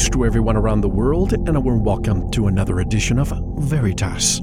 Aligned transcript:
Greetings 0.00 0.16
to 0.16 0.24
everyone 0.24 0.56
around 0.56 0.80
the 0.80 0.88
world, 0.88 1.34
and 1.34 1.54
a 1.54 1.60
warm 1.60 1.84
welcome 1.84 2.30
to 2.30 2.46
another 2.46 2.80
edition 2.80 3.18
of 3.18 3.34
Veritas 3.58 4.38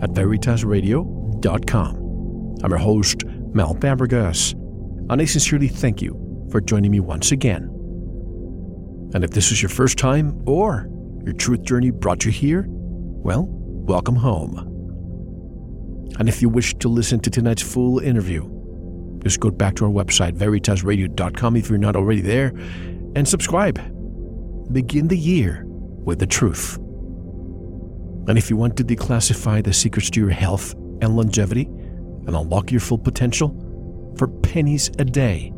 at 0.00 0.08
veritasradio.com. 0.08 2.56
I'm 2.64 2.70
your 2.70 2.78
host, 2.78 3.26
Mel 3.52 3.74
Fabregas, 3.74 4.54
and 5.10 5.20
I 5.20 5.26
sincerely 5.26 5.68
thank 5.68 6.00
you 6.00 6.48
for 6.50 6.62
joining 6.62 6.92
me 6.92 7.00
once 7.00 7.30
again. 7.30 7.64
And 9.12 9.22
if 9.22 9.32
this 9.32 9.52
is 9.52 9.60
your 9.60 9.68
first 9.68 9.98
time 9.98 10.42
or 10.46 10.88
your 11.26 11.34
truth 11.34 11.62
journey 11.62 11.90
brought 11.90 12.24
you 12.24 12.30
here, 12.30 12.64
well, 12.66 13.44
welcome 13.50 14.16
home. 14.16 14.56
And 16.20 16.26
if 16.26 16.40
you 16.40 16.48
wish 16.48 16.72
to 16.76 16.88
listen 16.88 17.20
to 17.20 17.28
tonight's 17.28 17.60
full 17.60 17.98
interview, 17.98 18.48
just 19.22 19.40
go 19.40 19.50
back 19.50 19.74
to 19.74 19.84
our 19.84 19.90
website, 19.90 20.38
veritasradio.com, 20.38 21.56
if 21.56 21.68
you're 21.68 21.76
not 21.76 21.96
already 21.96 22.22
there, 22.22 22.54
and 23.14 23.28
subscribe 23.28 23.78
begin 24.72 25.08
the 25.08 25.18
year 25.18 25.64
with 25.66 26.18
the 26.18 26.26
truth. 26.26 26.78
And 28.28 28.38
if 28.38 28.50
you 28.50 28.56
want 28.56 28.76
to 28.76 28.84
declassify 28.84 29.64
the 29.64 29.72
secrets 29.72 30.10
to 30.10 30.20
your 30.20 30.30
health 30.30 30.74
and 31.00 31.16
longevity 31.16 31.64
and 31.64 32.36
unlock 32.36 32.70
your 32.70 32.80
full 32.80 32.98
potential 32.98 33.48
for 34.16 34.28
pennies 34.28 34.90
a 34.98 35.04
day, 35.04 35.52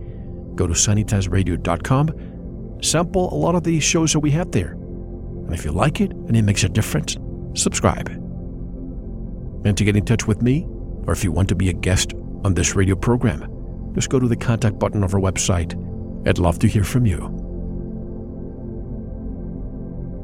go 0.55 0.67
to 0.67 0.73
sanitizeradio.com, 0.73 2.79
sample 2.83 3.33
a 3.33 3.37
lot 3.37 3.55
of 3.55 3.65
the 3.65 3.81
shows 3.81 4.13
that 4.13 4.21
we 4.21 4.31
have 4.31 4.51
there. 4.51 4.73
And 4.73 5.53
if 5.53 5.65
you 5.65 5.73
like 5.73 6.01
it 6.01 6.13
and 6.13 6.37
it 6.37 6.43
makes 6.43 6.65
a 6.65 6.69
difference, 6.69 7.17
subscribe. 7.55 8.09
And 9.67 9.77
to 9.77 9.85
get 9.85 9.97
in 9.97 10.05
touch 10.05 10.27
with 10.27 10.43
me, 10.43 10.67
or 11.07 11.13
if 11.13 11.23
you 11.23 11.33
want 11.33 11.49
to 11.51 11.55
be 11.55 11.69
a 11.69 11.75
guest 11.75 12.15
on 12.45 12.55
this 12.55 12.75
radio 12.75 12.97
program, 12.97 13.93
just 13.95 14.09
go 14.09 14.19
to 14.19 14.27
the 14.27 14.37
contact 14.37 14.79
button 14.79 15.05
of 15.05 15.15
our 15.15 15.21
website. 15.21 15.75
I'd 16.27 16.39
love 16.39 16.59
to 16.61 16.67
hear 16.67 16.85
from 16.85 17.05
you. 17.05 17.34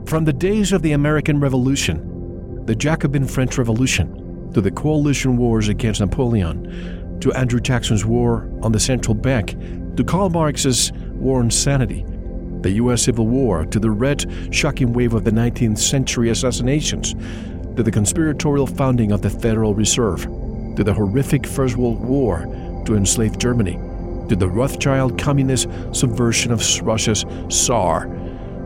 From 0.06 0.24
the 0.24 0.32
days 0.32 0.72
of 0.72 0.82
the 0.82 0.92
American 0.92 1.38
Revolution, 1.38 2.64
the 2.66 2.74
Jacobin 2.74 3.26
French 3.26 3.58
Revolution, 3.58 4.52
to 4.52 4.60
the 4.60 4.70
coalition 4.70 5.36
wars 5.36 5.68
against 5.68 6.00
Napoleon, 6.00 7.18
to 7.20 7.32
Andrew 7.32 7.60
Jackson's 7.60 8.04
war 8.04 8.50
on 8.62 8.72
the 8.72 8.80
central 8.80 9.14
bank, 9.14 9.56
to 9.96 10.04
Karl 10.04 10.30
Marx's 10.30 10.92
war 11.14 11.40
on 11.40 11.50
sanity, 11.50 12.04
the 12.62 12.72
U.S. 12.72 13.02
Civil 13.02 13.26
War, 13.28 13.64
to 13.66 13.78
the 13.78 13.90
red, 13.90 14.26
shocking 14.50 14.92
wave 14.92 15.14
of 15.14 15.24
the 15.24 15.30
19th 15.30 15.78
century 15.78 16.30
assassinations, 16.30 17.14
to 17.76 17.82
the 17.82 17.92
conspiratorial 17.92 18.66
founding 18.66 19.12
of 19.12 19.22
the 19.22 19.30
Federal 19.30 19.74
Reserve, 19.74 20.22
to 20.76 20.82
the 20.82 20.92
horrific 20.92 21.46
First 21.46 21.76
World 21.76 22.00
War 22.00 22.40
to 22.86 22.96
enslave 22.96 23.38
Germany, 23.38 23.78
to 24.28 24.36
the 24.36 24.48
Rothschild 24.48 25.18
communist 25.18 25.68
subversion 25.92 26.52
of 26.52 26.62
Russia's 26.82 27.24
Tsar, 27.48 28.08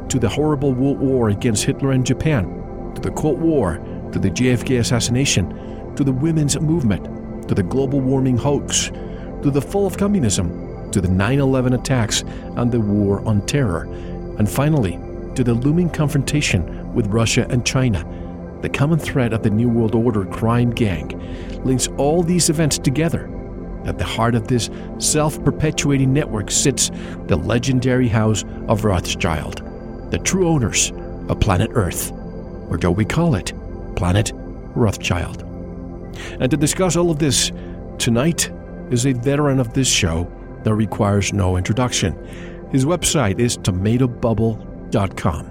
to 0.09 0.19
the 0.19 0.29
horrible 0.29 0.73
World 0.73 0.99
War 0.99 1.31
against 1.31 1.65
Hitler 1.65 1.93
and 1.93 2.05
Japan, 2.05 2.93
to 2.95 3.01
the 3.01 3.11
Cold 3.11 3.41
War, 3.41 3.79
to 4.13 4.19
the 4.19 4.31
JFK 4.31 4.79
assassination, 4.81 5.95
to 5.97 6.05
the 6.05 6.13
women's 6.13 6.59
movement, 6.61 7.49
to 7.49 7.55
the 7.55 7.63
global 7.63 8.01
warming 8.01 8.37
hoax, 8.37 8.91
to 9.43 9.51
the 9.51 9.61
fall 9.61 9.87
of 9.87 9.97
communism, 9.97 10.91
to 10.93 11.01
the 11.01 11.09
9 11.09 11.39
11 11.41 11.73
attacks 11.73 12.23
and 12.57 12.71
the 12.71 12.81
war 12.81 13.27
on 13.27 13.45
terror, 13.47 13.85
and 14.39 14.49
finally, 14.49 14.99
to 15.35 15.43
the 15.43 15.55
looming 15.55 15.91
confrontation 15.91 16.93
with 16.95 17.09
Russia 17.09 17.47
and 17.51 17.67
China. 17.67 18.05
The 18.63 18.69
common 18.69 18.99
thread 18.99 19.33
of 19.33 19.43
the 19.43 19.51
New 19.51 19.69
World 19.69 19.95
Order 19.95 20.25
crime 20.27 20.71
gang 20.71 21.09
links 21.65 21.89
all 21.99 22.23
these 22.23 22.49
events 22.49 22.79
together. 22.79 23.31
At 23.85 23.99
the 23.99 24.05
heart 24.05 24.35
of 24.35 24.49
this 24.49 24.71
self 24.99 25.43
perpetuating 25.45 26.13
network 26.13 26.51
sits 26.51 26.91
the 27.27 27.37
legendary 27.37 28.09
house 28.09 28.45
of 28.69 28.85
Rothschild 28.85 29.74
the 30.11 30.19
true 30.19 30.49
owners 30.49 30.93
of 31.29 31.41
planet 31.41 31.71
Earth, 31.75 32.13
or 32.71 32.77
do 32.77 32.91
we 32.91 33.05
call 33.05 33.35
it 33.35 33.53
Planet 33.97 34.33
Rothschild? 34.35 35.43
And 36.41 36.51
to 36.51 36.57
discuss 36.57 36.97
all 36.97 37.11
of 37.11 37.19
this, 37.19 37.53
tonight 37.99 38.51
is 38.91 39.07
a 39.07 39.13
veteran 39.13 39.59
of 39.59 39.73
this 39.75 39.89
show 39.89 40.31
that 40.65 40.75
requires 40.75 41.33
no 41.33 41.57
introduction. 41.57 42.15
His 42.71 42.85
website 42.85 43.39
is 43.39 43.57
tomatobubble.com. 43.59 45.51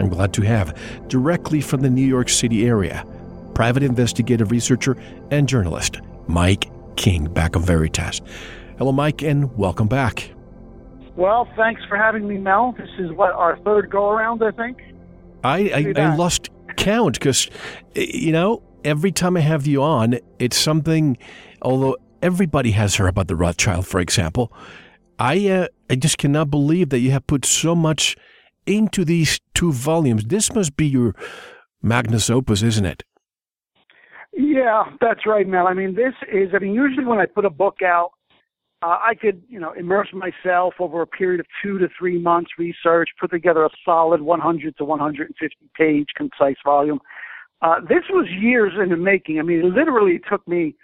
I'm 0.00 0.08
glad 0.08 0.32
to 0.34 0.42
have, 0.42 0.78
directly 1.08 1.60
from 1.60 1.80
the 1.80 1.90
New 1.90 2.06
York 2.06 2.28
City 2.28 2.66
area, 2.66 3.04
private 3.54 3.82
investigative 3.82 4.50
researcher 4.50 4.96
and 5.30 5.48
journalist 5.48 6.00
Mike 6.28 6.70
King 6.96 7.24
back 7.24 7.56
of 7.56 7.62
Veritas. 7.62 8.20
Hello, 8.76 8.92
Mike, 8.92 9.22
and 9.22 9.56
welcome 9.56 9.88
back. 9.88 10.30
Well, 11.18 11.48
thanks 11.56 11.82
for 11.88 11.96
having 11.96 12.28
me, 12.28 12.38
Mel. 12.38 12.76
This 12.78 12.90
is 12.96 13.10
what 13.10 13.32
our 13.32 13.58
third 13.64 13.90
go 13.90 14.08
around, 14.08 14.40
I 14.40 14.52
think. 14.52 14.78
I 15.42 15.92
I, 15.96 16.00
I 16.00 16.14
lost 16.14 16.48
count 16.76 17.14
because 17.14 17.50
you 17.96 18.30
know 18.30 18.62
every 18.84 19.10
time 19.10 19.36
I 19.36 19.40
have 19.40 19.66
you 19.66 19.82
on, 19.82 20.20
it's 20.38 20.56
something. 20.56 21.18
Although 21.60 21.96
everybody 22.22 22.70
has 22.70 22.94
heard 22.94 23.08
about 23.08 23.26
the 23.26 23.34
Rothschild, 23.34 23.84
for 23.84 23.98
example, 23.98 24.52
I 25.18 25.48
uh, 25.48 25.66
I 25.90 25.96
just 25.96 26.18
cannot 26.18 26.52
believe 26.52 26.90
that 26.90 27.00
you 27.00 27.10
have 27.10 27.26
put 27.26 27.44
so 27.44 27.74
much 27.74 28.16
into 28.64 29.04
these 29.04 29.40
two 29.54 29.72
volumes. 29.72 30.22
This 30.26 30.54
must 30.54 30.76
be 30.76 30.86
your 30.86 31.16
magnus 31.82 32.30
opus, 32.30 32.62
isn't 32.62 32.86
it? 32.86 33.02
Yeah, 34.32 34.84
that's 35.00 35.26
right, 35.26 35.48
Mel. 35.48 35.66
I 35.66 35.74
mean, 35.74 35.96
this 35.96 36.14
is. 36.32 36.50
I 36.54 36.60
mean, 36.60 36.74
usually 36.74 37.06
when 37.06 37.18
I 37.18 37.26
put 37.26 37.44
a 37.44 37.50
book 37.50 37.78
out, 37.84 38.12
uh, 38.82 38.98
I 39.02 39.14
could, 39.20 39.42
you 39.48 39.58
know, 39.58 39.72
immerse 39.72 40.08
myself 40.12 40.74
over 40.78 41.02
a 41.02 41.06
period 41.06 41.40
of 41.40 41.46
two 41.62 41.78
to 41.78 41.88
three 41.98 42.18
months, 42.18 42.50
research, 42.58 43.08
put 43.20 43.30
together 43.30 43.64
a 43.64 43.70
solid 43.84 44.20
100 44.20 44.76
to 44.76 44.84
150 44.84 45.56
page 45.76 46.06
concise 46.16 46.56
volume. 46.64 47.00
Uh, 47.60 47.80
this 47.80 48.04
was 48.10 48.28
years 48.40 48.72
in 48.80 48.90
the 48.90 48.96
making. 48.96 49.40
I 49.40 49.42
mean, 49.42 49.58
it 49.58 49.64
literally 49.64 50.20
took 50.30 50.46
me 50.46 50.76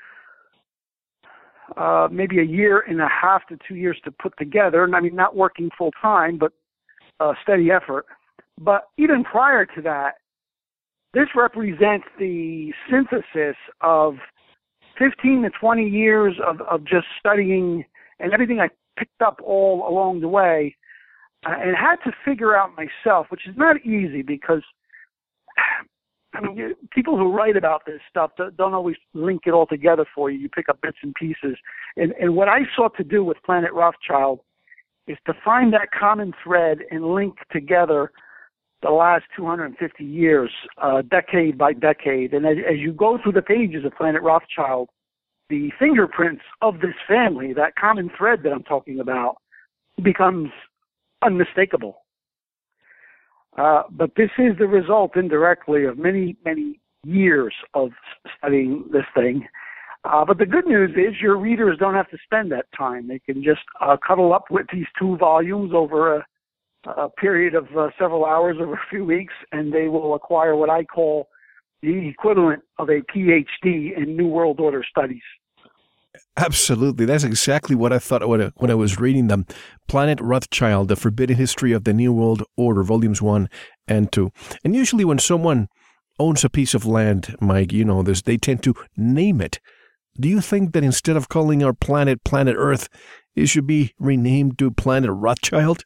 uh, 1.76 2.08
maybe 2.10 2.40
a 2.40 2.44
year 2.44 2.80
and 2.80 3.00
a 3.00 3.08
half 3.08 3.46
to 3.48 3.58
two 3.66 3.76
years 3.76 3.96
to 4.04 4.10
put 4.10 4.36
together. 4.38 4.82
And 4.82 4.96
I 4.96 5.00
mean, 5.00 5.14
not 5.14 5.36
working 5.36 5.70
full 5.78 5.92
time, 6.02 6.36
but 6.36 6.52
uh, 7.20 7.34
steady 7.44 7.70
effort. 7.70 8.06
But 8.60 8.88
even 8.98 9.22
prior 9.22 9.66
to 9.66 9.82
that, 9.82 10.14
this 11.12 11.28
represents 11.36 12.06
the 12.18 12.72
synthesis 12.90 13.56
of 13.80 14.14
15 14.98 15.42
to 15.42 15.50
20 15.50 15.88
years 15.88 16.34
of, 16.46 16.60
of 16.62 16.84
just 16.84 17.06
studying 17.18 17.84
and 18.20 18.32
everything 18.32 18.60
I 18.60 18.68
picked 18.98 19.22
up 19.22 19.40
all 19.44 19.88
along 19.88 20.20
the 20.20 20.28
way 20.28 20.76
uh, 21.46 21.54
and 21.58 21.76
had 21.76 21.96
to 22.04 22.12
figure 22.24 22.56
out 22.56 22.70
myself, 22.76 23.26
which 23.30 23.46
is 23.46 23.56
not 23.56 23.84
easy 23.84 24.22
because 24.22 24.62
I 26.34 26.40
mean, 26.40 26.74
people 26.90 27.16
who 27.16 27.32
write 27.32 27.56
about 27.56 27.82
this 27.86 28.00
stuff 28.10 28.32
don't, 28.36 28.56
don't 28.56 28.74
always 28.74 28.96
link 29.12 29.42
it 29.46 29.52
all 29.52 29.66
together 29.66 30.04
for 30.14 30.30
you. 30.30 30.38
You 30.38 30.48
pick 30.48 30.68
up 30.68 30.80
bits 30.82 30.96
and 31.02 31.14
pieces. 31.14 31.56
And, 31.96 32.12
and 32.20 32.34
what 32.34 32.48
I 32.48 32.60
sought 32.74 32.96
to 32.96 33.04
do 33.04 33.22
with 33.22 33.36
Planet 33.46 33.72
Rothschild 33.72 34.40
is 35.06 35.16
to 35.26 35.34
find 35.44 35.72
that 35.74 35.88
common 35.96 36.32
thread 36.42 36.78
and 36.90 37.14
link 37.14 37.36
together 37.52 38.10
the 38.84 38.90
last 38.90 39.24
250 39.34 40.04
years, 40.04 40.50
uh, 40.80 41.00
decade 41.10 41.56
by 41.56 41.72
decade. 41.72 42.34
And 42.34 42.44
as, 42.44 42.58
as 42.70 42.78
you 42.78 42.92
go 42.92 43.18
through 43.20 43.32
the 43.32 43.42
pages 43.42 43.82
of 43.84 43.96
Planet 43.96 44.22
Rothschild, 44.22 44.90
the 45.48 45.70
fingerprints 45.78 46.42
of 46.60 46.80
this 46.80 46.94
family, 47.08 47.54
that 47.54 47.76
common 47.76 48.10
thread 48.16 48.40
that 48.44 48.52
I'm 48.52 48.62
talking 48.62 49.00
about, 49.00 49.36
becomes 50.02 50.50
unmistakable. 51.22 52.02
Uh, 53.56 53.84
but 53.90 54.10
this 54.16 54.30
is 54.36 54.52
the 54.58 54.66
result 54.66 55.16
indirectly 55.16 55.84
of 55.84 55.96
many, 55.96 56.36
many 56.44 56.78
years 57.06 57.54
of 57.72 57.90
studying 58.36 58.84
this 58.92 59.04
thing. 59.14 59.46
Uh, 60.04 60.26
but 60.26 60.36
the 60.36 60.44
good 60.44 60.66
news 60.66 60.90
is 60.90 61.22
your 61.22 61.38
readers 61.38 61.78
don't 61.80 61.94
have 61.94 62.10
to 62.10 62.18
spend 62.22 62.52
that 62.52 62.66
time. 62.76 63.08
They 63.08 63.20
can 63.20 63.42
just 63.42 63.62
uh, 63.80 63.96
cuddle 64.06 64.34
up 64.34 64.50
with 64.50 64.66
these 64.70 64.86
two 64.98 65.16
volumes 65.16 65.72
over 65.72 66.16
a, 66.16 66.26
a 66.86 67.08
period 67.08 67.54
of 67.54 67.66
uh, 67.76 67.88
several 67.98 68.24
hours 68.24 68.56
over 68.60 68.74
a 68.74 68.80
few 68.90 69.04
weeks, 69.04 69.34
and 69.52 69.72
they 69.72 69.88
will 69.88 70.14
acquire 70.14 70.56
what 70.56 70.70
I 70.70 70.84
call 70.84 71.28
the 71.82 72.08
equivalent 72.08 72.62
of 72.78 72.88
a 72.88 73.02
PhD 73.02 73.96
in 73.96 74.16
New 74.16 74.26
World 74.26 74.60
Order 74.60 74.82
studies. 74.88 75.22
Absolutely. 76.36 77.04
That's 77.04 77.24
exactly 77.24 77.76
what 77.76 77.92
I 77.92 77.98
thought 77.98 78.26
when 78.28 78.40
I, 78.42 78.52
when 78.56 78.70
I 78.70 78.74
was 78.74 78.98
reading 78.98 79.28
them. 79.28 79.46
Planet 79.88 80.20
Rothschild, 80.20 80.88
The 80.88 80.96
Forbidden 80.96 81.36
History 81.36 81.72
of 81.72 81.84
the 81.84 81.92
New 81.92 82.12
World 82.12 82.42
Order, 82.56 82.82
Volumes 82.82 83.20
1 83.20 83.48
and 83.88 84.10
2. 84.10 84.30
And 84.64 84.74
usually 84.74 85.04
when 85.04 85.18
someone 85.18 85.68
owns 86.18 86.44
a 86.44 86.50
piece 86.50 86.74
of 86.74 86.86
land, 86.86 87.36
Mike, 87.40 87.72
you 87.72 87.84
know 87.84 88.02
this, 88.02 88.22
they 88.22 88.36
tend 88.36 88.62
to 88.64 88.74
name 88.96 89.40
it. 89.40 89.60
Do 90.18 90.28
you 90.28 90.40
think 90.40 90.72
that 90.72 90.84
instead 90.84 91.16
of 91.16 91.28
calling 91.28 91.62
our 91.62 91.72
planet 91.72 92.22
Planet 92.24 92.54
Earth, 92.56 92.88
it 93.34 93.46
should 93.46 93.66
be 93.66 93.94
renamed 93.98 94.58
to 94.58 94.70
Planet 94.70 95.10
Rothschild? 95.12 95.84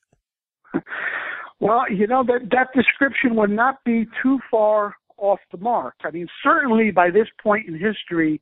Well, 1.60 1.90
you 1.90 2.06
know 2.06 2.22
that 2.24 2.50
that 2.52 2.68
description 2.74 3.34
would 3.36 3.50
not 3.50 3.82
be 3.84 4.06
too 4.22 4.38
far 4.50 4.94
off 5.16 5.40
the 5.50 5.58
mark. 5.58 5.94
I 6.04 6.10
mean, 6.10 6.28
certainly 6.42 6.90
by 6.92 7.10
this 7.10 7.26
point 7.42 7.66
in 7.66 7.74
history, 7.74 8.40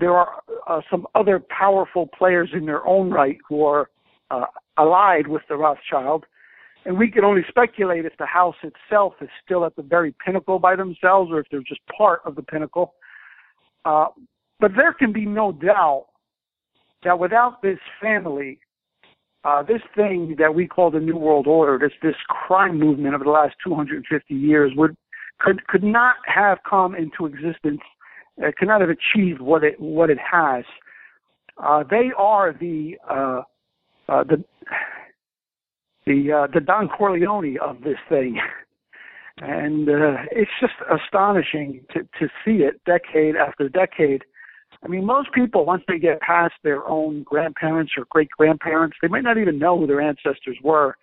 there 0.00 0.14
are 0.16 0.40
uh, 0.66 0.80
some 0.90 1.06
other 1.14 1.42
powerful 1.50 2.08
players 2.18 2.50
in 2.54 2.64
their 2.64 2.86
own 2.86 3.10
right 3.10 3.36
who 3.46 3.64
are 3.64 3.90
uh, 4.30 4.46
allied 4.78 5.26
with 5.28 5.42
the 5.48 5.56
Rothschild. 5.56 6.24
And 6.86 6.98
we 6.98 7.10
can 7.10 7.24
only 7.24 7.42
speculate 7.48 8.04
if 8.04 8.16
the 8.18 8.26
house 8.26 8.56
itself 8.62 9.14
is 9.20 9.28
still 9.44 9.64
at 9.64 9.76
the 9.76 9.82
very 9.82 10.14
pinnacle 10.24 10.58
by 10.58 10.76
themselves 10.76 11.30
or 11.30 11.40
if 11.40 11.46
they're 11.50 11.60
just 11.60 11.80
part 11.96 12.20
of 12.24 12.34
the 12.34 12.42
pinnacle. 12.42 12.94
Uh, 13.84 14.06
but 14.60 14.72
there 14.76 14.92
can 14.92 15.12
be 15.12 15.26
no 15.26 15.52
doubt 15.52 16.06
that 17.04 17.18
without 17.18 17.62
this 17.62 17.78
family, 18.00 18.58
uh, 19.44 19.62
this 19.62 19.82
thing 19.94 20.36
that 20.38 20.54
we 20.54 20.66
call 20.66 20.90
the 20.90 21.00
New 21.00 21.16
World 21.16 21.46
Order, 21.46 21.78
this 21.78 21.96
this 22.02 22.16
crime 22.28 22.78
movement 22.78 23.14
over 23.14 23.24
the 23.24 23.30
last 23.30 23.54
250 23.64 24.34
years, 24.34 24.72
would 24.76 24.96
could 25.38 25.66
could 25.66 25.84
not 25.84 26.16
have 26.26 26.58
come 26.68 26.94
into 26.94 27.26
existence 27.26 27.80
uh, 28.42 28.50
cannot 28.58 28.80
have 28.80 28.90
achieved 28.90 29.40
what 29.40 29.62
it 29.62 29.78
what 29.78 30.10
it 30.10 30.18
has. 30.18 30.64
Uh, 31.62 31.84
they 31.88 32.10
are 32.16 32.52
the 32.52 32.96
uh, 33.08 33.42
uh, 34.08 34.24
the 34.24 34.42
the 36.06 36.32
uh, 36.32 36.46
the 36.52 36.60
Don 36.60 36.88
Corleone 36.88 37.58
of 37.58 37.82
this 37.82 37.98
thing, 38.08 38.40
and 39.38 39.88
uh, 39.88 40.22
it's 40.32 40.50
just 40.60 40.74
astonishing 40.90 41.84
to 41.92 42.00
to 42.18 42.28
see 42.44 42.62
it 42.64 42.80
decade 42.84 43.36
after 43.36 43.68
decade. 43.68 44.24
I 44.84 44.88
mean, 44.88 45.04
most 45.04 45.32
people 45.32 45.64
once 45.64 45.82
they 45.88 45.98
get 45.98 46.20
past 46.20 46.54
their 46.62 46.86
own 46.86 47.22
grandparents 47.22 47.92
or 47.96 48.04
great 48.10 48.28
grandparents, 48.30 48.96
they 49.00 49.08
might 49.08 49.24
not 49.24 49.38
even 49.38 49.58
know 49.58 49.78
who 49.78 49.86
their 49.86 50.00
ancestors 50.00 50.58
were. 50.62 50.96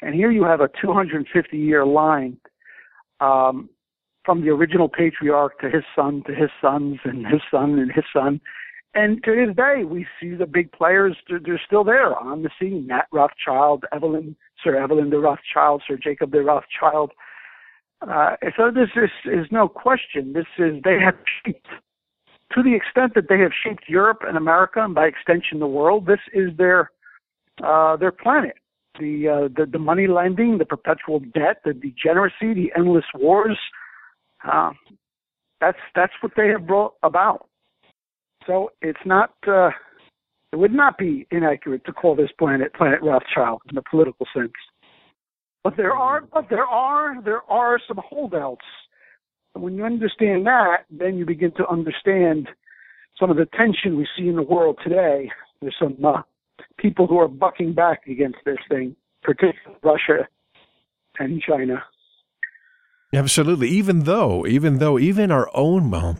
And 0.00 0.14
here 0.14 0.30
you 0.30 0.44
have 0.44 0.60
a 0.60 0.70
250 0.80 1.56
year 1.56 1.84
line 1.84 2.38
um, 3.20 3.68
from 4.24 4.42
the 4.42 4.50
original 4.50 4.88
patriarch 4.88 5.60
to 5.60 5.70
his 5.70 5.84
son 5.94 6.22
to 6.26 6.34
his 6.34 6.50
sons 6.60 6.98
and 7.04 7.26
his 7.26 7.40
son 7.50 7.78
and 7.78 7.92
his 7.92 8.04
son. 8.12 8.40
And 8.94 9.22
to 9.24 9.46
this 9.46 9.54
day, 9.54 9.84
we 9.84 10.06
see 10.20 10.34
the 10.34 10.46
big 10.46 10.72
players, 10.72 11.16
they're, 11.28 11.40
they're 11.44 11.60
still 11.66 11.84
there 11.84 12.16
on 12.16 12.42
the 12.42 12.50
scene. 12.58 12.86
Nat 12.86 13.06
Rothschild, 13.12 13.84
Evelyn, 13.92 14.34
Sir 14.64 14.76
Evelyn 14.82 15.10
de 15.10 15.18
Rothschild, 15.18 15.82
Sir 15.86 15.98
Jacob 16.02 16.32
de 16.32 16.42
Rothschild. 16.42 17.12
Uh, 18.00 18.36
so 18.56 18.70
this 18.70 18.88
is, 18.96 19.10
is 19.24 19.46
no 19.50 19.68
question. 19.68 20.32
This 20.32 20.46
is, 20.58 20.82
they 20.84 20.98
have 21.04 21.14
shaped, 21.44 21.66
to 22.54 22.62
the 22.62 22.74
extent 22.74 23.14
that 23.14 23.28
they 23.28 23.38
have 23.38 23.52
shaped 23.64 23.84
Europe 23.88 24.20
and 24.26 24.36
America, 24.36 24.82
and 24.82 24.94
by 24.94 25.06
extension 25.06 25.58
the 25.58 25.66
world, 25.66 26.06
this 26.06 26.20
is 26.32 26.50
their, 26.56 26.90
uh, 27.62 27.96
their 27.96 28.12
planet. 28.12 28.54
The, 28.98 29.28
uh, 29.28 29.48
the, 29.56 29.66
the 29.70 29.78
money 29.78 30.06
lending, 30.06 30.58
the 30.58 30.64
perpetual 30.64 31.20
debt, 31.20 31.62
the 31.64 31.72
degeneracy, 31.72 32.54
the 32.54 32.72
endless 32.76 33.04
wars, 33.14 33.58
uh, 34.44 34.70
that's 35.60 35.78
that's 35.94 36.12
what 36.20 36.32
they 36.36 36.48
have 36.48 36.66
brought 36.66 36.94
about. 37.02 37.48
So 38.46 38.70
it's 38.80 38.98
not 39.04 39.34
uh, 39.46 39.70
it 40.52 40.56
would 40.56 40.72
not 40.72 40.98
be 40.98 41.26
inaccurate 41.30 41.84
to 41.86 41.92
call 41.92 42.14
this 42.14 42.30
planet 42.38 42.72
Planet 42.74 43.00
Rothschild 43.02 43.62
in 43.70 43.76
a 43.76 43.82
political 43.82 44.26
sense. 44.34 44.52
But 45.64 45.76
there 45.76 45.92
are 45.92 46.22
but 46.22 46.46
there 46.48 46.66
are 46.66 47.20
there 47.22 47.42
are 47.50 47.80
some 47.86 47.98
holdouts. 48.08 48.64
When 49.54 49.76
you 49.76 49.84
understand 49.84 50.46
that, 50.46 50.84
then 50.90 51.16
you 51.16 51.26
begin 51.26 51.52
to 51.52 51.68
understand 51.68 52.48
some 53.18 53.30
of 53.30 53.36
the 53.36 53.46
tension 53.56 53.96
we 53.96 54.06
see 54.16 54.28
in 54.28 54.36
the 54.36 54.42
world 54.42 54.78
today. 54.84 55.30
There's 55.60 55.74
some 55.78 55.96
uh, 56.04 56.22
people 56.78 57.06
who 57.06 57.18
are 57.18 57.28
bucking 57.28 57.74
back 57.74 58.06
against 58.06 58.38
this 58.44 58.58
thing, 58.68 58.94
particularly 59.22 59.58
Russia 59.82 60.28
and 61.18 61.42
China. 61.42 61.82
Absolutely. 63.12 63.68
Even 63.68 64.04
though, 64.04 64.46
even 64.46 64.78
though, 64.78 64.98
even 64.98 65.30
our 65.30 65.50
own, 65.54 65.90
well, 65.90 66.18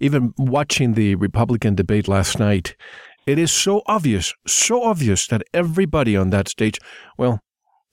even 0.00 0.32
watching 0.38 0.94
the 0.94 1.14
Republican 1.16 1.74
debate 1.74 2.08
last 2.08 2.38
night, 2.38 2.74
it 3.26 3.38
is 3.38 3.52
so 3.52 3.82
obvious, 3.86 4.32
so 4.46 4.82
obvious 4.82 5.26
that 5.26 5.42
everybody 5.52 6.16
on 6.16 6.30
that 6.30 6.48
stage, 6.48 6.78
well, 7.18 7.40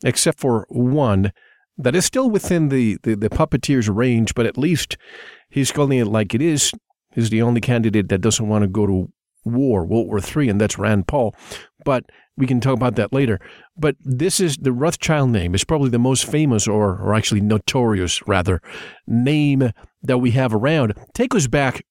except 0.04 0.40
for 0.40 0.66
one, 0.70 1.34
that 1.78 1.96
is 1.96 2.06
still 2.06 2.30
within 2.30 2.70
the, 2.70 2.98
the, 3.04 3.16
the 3.16 3.30
puppeteer's 3.30 3.90
range, 3.90 4.34
but 4.36 4.46
at 4.46 4.58
least 4.58 4.98
he's 5.50 5.72
calling 5.72 6.00
it 6.00 6.08
like 6.08 6.34
it 6.34 6.42
is. 6.42 6.72
He's 7.14 7.30
the 7.30 7.42
only 7.42 7.62
candidate 7.62 8.10
that 8.10 8.22
doesn't 8.22 8.48
want 8.48 8.64
to 8.64 8.68
go 8.68 8.86
to 8.86 9.12
war, 9.46 9.86
World 9.86 10.08
War 10.08 10.20
III, 10.20 10.50
and 10.50 10.60
that's 10.60 10.78
Rand 10.78 11.08
Paul. 11.08 11.36
But 11.84 12.06
we 12.38 12.48
can 12.48 12.60
talk 12.60 12.74
about 12.74 12.96
that 12.96 13.14
later. 13.14 13.40
But 13.78 13.96
this 14.02 14.40
is 14.40 14.58
the 14.58 14.74
Rothschild 14.74 15.30
name 15.30 15.56
is 15.56 15.64
probably 15.64 15.90
the 15.90 16.00
most 16.00 16.26
famous 16.26 16.68
or, 16.68 16.98
or 16.98 17.14
actually 17.14 17.42
notorious 17.42 18.26
rather 18.28 18.62
name 19.08 19.72
that 20.04 20.18
we 20.18 20.32
have 20.32 20.54
around. 20.54 20.94
Take 21.14 21.34
us 21.36 21.48
back 21.48 21.86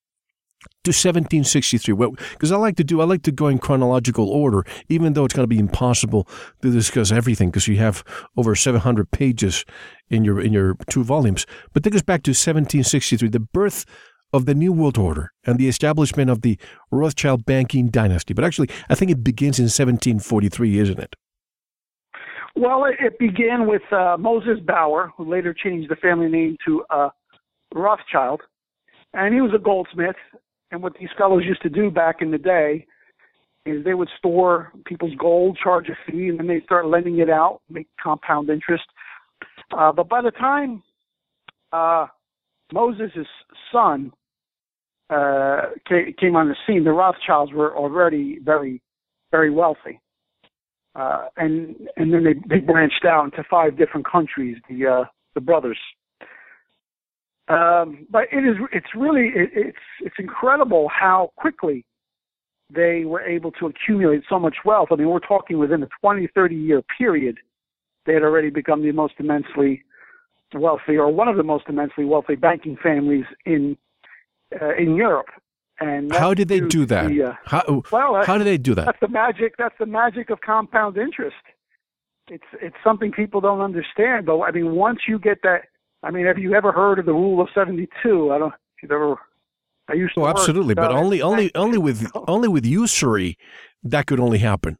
to 0.83 0.89
1763 0.89 1.95
because 2.33 2.51
I 2.51 2.57
like 2.57 2.75
to 2.77 2.83
do 2.83 3.01
I 3.01 3.05
like 3.05 3.23
to 3.23 3.31
go 3.31 3.47
in 3.47 3.59
chronological 3.59 4.29
order 4.29 4.65
even 4.89 5.13
though 5.13 5.25
it's 5.25 5.33
going 5.33 5.43
to 5.43 5.47
be 5.47 5.59
impossible 5.59 6.27
to 6.61 6.71
discuss 6.71 7.11
everything 7.11 7.49
because 7.49 7.67
you 7.67 7.77
have 7.77 8.03
over 8.37 8.55
700 8.55 9.11
pages 9.11 9.65
in 10.09 10.23
your 10.23 10.39
in 10.39 10.53
your 10.53 10.75
two 10.89 11.03
volumes 11.03 11.45
but 11.73 11.83
take 11.83 11.95
us 11.95 12.03
back 12.03 12.23
to 12.23 12.31
1763 12.31 13.29
the 13.29 13.39
birth 13.39 13.85
of 14.33 14.45
the 14.45 14.53
New 14.53 14.73
World 14.73 14.97
Order 14.97 15.31
and 15.45 15.57
the 15.57 15.67
establishment 15.67 16.29
of 16.29 16.41
the 16.41 16.59
Rothschild 16.91 17.45
banking 17.45 17.87
dynasty. 17.87 18.33
But 18.33 18.43
actually, 18.43 18.69
I 18.89 18.95
think 18.95 19.09
it 19.09 19.23
begins 19.23 19.59
in 19.59 19.65
1743, 19.65 20.79
isn't 20.79 20.99
it? 20.99 21.15
Well, 22.55 22.85
it 22.85 23.19
began 23.19 23.67
with 23.67 23.81
uh, 23.91 24.17
Moses 24.17 24.59
Bauer, 24.65 25.11
who 25.17 25.29
later 25.29 25.53
changed 25.53 25.89
the 25.89 25.95
family 25.97 26.29
name 26.29 26.57
to 26.65 26.83
uh, 26.89 27.09
Rothschild. 27.73 28.41
And 29.13 29.33
he 29.33 29.41
was 29.41 29.51
a 29.53 29.59
goldsmith. 29.59 30.15
And 30.71 30.81
what 30.81 30.93
these 30.99 31.09
fellows 31.17 31.43
used 31.45 31.61
to 31.61 31.69
do 31.69 31.89
back 31.89 32.17
in 32.21 32.31
the 32.31 32.37
day 32.37 32.85
is 33.65 33.83
they 33.83 33.93
would 33.93 34.09
store 34.17 34.71
people's 34.85 35.15
gold, 35.17 35.57
charge 35.61 35.89
a 35.89 36.11
fee, 36.11 36.27
and 36.27 36.39
then 36.39 36.47
they 36.47 36.61
start 36.61 36.87
lending 36.87 37.19
it 37.19 37.29
out, 37.29 37.61
make 37.69 37.87
compound 38.01 38.49
interest. 38.49 38.83
Uh, 39.75 39.91
but 39.91 40.07
by 40.07 40.21
the 40.21 40.31
time 40.31 40.83
uh, 41.71 42.05
Moses' 42.71 43.27
son 43.71 44.11
uh, 45.09 45.61
came 45.87 46.35
on 46.35 46.49
the 46.49 46.55
scene, 46.67 46.83
the 46.83 46.91
Rothschilds 46.91 47.53
were 47.53 47.75
already 47.75 48.39
very, 48.43 48.81
very 49.31 49.51
wealthy. 49.51 49.99
Uh, 50.95 51.25
and 51.35 51.75
and 51.97 52.13
then 52.13 52.23
they, 52.23 52.33
they 52.47 52.61
branched 52.61 53.03
out 53.05 53.25
into 53.25 53.43
five 53.49 53.77
different 53.77 54.09
countries. 54.09 54.55
The 54.69 54.87
uh, 54.87 55.03
the 55.33 55.41
brothers. 55.41 55.77
Um, 57.47 58.07
but 58.09 58.23
it 58.31 58.43
is 58.43 58.55
it's 58.71 58.87
really 58.95 59.27
it, 59.27 59.49
it's 59.53 59.77
it's 60.01 60.15
incredible 60.17 60.89
how 60.89 61.31
quickly 61.35 61.85
they 62.73 63.05
were 63.05 63.21
able 63.21 63.51
to 63.51 63.67
accumulate 63.67 64.23
so 64.27 64.39
much 64.39 64.55
wealth. 64.65 64.89
I 64.91 64.95
mean, 64.95 65.09
we're 65.09 65.19
talking 65.19 65.59
within 65.59 65.83
a 65.83 65.87
20, 66.01 66.27
30 66.33 66.55
year 66.55 66.81
period, 66.97 67.37
they 68.05 68.13
had 68.13 68.23
already 68.23 68.49
become 68.49 68.81
the 68.81 68.91
most 68.91 69.13
immensely 69.19 69.83
wealthy 70.53 70.97
or 70.97 71.11
one 71.11 71.27
of 71.27 71.37
the 71.37 71.43
most 71.43 71.65
immensely 71.67 72.05
wealthy 72.05 72.35
banking 72.35 72.77
families 72.81 73.25
in 73.45 73.77
uh, 74.61 74.73
in 74.75 74.95
Europe. 74.95 75.27
And 75.79 76.13
how 76.13 76.33
did 76.33 76.47
they 76.47 76.61
do 76.61 76.85
that? 76.85 77.09
The, 77.09 77.23
uh, 77.23 77.33
how, 77.43 77.83
well, 77.91 78.23
how 78.23 78.37
did 78.37 78.47
they 78.47 78.57
do 78.57 78.73
that? 78.75 78.85
That's 78.85 78.99
the 79.01 79.09
magic. 79.09 79.55
That's 79.57 79.75
the 79.77 79.85
magic 79.85 80.29
of 80.29 80.39
compound 80.39 80.97
interest. 80.97 81.35
It's 82.29 82.45
it's 82.61 82.75
something 82.83 83.11
people 83.11 83.41
don't 83.41 83.59
understand. 83.59 84.25
But 84.25 84.39
I 84.39 84.51
mean, 84.51 84.75
once 84.75 84.99
you 85.07 85.19
get 85.19 85.39
that, 85.43 85.63
I 86.05 86.11
mean, 86.11 86.25
have 86.27 86.37
you 86.37 86.53
ever 86.53 86.71
heard 86.71 86.99
of 86.99 87.05
the 87.05 87.13
rule 87.13 87.41
of 87.41 87.47
seventy 87.53 87.87
two? 88.03 88.31
I 88.31 88.37
don't. 88.37 88.53
If 88.77 88.89
you 88.89 88.95
ever. 88.95 89.15
I 89.87 89.93
used 89.93 90.13
to. 90.15 90.21
Oh, 90.21 90.27
absolutely, 90.27 90.75
but 90.75 90.91
only 90.91 91.21
only 91.21 91.53
only 91.55 91.79
with 91.79 91.99
only 92.27 92.47
with 92.47 92.65
usury, 92.65 93.37
that 93.83 94.05
could 94.07 94.19
only 94.19 94.37
happen. 94.37 94.77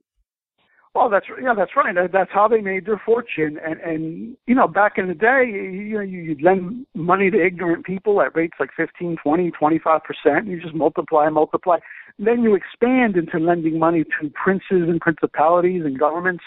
Oh, 0.98 1.10
that's 1.10 1.26
yeah, 1.42 1.54
that's 1.54 1.76
right. 1.76 1.94
That's 2.12 2.32
how 2.32 2.48
they 2.48 2.62
made 2.62 2.86
their 2.86 3.02
fortune. 3.04 3.60
And 3.66 3.80
and 3.82 4.38
you 4.48 4.56
know, 4.56 4.68
back 4.68 4.94
in 4.98 5.08
the 5.08 5.14
day, 5.14 5.44
you 5.46 5.96
know, 5.96 6.02
you'd 6.02 6.42
lend 6.42 6.86
money 6.94 7.30
to 7.32 7.46
ignorant 7.46 7.86
people 7.86 8.22
at 8.22 8.36
rates 8.36 8.58
like 8.60 8.70
fifteen, 8.78 9.18
twenty, 9.22 9.52
twenty-five 9.52 10.02
percent. 10.04 10.48
You 10.48 10.62
just 10.62 10.76
multiply, 10.76 11.28
multiply. 11.30 11.80
then 12.18 12.44
you 12.44 12.56
expand 12.56 13.18
into 13.18 13.40
lending 13.40 13.78
money 13.78 14.04
to 14.04 14.30
princes 14.30 14.88
and 14.88 15.02
principalities 15.02 15.84
and 15.84 16.00
governments. 16.00 16.44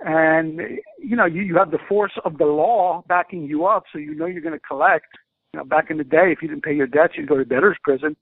And 0.00 0.60
you 0.98 1.16
know, 1.16 1.24
you, 1.24 1.42
you 1.42 1.56
have 1.56 1.70
the 1.70 1.78
force 1.88 2.12
of 2.24 2.38
the 2.38 2.44
law 2.44 3.02
backing 3.08 3.44
you 3.44 3.66
up, 3.66 3.84
so 3.92 3.98
you 3.98 4.14
know 4.14 4.26
you're 4.26 4.42
going 4.42 4.52
to 4.52 4.66
collect. 4.66 5.06
You 5.52 5.60
know, 5.60 5.64
back 5.64 5.90
in 5.90 5.96
the 5.96 6.04
day, 6.04 6.32
if 6.32 6.42
you 6.42 6.48
didn't 6.48 6.64
pay 6.64 6.74
your 6.74 6.86
debts, 6.86 7.14
you'd 7.16 7.28
go 7.28 7.36
to 7.36 7.44
debtor's 7.44 7.78
prison. 7.82 8.14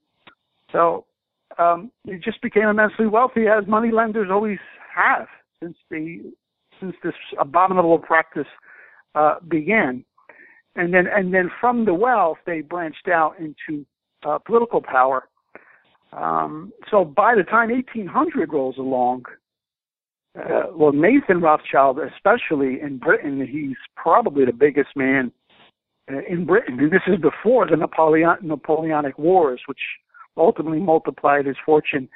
So 0.71 1.05
um, 1.57 1.91
you 2.03 2.17
just 2.17 2.41
became 2.41 2.67
immensely 2.67 3.07
wealthy, 3.07 3.47
as 3.47 3.67
money 3.67 3.91
lenders 3.91 4.29
always 4.31 4.59
have 4.95 5.27
since 5.61 5.75
the 5.89 6.31
since 6.79 6.95
this 7.03 7.13
abominable 7.39 7.99
practice 7.99 8.47
uh, 9.15 9.35
began. 9.47 10.03
And 10.75 10.93
then 10.93 11.07
and 11.07 11.33
then 11.33 11.49
from 11.59 11.85
the 11.85 11.93
wealth 11.93 12.37
they 12.45 12.61
branched 12.61 13.07
out 13.07 13.35
into 13.39 13.85
uh, 14.25 14.37
political 14.39 14.81
power. 14.81 15.27
Um, 16.11 16.71
so 16.89 17.03
by 17.03 17.35
the 17.35 17.43
time 17.43 17.69
1800 17.69 18.51
rolls 18.51 18.77
along, 18.77 19.25
uh, 20.37 20.63
well, 20.73 20.91
Nathan 20.91 21.39
Rothschild, 21.39 21.99
especially 21.99 22.81
in 22.81 22.97
Britain, 22.97 23.45
he's 23.49 23.77
probably 23.95 24.45
the 24.45 24.53
biggest 24.53 24.89
man 24.95 25.31
uh, 26.11 26.19
in 26.29 26.45
Britain. 26.45 26.79
And 26.79 26.91
this 26.91 27.01
is 27.07 27.19
before 27.21 27.67
the 27.67 27.77
Napoleon, 27.77 28.35
Napoleonic 28.41 29.17
Wars, 29.17 29.61
which 29.67 29.79
ultimately 30.37 30.79
multiplied 30.79 31.45
his 31.45 31.55
fortune 31.65 32.09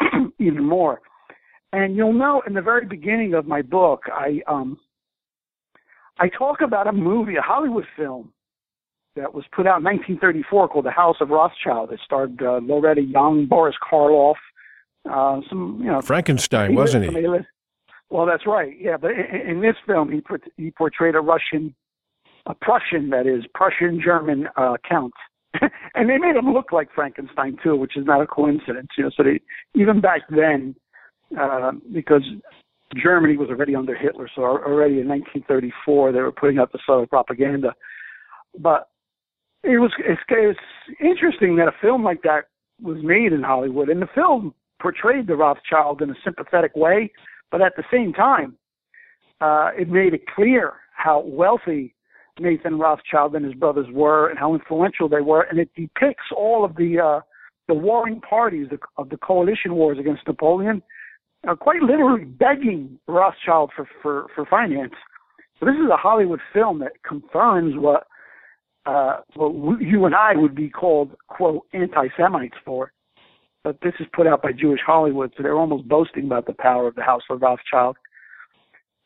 even 0.38 0.64
more. 0.64 1.00
And 1.72 1.94
you'll 1.94 2.14
know 2.14 2.42
in 2.46 2.54
the 2.54 2.62
very 2.62 2.86
beginning 2.86 3.34
of 3.34 3.46
my 3.46 3.60
book, 3.60 4.04
I 4.10 4.40
um, 4.46 4.78
I 6.18 6.28
talk 6.28 6.62
about 6.62 6.86
a 6.86 6.92
movie, 6.92 7.36
a 7.36 7.42
Hollywood 7.42 7.84
film 7.96 8.32
that 9.14 9.34
was 9.34 9.44
put 9.54 9.66
out 9.66 9.78
in 9.78 9.84
1934 9.84 10.68
called 10.68 10.86
The 10.86 10.90
House 10.90 11.16
of 11.20 11.28
Rothschild. 11.28 11.92
It 11.92 12.00
starred 12.04 12.40
uh, 12.40 12.60
Loretta 12.62 13.02
Young, 13.02 13.46
Boris 13.46 13.76
Karloff, 13.90 14.36
uh, 15.10 15.40
some 15.48 15.80
you 15.82 15.90
know 15.90 16.00
Frankenstein, 16.00 16.74
wasn't 16.74 17.04
he? 17.04 17.38
Well, 18.10 18.26
that's 18.26 18.46
right. 18.46 18.74
Yeah, 18.80 18.96
but 18.96 19.10
in, 19.10 19.50
in 19.50 19.60
this 19.60 19.76
film, 19.86 20.10
he 20.10 20.20
put, 20.20 20.42
he 20.56 20.70
portrayed 20.70 21.14
a 21.14 21.20
Russian, 21.20 21.74
a 22.46 22.54
Prussian, 22.54 23.10
that 23.10 23.26
is 23.26 23.44
Prussian 23.54 24.00
German 24.02 24.48
uh, 24.56 24.76
count, 24.88 25.12
and 25.94 26.08
they 26.08 26.18
made 26.18 26.36
him 26.36 26.52
look 26.52 26.72
like 26.72 26.88
Frankenstein 26.94 27.56
too, 27.62 27.76
which 27.76 27.96
is 27.96 28.06
not 28.06 28.22
a 28.22 28.26
coincidence. 28.26 28.88
You 28.96 29.04
know, 29.04 29.10
so 29.16 29.22
they 29.22 29.40
even 29.74 30.00
back 30.00 30.22
then 30.30 30.74
uh, 31.38 31.72
because 31.92 32.22
Germany 32.96 33.36
was 33.36 33.50
already 33.50 33.74
under 33.74 33.94
Hitler, 33.94 34.28
so 34.34 34.42
already 34.42 35.00
in 35.00 35.08
1934 35.08 36.12
they 36.12 36.20
were 36.20 36.32
putting 36.32 36.58
out 36.58 36.72
the 36.72 36.78
subtle 36.86 37.06
propaganda. 37.06 37.74
But 38.58 38.88
it 39.62 39.78
was 39.78 39.92
it's, 39.98 40.20
it's 40.28 40.58
interesting 41.00 41.56
that 41.56 41.68
a 41.68 41.72
film 41.82 42.02
like 42.02 42.22
that 42.22 42.44
was 42.80 42.98
made 43.02 43.32
in 43.32 43.42
Hollywood, 43.42 43.88
and 43.88 44.00
the 44.00 44.08
film 44.14 44.54
portrayed 44.80 45.26
the 45.26 45.36
Rothschild 45.36 46.00
in 46.02 46.10
a 46.10 46.14
sympathetic 46.24 46.74
way, 46.76 47.10
but 47.50 47.60
at 47.62 47.76
the 47.76 47.84
same 47.92 48.12
time, 48.12 48.56
uh, 49.40 49.70
it 49.78 49.88
made 49.88 50.14
it 50.14 50.22
clear 50.34 50.74
how 50.92 51.20
wealthy 51.20 51.94
Nathan 52.40 52.78
Rothschild 52.78 53.34
and 53.34 53.44
his 53.44 53.54
brothers 53.54 53.86
were, 53.92 54.28
and 54.28 54.38
how 54.38 54.54
influential 54.54 55.08
they 55.08 55.20
were, 55.20 55.42
and 55.42 55.58
it 55.58 55.70
depicts 55.74 56.26
all 56.36 56.64
of 56.64 56.76
the 56.76 57.00
uh, 57.00 57.20
the 57.66 57.74
warring 57.74 58.20
parties 58.20 58.68
of 58.96 59.10
the 59.10 59.16
coalition 59.18 59.74
wars 59.74 59.98
against 59.98 60.26
Napoleon 60.26 60.82
uh, 61.46 61.54
quite 61.54 61.82
literally 61.82 62.24
begging 62.24 62.98
Rothschild 63.06 63.70
for, 63.76 63.88
for, 64.02 64.26
for 64.34 64.46
finance. 64.46 64.94
So 65.60 65.66
this 65.66 65.74
is 65.74 65.90
a 65.92 65.96
Hollywood 65.96 66.40
film 66.52 66.80
that 66.80 66.92
confirms 67.06 67.74
what 67.76 68.06
uh, 68.86 69.20
what 69.34 69.82
you 69.82 70.06
and 70.06 70.14
I 70.14 70.34
would 70.34 70.54
be 70.54 70.70
called 70.70 71.14
quote 71.26 71.66
anti-Semites 71.74 72.56
for. 72.64 72.92
But 73.64 73.78
this 73.82 73.94
is 74.00 74.06
put 74.12 74.26
out 74.26 74.42
by 74.42 74.52
Jewish 74.52 74.80
Hollywood, 74.86 75.32
so 75.36 75.42
they're 75.42 75.58
almost 75.58 75.88
boasting 75.88 76.24
about 76.24 76.46
the 76.46 76.54
power 76.54 76.86
of 76.86 76.94
the 76.94 77.02
House 77.02 77.22
of 77.28 77.42
Rothschild. 77.42 77.96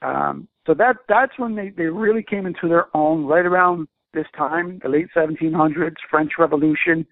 Um, 0.03 0.49
so 0.67 0.75
that 0.75 0.97
that's 1.09 1.33
when 1.39 1.55
they, 1.55 1.71
they 1.71 1.85
really 1.85 2.23
came 2.23 2.47
into 2.47 2.69
their 2.69 2.95
own 2.97 3.25
right 3.25 3.47
around 3.47 3.89
this 4.15 4.27
time, 4.37 4.79
the 4.83 4.89
late 4.89 5.09
1700s, 5.17 5.95
French 6.11 6.33
Revolution, 6.39 7.07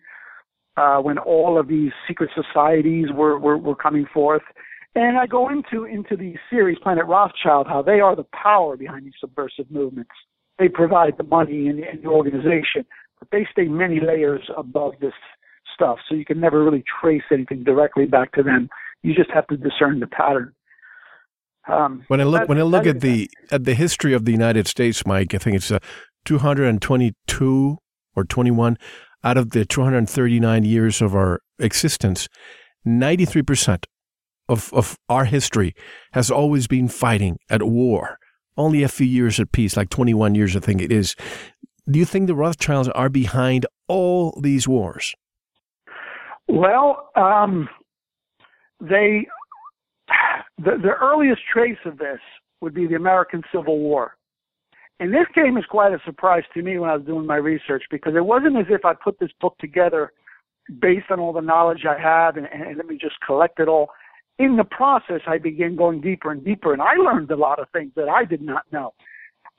uh, 0.77 0.99
when 0.99 1.19
all 1.19 1.59
of 1.59 1.67
these 1.67 1.93
secret 2.07 2.31
societies 2.35 3.07
were, 3.13 3.39
were, 3.39 3.57
were 3.57 3.75
coming 3.75 4.07
forth. 4.13 4.43
And 4.95 5.19
I 5.19 5.27
go 5.27 5.49
into 5.49 5.85
into 5.85 6.17
the 6.17 6.35
series 6.51 6.79
Planet 6.83 7.07
Rothschild, 7.07 7.69
how 7.69 7.81
they 7.81 8.01
are 8.01 8.17
the 8.17 8.27
power 8.33 8.77
behind 8.77 9.07
these 9.07 9.15
subversive 9.21 9.71
movements. 9.71 10.11
They 10.59 10.69
provide 10.69 11.17
the 11.17 11.25
money 11.25 11.69
and, 11.69 11.79
and 11.81 12.03
the 12.03 12.09
organization, 12.09 12.85
but 13.19 13.29
they 13.31 13.47
stay 13.53 13.67
many 13.67 14.01
layers 14.01 14.43
above 14.57 14.95
this 15.01 15.13
stuff, 15.81 15.99
so 16.09 16.15
you 16.15 16.25
can 16.25 16.41
never 16.41 16.63
really 16.63 16.85
trace 17.01 17.23
anything 17.33 17.65
directly 17.65 18.05
back 18.05 18.33
to 18.33 18.43
them. 18.43 18.69
You 19.03 19.15
just 19.15 19.31
have 19.31 19.47
to 19.47 19.57
discern 19.57 20.01
the 20.01 20.07
pattern. 20.07 20.53
Um, 21.69 22.05
when 22.09 22.21
I 22.21 22.25
look 22.25 22.49
when 22.49 22.59
I 22.59 22.63
look 22.63 22.87
at 22.87 23.01
the 23.01 23.31
at 23.51 23.65
the 23.65 23.75
history 23.75 24.13
of 24.13 24.25
the 24.25 24.33
United 24.33 24.67
States, 24.67 25.07
Mike, 25.07 25.35
I 25.35 25.39
think 25.39 25.57
it's 25.57 25.71
uh, 25.71 25.79
222 26.25 27.79
or 28.17 28.25
21 28.25 28.77
out 29.23 29.37
of 29.37 29.51
the 29.51 29.65
239 29.65 30.65
years 30.65 31.01
of 31.03 31.15
our 31.15 31.41
existence. 31.59 32.29
93 32.85 33.43
percent 33.43 33.87
of, 34.49 34.73
of 34.73 34.99
our 35.09 35.27
history 35.27 35.75
has 36.13 36.31
always 36.31 36.67
been 36.67 36.89
fighting 36.89 37.39
at 37.49 37.63
war. 37.63 38.19
Only 38.57 38.83
a 38.83 38.89
few 38.89 39.07
years 39.07 39.39
at 39.39 39.53
peace, 39.53 39.77
like 39.77 39.91
21 39.91 40.35
years, 40.35 40.57
I 40.57 40.61
think 40.61 40.83
it 40.83 40.91
is. 40.91 41.15
Do 41.89 41.99
you 41.99 42.05
think 42.05 42.27
the 42.27 42.35
Rothschilds 42.35 42.89
are 42.89 43.09
behind 43.09 43.65
all 43.87 44.39
these 44.43 44.67
wars? 44.67 45.15
Well, 46.51 47.11
um, 47.17 47.69
they 48.81 49.27
the, 50.59 50.73
the 50.83 50.95
earliest 51.01 51.41
trace 51.53 51.79
of 51.85 51.99
this 51.99 52.19
would 52.61 52.75
be 52.75 52.87
the 52.87 52.97
American 52.97 53.43
Civil 53.53 53.79
War. 53.79 54.17
And 54.99 55.15
this 55.15 55.27
came 55.35 55.57
as 55.57 55.65
quite 55.71 55.93
a 55.93 55.99
surprise 56.05 56.43
to 56.53 56.63
me 56.63 56.79
when 56.79 56.91
I 56.91 56.97
was 56.97 57.07
doing 57.07 57.25
my 57.25 57.37
research 57.37 57.85
because 57.91 58.15
it 58.15 58.25
wasn't 58.25 58.59
as 58.59 58.67
if 58.69 58.85
I 58.85 58.93
put 58.93 59.19
this 59.19 59.31
book 59.41 59.57
together 59.59 60.13
based 60.81 61.07
on 61.11 61.19
all 61.21 61.33
the 61.33 61.41
knowledge 61.41 61.87
I 61.89 61.99
have 61.99 62.37
and, 62.37 62.47
and 62.53 62.77
let 62.77 62.87
me 62.87 62.99
just 63.01 63.17
collect 63.27 63.61
it 63.61 63.69
all 63.69 63.89
in 64.41 64.57
the 64.57 64.65
process, 64.65 65.21
I 65.27 65.37
began 65.37 65.77
going 65.77 66.01
deeper 66.01 66.33
and 66.33 66.43
deeper, 66.43 66.73
and 66.73 66.81
I 66.81 66.95
learned 66.95 67.31
a 67.31 67.37
lot 67.37 67.59
of 67.59 67.69
things 67.75 67.93
that 67.95 68.09
I 68.09 68.25
did 68.25 68.41
not 68.41 68.63
know. 68.73 68.95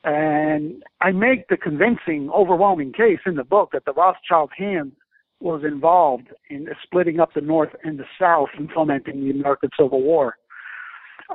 And 0.03 0.83
I 1.01 1.11
make 1.11 1.47
the 1.49 1.57
convincing, 1.57 2.31
overwhelming 2.33 2.91
case 2.91 3.19
in 3.27 3.35
the 3.35 3.43
book 3.43 3.69
that 3.73 3.85
the 3.85 3.93
Rothschild 3.93 4.49
hand 4.57 4.93
was 5.41 5.63
involved 5.63 6.27
in 6.49 6.67
splitting 6.83 7.19
up 7.19 7.33
the 7.33 7.41
North 7.41 7.69
and 7.83 7.97
the 7.97 8.05
South 8.19 8.49
and 8.57 8.69
fomenting 8.71 9.21
the 9.21 9.31
American 9.31 9.69
Civil 9.77 10.01
War. 10.01 10.35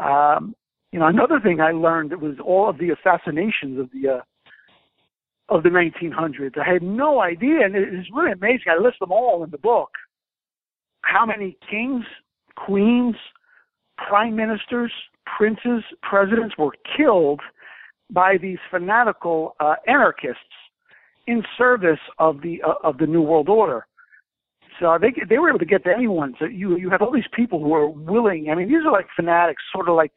Um, 0.00 0.54
you 0.92 0.98
know, 0.98 1.06
another 1.06 1.40
thing 1.40 1.60
I 1.60 1.72
learned 1.72 2.12
was 2.20 2.36
all 2.44 2.68
of 2.68 2.78
the 2.78 2.90
assassinations 2.90 3.78
of 3.78 3.90
the 3.92 4.08
uh, 4.08 4.20
of 5.48 5.62
the 5.62 5.68
1900s. 5.68 6.58
I 6.58 6.68
had 6.68 6.82
no 6.82 7.20
idea, 7.20 7.64
and 7.64 7.76
it's 7.76 8.08
really 8.12 8.32
amazing. 8.32 8.66
I 8.68 8.82
list 8.82 8.98
them 8.98 9.12
all 9.12 9.44
in 9.44 9.50
the 9.50 9.58
book. 9.58 9.90
How 11.02 11.24
many 11.24 11.56
kings, 11.70 12.04
queens, 12.56 13.14
prime 13.96 14.34
ministers, 14.34 14.90
princes, 15.36 15.84
presidents 16.02 16.56
were 16.58 16.72
killed 16.96 17.40
by 18.10 18.36
these 18.40 18.58
fanatical 18.70 19.54
uh, 19.60 19.74
anarchists 19.86 20.40
in 21.26 21.42
service 21.58 21.98
of 22.18 22.40
the 22.42 22.62
uh, 22.62 22.74
of 22.84 22.98
the 22.98 23.06
New 23.06 23.22
World 23.22 23.48
Order. 23.48 23.86
So 24.80 24.98
they 25.00 25.12
they 25.28 25.38
were 25.38 25.48
able 25.48 25.58
to 25.58 25.64
get 25.64 25.84
to 25.84 25.90
anyone. 25.94 26.34
So 26.38 26.44
you 26.44 26.76
you 26.76 26.90
have 26.90 27.02
all 27.02 27.12
these 27.12 27.28
people 27.34 27.60
who 27.60 27.72
are 27.74 27.88
willing. 27.88 28.50
I 28.50 28.54
mean, 28.54 28.68
these 28.68 28.84
are 28.84 28.92
like 28.92 29.06
fanatics, 29.14 29.62
sort 29.72 29.88
of 29.88 29.96
like 29.96 30.12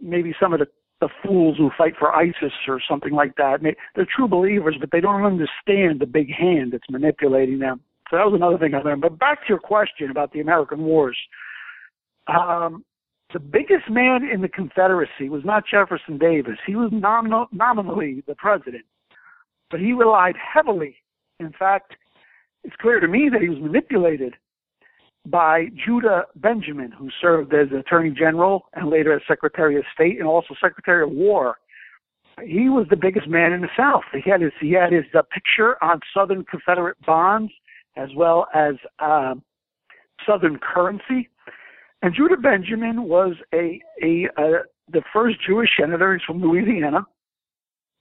maybe 0.00 0.34
some 0.40 0.52
of 0.52 0.60
the 0.60 0.66
the 1.00 1.08
fools 1.24 1.56
who 1.56 1.70
fight 1.78 1.94
for 1.98 2.14
ISIS 2.14 2.52
or 2.68 2.80
something 2.86 3.12
like 3.12 3.36
that. 3.36 3.60
They're 3.94 4.06
true 4.14 4.28
believers, 4.28 4.76
but 4.78 4.90
they 4.92 5.00
don't 5.00 5.24
understand 5.24 5.98
the 5.98 6.06
big 6.06 6.30
hand 6.30 6.72
that's 6.72 6.84
manipulating 6.90 7.58
them. 7.58 7.80
So 8.10 8.16
that 8.16 8.26
was 8.26 8.34
another 8.34 8.58
thing 8.58 8.74
I 8.74 8.82
learned. 8.82 9.00
But 9.00 9.18
back 9.18 9.40
to 9.42 9.48
your 9.48 9.58
question 9.58 10.10
about 10.10 10.32
the 10.32 10.40
American 10.40 10.80
wars. 10.80 11.16
Um, 12.26 12.84
the 13.32 13.38
biggest 13.38 13.88
man 13.88 14.28
in 14.30 14.42
the 14.42 14.48
Confederacy 14.48 15.28
was 15.28 15.42
not 15.44 15.64
Jefferson 15.70 16.18
Davis. 16.18 16.58
He 16.66 16.74
was 16.74 16.90
nominal, 16.92 17.46
nominally 17.52 18.22
the 18.26 18.34
president, 18.34 18.84
but 19.70 19.80
he 19.80 19.92
relied 19.92 20.34
heavily. 20.36 20.96
In 21.38 21.52
fact, 21.56 21.94
it's 22.64 22.76
clear 22.80 23.00
to 23.00 23.08
me 23.08 23.28
that 23.32 23.40
he 23.40 23.48
was 23.48 23.58
manipulated 23.60 24.34
by 25.26 25.66
Judah 25.86 26.24
Benjamin, 26.36 26.92
who 26.92 27.08
served 27.20 27.52
as 27.52 27.68
Attorney 27.78 28.10
General 28.10 28.62
and 28.74 28.88
later 28.88 29.14
as 29.14 29.22
Secretary 29.28 29.76
of 29.76 29.84
State 29.94 30.18
and 30.18 30.26
also 30.26 30.54
Secretary 30.60 31.02
of 31.02 31.10
War. 31.10 31.56
He 32.42 32.70
was 32.70 32.86
the 32.88 32.96
biggest 32.96 33.28
man 33.28 33.52
in 33.52 33.60
the 33.60 33.68
South. 33.76 34.04
He 34.12 34.30
had 34.30 34.40
his 34.40 34.52
he 34.60 34.72
had 34.72 34.92
his 34.92 35.04
uh, 35.14 35.22
picture 35.32 35.82
on 35.84 36.00
Southern 36.14 36.44
Confederate 36.44 36.96
bonds 37.04 37.52
as 37.96 38.08
well 38.16 38.46
as 38.54 38.74
uh, 38.98 39.34
Southern 40.26 40.58
currency 40.58 41.28
And 42.02 42.14
Judah 42.14 42.36
Benjamin 42.36 43.04
was 43.04 43.34
a, 43.52 43.80
a, 44.02 44.28
the 44.90 45.02
first 45.12 45.36
Jewish 45.46 45.70
senator. 45.78 46.14
He's 46.14 46.24
from 46.24 46.40
Louisiana, 46.40 47.06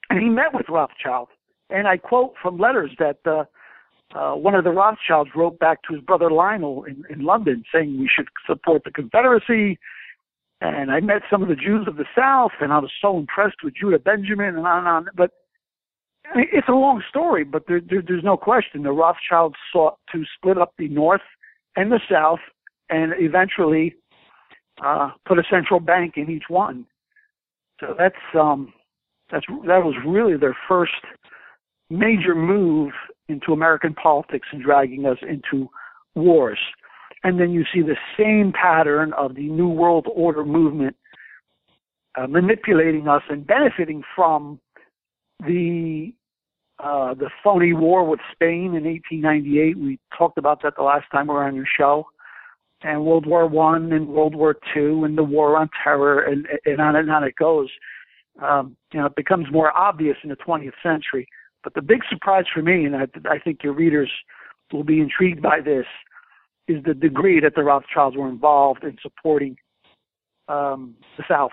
and 0.10 0.22
he 0.22 0.30
met 0.30 0.54
with 0.54 0.68
Rothschild. 0.70 1.30
And 1.70 1.88
I 1.88 1.98
quote 1.98 2.34
from 2.42 2.58
letters 2.58 2.92
that 3.00 3.18
uh, 4.16 4.34
one 4.34 4.56
of 4.56 4.64
the 4.64 4.72
Rothschilds 4.72 5.32
wrote 5.36 5.60
back 5.60 5.84
to 5.84 5.94
his 5.94 6.04
brother 6.04 6.32
Lionel 6.32 6.84
in, 6.86 7.04
in 7.10 7.22
London, 7.22 7.64
saying 7.74 8.00
we 8.00 8.10
should 8.14 8.28
support 8.48 8.84
the 8.84 8.92
Confederacy. 8.92 9.78
And 10.62 10.92
I 10.92 11.00
met 11.00 11.22
some 11.30 11.42
of 11.42 11.48
the 11.48 11.56
Jews 11.56 11.88
of 11.88 11.96
the 11.96 12.06
South, 12.18 12.52
and 12.60 12.74
I 12.74 12.80
was 12.80 12.92
so 13.02 13.18
impressed 13.18 13.58
with 13.64 13.76
Judah 13.76 14.00
Benjamin, 14.00 14.58
and 14.58 14.68
on 14.68 14.80
and 14.80 14.88
on. 14.88 15.08
But 15.16 15.32
I 16.32 16.38
mean, 16.38 16.48
it's 16.52 16.68
a 16.68 16.74
long 16.74 17.02
story, 17.08 17.44
but 17.44 17.64
there, 17.68 17.80
there, 17.80 18.02
there's 18.06 18.24
no 18.24 18.36
question 18.36 18.84
the 18.84 18.92
Rothschilds 18.92 19.56
sought 19.72 19.98
to 20.12 20.24
split 20.36 20.58
up 20.58 20.74
the 20.78 20.90
North 20.90 21.22
and 21.76 21.92
the 21.92 22.02
South, 22.12 22.40
and 22.90 23.14
eventually 23.18 23.96
uh, 24.84 25.12
put 25.26 25.40
a 25.40 25.44
central 25.50 25.80
bank 25.80 26.16
in 26.18 26.30
each 26.30 26.50
one. 26.50 26.86
So 27.80 27.96
that's 27.98 28.16
um, 28.34 28.74
that's 29.32 29.46
that 29.68 29.84
was 29.84 29.96
really 30.06 30.36
their 30.36 30.58
first 30.68 30.92
major 31.90 32.36
move 32.36 32.92
into 33.30 33.54
American 33.54 33.94
politics 33.94 34.48
and 34.52 34.64
dragging 34.64 35.06
us 35.06 35.18
into 35.22 35.70
wars. 36.16 36.60
And 37.24 37.40
then 37.40 37.52
you 37.52 37.64
see 37.74 37.82
the 37.82 37.98
same 38.18 38.54
pattern 38.54 39.14
of 39.14 39.36
the 39.36 39.48
New 39.50 39.70
World 39.70 40.08
Order 40.14 40.46
movement 40.46 40.96
uh, 42.16 42.28
manipulating 42.28 43.08
us 43.08 43.24
and 43.30 43.46
benefiting 43.46 44.04
from 44.16 44.60
the 45.46 46.14
uh, 46.80 47.14
the 47.14 47.30
phony 47.44 47.74
war 47.74 48.06
with 48.06 48.22
Spain 48.32 48.74
in 48.74 48.86
1898. 48.86 49.78
We 49.78 50.00
talked 50.18 50.38
about 50.38 50.64
that 50.64 50.78
the 50.78 50.84
last 50.84 51.06
time 51.12 51.28
we 51.28 51.34
were 51.34 51.44
on 51.44 51.56
your 51.56 51.68
show, 51.78 52.08
and 52.82 53.06
World 53.06 53.26
War 53.26 53.48
One 53.48 53.92
and 53.92 54.08
World 54.08 54.34
War 54.34 54.56
Two 54.74 55.04
and 55.04 55.18
the 55.18 55.24
war 55.24 55.58
on 55.58 55.70
terror 55.84 56.22
and 56.22 56.48
and 56.66 56.80
on 56.80 56.96
and 56.96 57.12
on 57.12 57.24
it 57.24 57.36
goes. 57.36 57.70
Um, 58.42 58.78
you 58.94 59.00
know, 59.00 59.08
it 59.08 59.16
becomes 59.16 59.48
more 59.52 59.76
obvious 59.78 60.16
in 60.24 60.30
the 60.30 60.38
20th 60.38 60.72
century. 60.82 61.28
But 61.64 61.74
the 61.74 61.82
big 61.82 62.02
surprise 62.10 62.46
for 62.54 62.62
me, 62.62 62.86
and 62.86 62.96
I, 62.96 63.08
I 63.30 63.40
think 63.40 63.64
your 63.64 63.74
readers 63.74 64.12
will 64.72 64.84
be 64.84 65.00
intrigued 65.00 65.42
by 65.42 65.62
this, 65.62 65.86
is 66.68 66.84
the 66.84 66.94
degree 66.94 67.40
that 67.40 67.56
the 67.56 67.64
Rothschilds 67.64 68.16
were 68.16 68.30
involved 68.30 68.84
in 68.84 68.98
supporting 69.02 69.58
um, 70.48 70.96
the 71.18 71.24
South. 71.28 71.52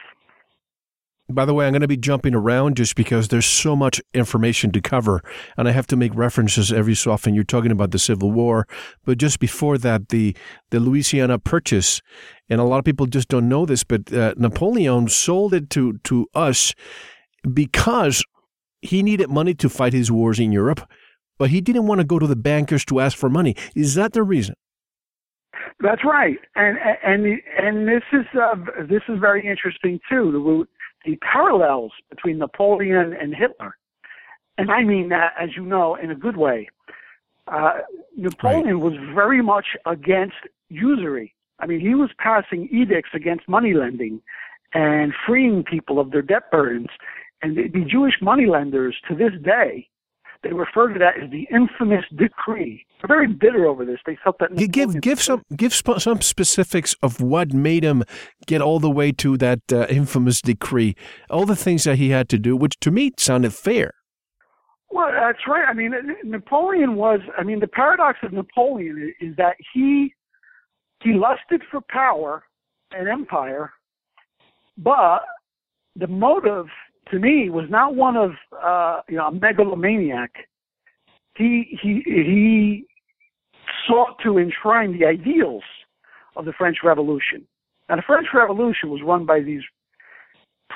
By 1.29 1.45
the 1.45 1.55
way, 1.55 1.67
I'm 1.67 1.73
going 1.73 1.81
to 1.81 1.89
be 1.89 1.97
jumping 1.97 2.37
around 2.37 2.77
just 2.77 2.95
because 2.95 3.29
there's 3.29 3.47
so 3.47 3.75
much 3.75 4.01
information 4.15 4.71
to 4.71 4.81
cover, 4.81 5.23
and 5.57 5.67
I 5.67 5.73
have 5.73 5.89
to 5.89 5.97
make 5.97 6.15
references 6.15 6.73
every 6.73 6.95
so 6.95 7.11
often. 7.11 7.35
You're 7.35 7.43
talking 7.43 7.73
about 7.73 7.91
the 7.91 7.99
Civil 7.99 8.31
War, 8.31 8.69
but 9.05 9.19
just 9.19 9.41
before 9.41 9.77
that, 9.79 10.11
the 10.11 10.37
the 10.71 10.79
Louisiana 10.79 11.41
Purchase, 11.41 12.01
and 12.49 12.61
a 12.61 12.65
lot 12.65 12.79
of 12.79 12.85
people 12.85 13.07
just 13.07 13.27
don't 13.27 13.49
know 13.49 13.67
this, 13.67 13.83
but 13.83 14.13
uh, 14.13 14.35
Napoleon 14.37 15.09
sold 15.09 15.53
it 15.53 15.69
to 15.71 15.99
to 16.05 16.29
us 16.33 16.75
because 17.53 18.23
he 18.87 19.03
needed 19.03 19.31
money 19.31 19.55
to 19.55 19.69
fight 19.69 19.93
his 19.93 20.11
wars 20.11 20.39
in 20.39 20.53
Europe, 20.53 20.89
but 21.39 21.51
he 21.51 21.61
didn't 21.61 21.87
want 21.87 22.01
to 22.01 22.05
go 22.05 22.19
to 22.19 22.27
the 22.27 22.37
bankers 22.37 22.85
to 22.87 23.01
ask 23.01 23.17
for 23.17 23.29
money. 23.29 23.55
Is 23.75 23.95
that 23.95 24.13
the 24.13 24.23
reason? 24.23 24.55
That's 25.81 26.05
right, 26.05 26.39
and 26.55 26.79
and 27.05 27.41
and 27.59 27.87
this 27.87 28.03
is 28.13 28.25
uh, 28.41 28.55
this 28.89 29.03
is 29.09 29.19
very 29.21 29.47
interesting 29.47 30.01
too 30.09 30.33
the 30.33 31.11
the 31.11 31.17
parallels 31.19 31.93
between 32.11 32.39
Napoleon 32.39 33.13
and 33.13 33.35
Hitler. 33.35 33.77
And 34.59 34.71
I 34.71 34.83
mean 34.83 35.11
that, 35.11 35.35
as 35.39 35.51
you 35.55 35.65
know, 35.65 35.95
in 35.95 36.11
a 36.11 36.15
good 36.15 36.37
way. 36.37 36.69
Uh, 37.47 37.81
Napoleon 38.17 38.81
right. 38.81 38.91
was 38.91 38.95
very 39.15 39.43
much 39.43 39.67
against 39.85 40.37
usury. 40.69 41.35
I 41.61 41.67
mean, 41.67 41.81
he 41.81 41.95
was 41.95 42.11
passing 42.19 42.69
edicts 42.73 43.11
against 43.15 43.49
money 43.49 43.75
lending 43.75 44.21
and 44.75 45.13
freeing 45.27 45.63
people 45.63 46.01
of 46.01 46.11
their 46.11 46.23
debt 46.23 46.51
burdens. 46.51 46.89
And 47.43 47.57
the, 47.57 47.69
the 47.69 47.85
Jewish 47.85 48.15
moneylenders 48.21 48.97
to 49.09 49.15
this 49.15 49.33
day 49.43 49.89
they 50.43 50.53
refer 50.53 50.93
to 50.93 50.99
that 50.99 51.21
as 51.23 51.31
the 51.31 51.49
infamous 51.51 52.05
decree. 52.15 52.87
They're 53.01 53.09
very 53.09 53.27
bitter 53.27 53.67
over 53.67 53.85
this. 53.85 53.99
They 54.07 54.17
felt 54.23 54.39
that 54.39 54.55
give 54.71 55.01
give 55.01 55.21
some 55.21 55.43
give 55.57 55.75
sp- 55.75 55.99
some 55.99 56.21
specifics 56.23 56.95
of 57.03 57.21
what 57.21 57.53
made 57.53 57.85
him 57.85 58.05
get 58.47 58.61
all 58.61 58.79
the 58.79 58.91
way 58.91 59.13
to 59.13 59.37
that 59.39 59.61
uh, 59.73 59.87
infamous 59.89 60.41
decree. 60.41 60.95
All 61.31 61.47
the 61.47 61.57
things 61.57 61.85
that 61.85 61.97
he 61.97 62.11
had 62.11 62.29
to 62.31 62.39
do, 62.39 62.57
which 62.57 62.79
to 62.81 62.91
me 62.91 63.13
sounded 63.19 63.55
fair. 63.55 63.95
Well, 64.91 65.11
that's 65.11 65.47
right. 65.49 65.67
I 65.69 65.73
mean, 65.73 65.93
Napoleon 66.23 66.95
was. 66.95 67.21
I 67.37 67.43
mean, 67.43 67.61
the 67.61 67.67
paradox 67.67 68.19
of 68.23 68.33
Napoleon 68.33 69.13
is 69.21 69.35
that 69.37 69.57
he 69.73 70.15
he 71.03 71.13
lusted 71.13 71.63
for 71.71 71.81
power 71.89 72.45
and 72.93 73.09
empire, 73.09 73.73
but 74.79 75.23
the 75.97 76.07
motive 76.07 76.67
to 77.11 77.19
me 77.19 77.51
was 77.51 77.67
not 77.69 77.95
one 77.95 78.17
of 78.17 78.33
uh, 78.63 79.01
you 79.09 79.17
know 79.17 79.27
a 79.27 79.33
megalomaniac. 79.33 80.33
He 81.37 81.79
he 81.83 82.03
he 82.05 82.87
sought 83.87 84.17
to 84.25 84.39
enshrine 84.39 84.99
the 84.99 85.07
ideals 85.07 85.63
of 86.37 86.45
the 86.45 86.53
French 86.53 86.79
Revolution. 86.85 87.47
Now 87.89 87.97
the 87.97 88.03
French 88.07 88.29
Revolution 88.35 88.91
was 88.91 89.01
run 89.05 89.25
by 89.27 89.41
these 89.41 89.63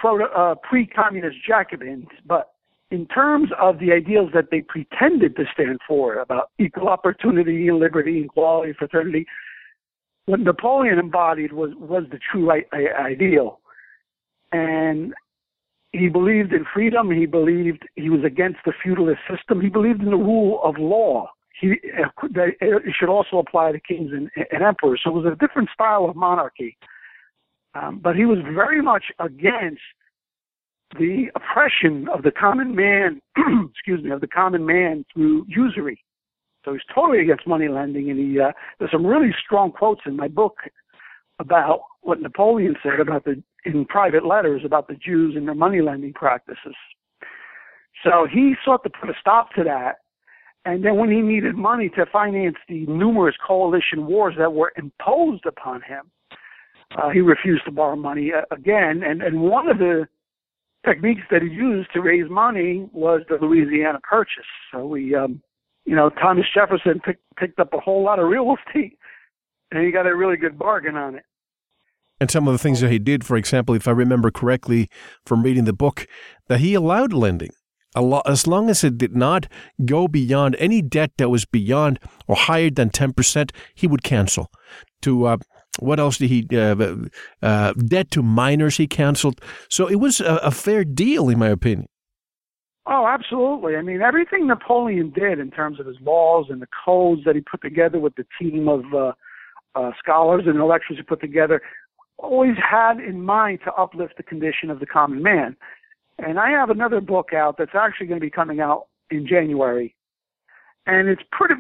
uh, 0.05 0.55
pre-communist 0.63 1.37
Jacobins, 1.47 2.07
but 2.27 2.53
in 2.91 3.07
terms 3.07 3.51
of 3.61 3.79
the 3.79 3.93
ideals 3.93 4.31
that 4.35 4.47
they 4.51 4.63
pretended 4.63 5.37
to 5.37 5.45
stand 5.53 5.79
for 5.87 6.17
about 6.17 6.51
equal 6.59 6.89
opportunity, 6.89 7.69
and 7.69 7.79
liberty, 7.79 8.17
and 8.17 8.27
equality, 8.27 8.73
fraternity, 8.73 9.27
what 10.27 10.41
Napoleon 10.41 10.99
embodied 10.99 11.53
was 11.53 11.71
was 11.77 12.05
the 12.11 12.19
true 12.31 12.51
I- 12.51 12.67
I- 12.73 13.05
ideal. 13.07 13.61
And 14.53 15.15
he 15.93 16.09
believed 16.09 16.53
in 16.53 16.65
freedom. 16.73 17.11
He 17.11 17.27
believed 17.27 17.89
he 17.97 18.11
was 18.11 18.25
against 18.25 18.61
the 18.65 18.73
feudalist 18.83 19.21
system. 19.29 19.61
He 19.61 19.69
believed 19.69 20.01
in 20.01 20.11
the 20.11 20.17
rule 20.17 20.61
of 20.63 20.77
law. 20.79 21.31
He 21.61 21.75
that 22.33 22.53
it 22.61 22.95
should 22.99 23.09
also 23.09 23.39
apply 23.39 23.73
to 23.73 23.81
kings 23.81 24.11
and, 24.13 24.31
and 24.51 24.63
emperors. 24.63 25.01
So 25.05 25.11
it 25.11 25.23
was 25.23 25.33
a 25.33 25.37
different 25.37 25.69
style 25.75 26.07
of 26.07 26.17
monarchy. 26.17 26.77
Um, 27.75 28.01
but 28.03 28.17
he 28.17 28.25
was 28.25 28.39
very 28.55 28.81
much 28.81 29.05
against 29.19 29.81
the 30.99 31.27
oppression 31.35 32.09
of 32.09 32.23
the 32.23 32.31
common 32.31 32.75
man. 32.75 33.21
excuse 33.71 34.03
me, 34.03 34.11
of 34.11 34.21
the 34.21 34.27
common 34.27 34.65
man 34.65 35.05
through 35.13 35.45
usury. 35.49 36.03
So 36.65 36.73
he's 36.73 36.83
totally 36.95 37.21
against 37.21 37.47
money 37.47 37.69
lending, 37.69 38.11
and 38.11 38.19
he 38.19 38.41
uh, 38.41 38.53
there's 38.79 38.91
some 38.91 39.07
really 39.07 39.35
strong 39.45 39.73
quotes 39.73 40.03
in 40.07 40.17
my 40.17 40.29
book 40.29 40.57
about 41.41 41.81
what 42.03 42.21
Napoleon 42.21 42.77
said 42.83 43.01
about 43.01 43.25
the 43.25 43.43
in 43.65 43.85
private 43.85 44.25
letters 44.25 44.63
about 44.65 44.89
the 44.89 44.95
Jews 44.95 45.35
and 45.37 45.47
their 45.47 45.55
money 45.55 45.81
lending 45.81 46.13
practices. 46.13 46.75
So 48.05 48.27
he 48.31 48.55
sought 48.65 48.83
to 48.85 48.91
put 48.91 49.11
a 49.11 49.15
stop 49.21 49.53
to 49.55 49.65
that. 49.65 49.97
And 50.65 50.85
then 50.85 50.97
when 50.97 51.11
he 51.11 51.21
needed 51.21 51.55
money 51.55 51.89
to 51.91 52.07
finance 52.13 52.57
the 52.69 52.87
numerous 52.87 53.35
coalition 53.47 54.07
wars 54.07 54.35
that 54.39 54.53
were 54.53 54.73
imposed 54.77 55.47
upon 55.47 55.83
him, 55.83 56.11
uh, 56.97 57.11
he 57.11 57.21
refused 57.21 57.65
to 57.65 57.71
borrow 57.71 57.97
money 57.97 58.33
uh, 58.37 58.43
again. 58.55 59.03
And, 59.03 59.23
and 59.23 59.41
one 59.41 59.69
of 59.69 59.79
the 59.79 60.07
techniques 60.87 61.23
that 61.31 61.43
he 61.43 61.49
used 61.49 61.93
to 61.93 62.01
raise 62.01 62.29
money 62.29 62.89
was 62.93 63.23
the 63.29 63.39
Louisiana 63.41 64.01
Purchase. 64.03 64.45
So 64.73 64.87
we, 64.87 65.15
um, 65.15 65.43
you 65.85 65.95
know, 65.95 66.11
Thomas 66.11 66.47
Jefferson 66.55 67.01
pick, 67.05 67.19
picked 67.39 67.59
up 67.59 67.73
a 67.73 67.81
whole 67.81 68.05
lot 68.05 68.19
of 68.19 68.29
real 68.29 68.55
estate, 68.69 68.99
and 69.71 69.85
he 69.85 69.93
got 69.93 70.07
a 70.07 70.15
really 70.15 70.37
good 70.37 70.59
bargain 70.59 70.97
on 70.97 71.15
it. 71.17 71.25
And 72.21 72.31
some 72.31 72.47
of 72.47 72.53
the 72.53 72.59
things 72.59 72.81
that 72.81 72.91
he 72.91 72.99
did, 72.99 73.25
for 73.25 73.37
example, 73.37 73.75
if 73.75 73.89
I 73.89 73.93
remember 73.93 74.31
correctly 74.31 74.89
from 75.25 75.43
reading 75.43 75.65
the 75.65 75.73
book, 75.73 76.07
that 76.49 76.61
he 76.61 76.75
allowed 76.75 77.15
lending. 77.15 77.51
a 77.95 78.03
lot, 78.03 78.29
As 78.29 78.47
long 78.47 78.69
as 78.69 78.85
it 78.85 78.99
did 78.99 79.17
not 79.17 79.47
go 79.87 80.07
beyond 80.07 80.55
any 80.59 80.83
debt 80.83 81.13
that 81.17 81.31
was 81.31 81.47
beyond 81.47 81.99
or 82.29 82.37
higher 82.37 82.71
than 82.71 82.91
10%, 82.91 83.51
he 83.75 83.87
would 83.87 84.03
cancel. 84.03 84.51
To 85.03 85.25
uh, 85.25 85.37
what 85.79 85.99
else 85.99 86.19
did 86.19 86.29
he? 86.29 86.47
Uh, 86.53 86.97
uh, 87.43 87.73
debt 87.73 88.11
to 88.11 88.23
minors 88.23 88.77
he 88.77 88.87
canceled. 88.87 89.41
So 89.71 89.89
it 89.89 89.97
was 89.97 90.21
a, 90.21 90.37
a, 90.43 90.51
fair 90.51 90.85
deal, 90.85 91.31
in 91.31 91.39
my 91.39 91.49
opinion. 91.49 91.89
Oh, 92.87 93.07
absolutely. 93.07 93.77
I 93.77 93.83
mean, 93.83 94.03
everything 94.03 94.47
Napoleon 94.47 95.11
did 95.11 95.39
in 95.39 95.51
terms 95.51 95.81
of 95.81 95.87
his 95.87 95.97
laws 96.01 96.47
and 96.51 96.61
the 96.61 96.69
codes 96.85 97.23
that 97.25 97.35
he 97.35 97.41
put 97.41 97.63
together 97.63 97.99
with 97.99 98.15
the 98.17 98.27
team 98.39 98.69
of 98.69 98.83
uh, 98.93 99.13
uh, 99.75 99.93
scholars 99.99 100.43
and 100.47 100.57
intellectuals 100.57 100.99
he 100.99 101.03
put 101.03 101.21
together 101.21 101.63
always 102.23 102.57
had 102.59 102.99
in 102.99 103.23
mind 103.23 103.61
to 103.65 103.73
uplift 103.73 104.17
the 104.17 104.23
condition 104.23 104.71
of 104.71 104.81
the 104.81 104.87
common 104.87 105.23
man. 105.23 105.57
And 106.19 106.39
I 106.39 106.51
have 106.51 106.71
another 106.71 107.01
book 107.01 107.33
out 107.35 107.57
that's 107.59 107.75
actually 107.75 108.07
going 108.07 108.21
to 108.21 108.27
be 108.27 108.31
coming 108.31 108.61
out 108.61 108.87
in 109.11 109.27
January. 109.27 109.95
And 110.87 111.09
it's 111.09 111.23
pretty 111.33 111.55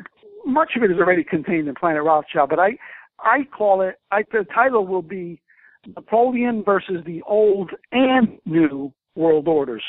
much 0.44 0.72
of 0.76 0.82
it 0.82 0.90
is 0.90 0.98
already 0.98 1.24
contained 1.24 1.68
in 1.68 1.74
Planet 1.74 2.02
Rothschild, 2.02 2.50
but 2.50 2.58
I 2.58 2.76
I 3.22 3.44
call 3.56 3.82
it 3.82 3.96
I, 4.10 4.22
the 4.32 4.44
title 4.54 4.86
will 4.86 5.02
be 5.02 5.40
Napoleon 5.86 6.62
versus 6.64 7.02
the 7.06 7.22
old 7.22 7.70
and 7.92 8.38
new 8.44 8.92
world 9.14 9.48
orders. 9.48 9.84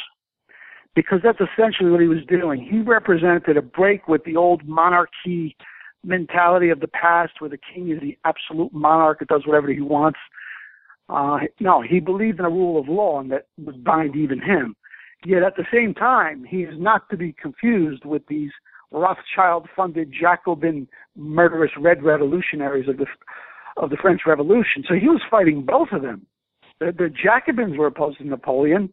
Because 0.93 1.19
that's 1.23 1.39
essentially 1.39 1.89
what 1.89 2.01
he 2.01 2.07
was 2.07 2.25
doing. 2.27 2.67
He 2.69 2.81
represented 2.81 3.55
a 3.55 3.62
break 3.62 4.10
with 4.10 4.23
the 4.25 4.36
old 4.36 4.67
monarchy 4.67 5.55
mentality 6.03 6.69
of 6.69 6.81
the 6.81 6.88
past 6.88 7.34
where 7.39 7.49
the 7.49 7.60
king 7.73 7.91
is 7.91 8.01
the 8.01 8.17
absolute 8.25 8.73
monarch 8.73 9.19
that 9.19 9.29
does 9.29 9.45
whatever 9.45 9.69
he 9.69 9.79
wants. 9.79 10.19
Uh, 11.12 11.39
no, 11.60 11.82
he 11.82 12.00
believed 12.00 12.39
in 12.39 12.45
a 12.45 12.50
rule 12.50 12.80
of 12.80 12.88
law 12.88 13.19
and 13.19 13.32
that 13.32 13.47
would 13.58 13.84
bind 13.84 14.15
even 14.15 14.39
him. 14.39 14.76
Yet 15.26 15.43
at 15.43 15.56
the 15.56 15.65
same 15.71 15.93
time, 15.93 16.43
he 16.43 16.63
is 16.63 16.74
not 16.80 17.10
to 17.10 17.17
be 17.17 17.34
confused 17.34 18.06
with 18.06 18.26
these 18.28 18.52
Rothschild 18.91 19.67
funded 19.76 20.12
Jacobin 20.12 20.88
murderous 21.15 21.71
red 21.78 22.04
revolutionaries 22.04 22.89
of 22.89 22.97
the 22.97 23.06
of 23.78 23.89
the 23.89 23.97
French 23.97 24.21
Revolution. 24.26 24.84
So 24.88 24.95
he 24.95 25.08
was 25.08 25.21
fighting 25.30 25.63
both 25.65 25.89
of 25.93 26.02
them. 26.02 26.26
The, 26.80 26.88
the 26.88 27.10
Jacobins 27.10 27.78
were 27.78 27.88
opposed 27.88 28.17
to 28.17 28.26
Napoleon, 28.28 28.91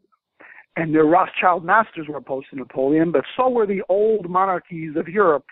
and 0.76 0.94
the 0.94 1.02
Rothschild 1.02 1.64
masters 1.64 2.06
were 2.08 2.18
opposed 2.18 2.50
to 2.50 2.56
Napoleon, 2.56 3.10
but 3.10 3.24
so 3.36 3.48
were 3.48 3.66
the 3.66 3.82
old 3.88 4.30
monarchies 4.30 4.94
of 4.94 5.08
Europe, 5.08 5.46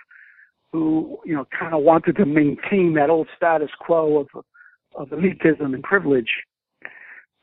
who 0.72 1.18
you 1.24 1.34
know 1.34 1.46
kind 1.58 1.74
of 1.74 1.82
wanted 1.82 2.16
to 2.16 2.26
maintain 2.26 2.94
that 2.94 3.10
old 3.10 3.28
status 3.36 3.70
quo 3.80 4.18
of 4.18 4.44
of 4.94 5.08
elitism 5.08 5.74
and 5.74 5.82
privilege. 5.82 6.30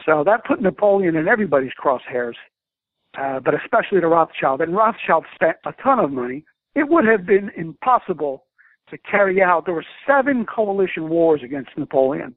So 0.06 0.24
that 0.26 0.46
put 0.46 0.62
Napoleon 0.62 1.16
in 1.16 1.28
everybody's 1.28 1.72
crosshairs, 1.82 2.36
uh, 3.18 3.40
but 3.40 3.54
especially 3.54 4.00
the 4.02 4.08
Rothschild. 4.08 4.62
And 4.62 4.76
Rothschild 4.76 5.26
spent 5.34 5.58
a 5.66 5.74
ton 5.82 6.00
of 6.00 6.12
money. 6.12 6.44
It 6.76 6.88
would 6.90 7.06
have 7.06 7.26
been 7.26 7.52
impossible 7.56 8.46
to 8.90 8.98
carry 9.10 9.42
out. 9.42 9.66
There 9.66 9.76
were 9.76 9.86
seven 10.08 10.46
coalition 10.46 11.10
wars 11.10 11.42
against 11.44 11.70
Napoleon. 11.78 12.36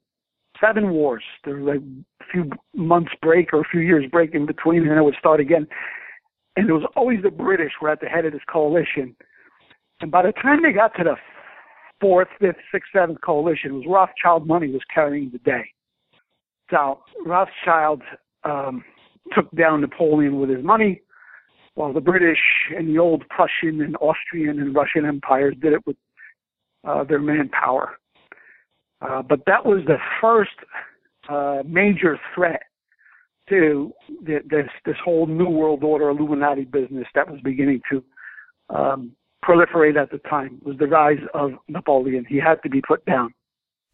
Seven 0.61 0.90
wars. 0.90 1.22
There 1.44 1.57
was 1.57 1.79
a 1.79 2.24
few 2.31 2.50
months 2.74 3.12
break 3.20 3.52
or 3.52 3.61
a 3.61 3.68
few 3.70 3.81
years 3.81 4.05
break 4.11 4.35
in 4.35 4.46
between, 4.46 4.83
and 4.83 4.90
then 4.90 4.98
it 4.98 5.05
would 5.05 5.16
start 5.18 5.40
again. 5.40 5.66
And 6.57 6.68
it 6.68 6.72
was 6.72 6.88
always 6.96 7.22
the 7.22 7.31
British 7.31 7.72
were 7.81 7.90
at 7.90 8.00
the 8.00 8.07
head 8.07 8.24
of 8.24 8.33
this 8.33 8.42
coalition. 8.50 9.14
And 10.00 10.11
by 10.11 10.22
the 10.22 10.33
time 10.33 10.62
they 10.62 10.72
got 10.72 10.94
to 10.96 11.05
the 11.05 11.16
fourth, 12.00 12.29
fifth, 12.40 12.57
sixth, 12.72 12.90
seventh 12.94 13.20
coalition, 13.20 13.70
it 13.72 13.74
was 13.74 13.85
Rothschild 13.87 14.46
money 14.46 14.70
was 14.70 14.83
carrying 14.92 15.31
the 15.31 15.38
day. 15.38 15.64
So 16.70 17.00
Rothschild 17.24 18.02
um, 18.44 18.85
took 19.35 19.50
down 19.52 19.81
Napoleon 19.81 20.40
with 20.40 20.50
his 20.50 20.64
money, 20.64 21.02
while 21.74 21.92
the 21.92 22.00
British 22.00 22.38
and 22.76 22.88
the 22.88 22.98
old 22.98 23.24
Prussian 23.29 23.81
and 23.83 23.96
Austrian 24.00 24.61
and 24.61 24.74
Russian 24.74 25.05
empires 25.05 25.55
did 25.61 25.72
it 25.72 25.87
with 25.87 25.96
uh, 26.87 27.05
their 27.05 27.20
manpower. 27.20 27.96
Uh, 29.00 29.22
but 29.22 29.40
that 29.46 29.64
was 29.64 29.83
the 29.87 29.98
first 30.20 30.57
uh, 31.29 31.62
major 31.66 32.18
threat 32.35 32.62
to 33.48 33.92
this 34.22 34.66
this 34.85 34.96
whole 35.05 35.26
New 35.26 35.48
World 35.48 35.85
Order 35.85 36.09
Illuminati 36.09 36.64
business 36.64 37.07
that 37.14 37.31
was 37.31 37.40
beginning 37.42 37.81
to 37.90 38.02
um, 38.70 39.12
proliferate 39.44 40.00
at 40.00 40.11
the 40.11 40.18
time. 40.18 40.61
Was 40.64 40.76
the 40.79 40.87
rise 40.87 41.20
of 41.35 41.52
Napoleon? 41.68 42.24
He 42.29 42.38
had 42.38 42.62
to 42.62 42.70
be 42.70 42.81
put 42.81 43.05
down. 43.05 43.33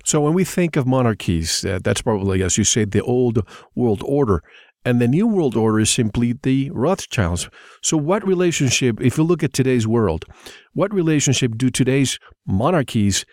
So 0.05 0.21
when 0.21 0.35
we 0.35 0.45
think 0.45 0.77
of 0.77 0.87
monarchies, 0.87 1.65
uh, 1.65 1.79
that's 1.83 2.03
probably, 2.03 2.43
as 2.43 2.59
you 2.59 2.65
said, 2.65 2.91
the 2.91 3.03
old 3.03 3.47
world 3.75 4.03
order. 4.05 4.43
And 4.85 5.01
the 5.01 5.07
New 5.07 5.29
World 5.29 5.57
Order 5.57 5.81
is 5.81 5.91
simply 5.91 6.35
the 6.43 6.71
Rothschilds. 6.73 7.49
So, 7.83 7.97
what 7.97 8.27
relationship, 8.27 9.01
if 9.01 9.17
you 9.17 9.23
look 9.23 9.45
at 9.45 9.53
today's 9.53 9.87
world, 9.87 10.25
what 10.73 10.93
relationship 10.93 11.57
do 11.57 11.71
today's 11.71 12.19
monarchies 12.47 13.25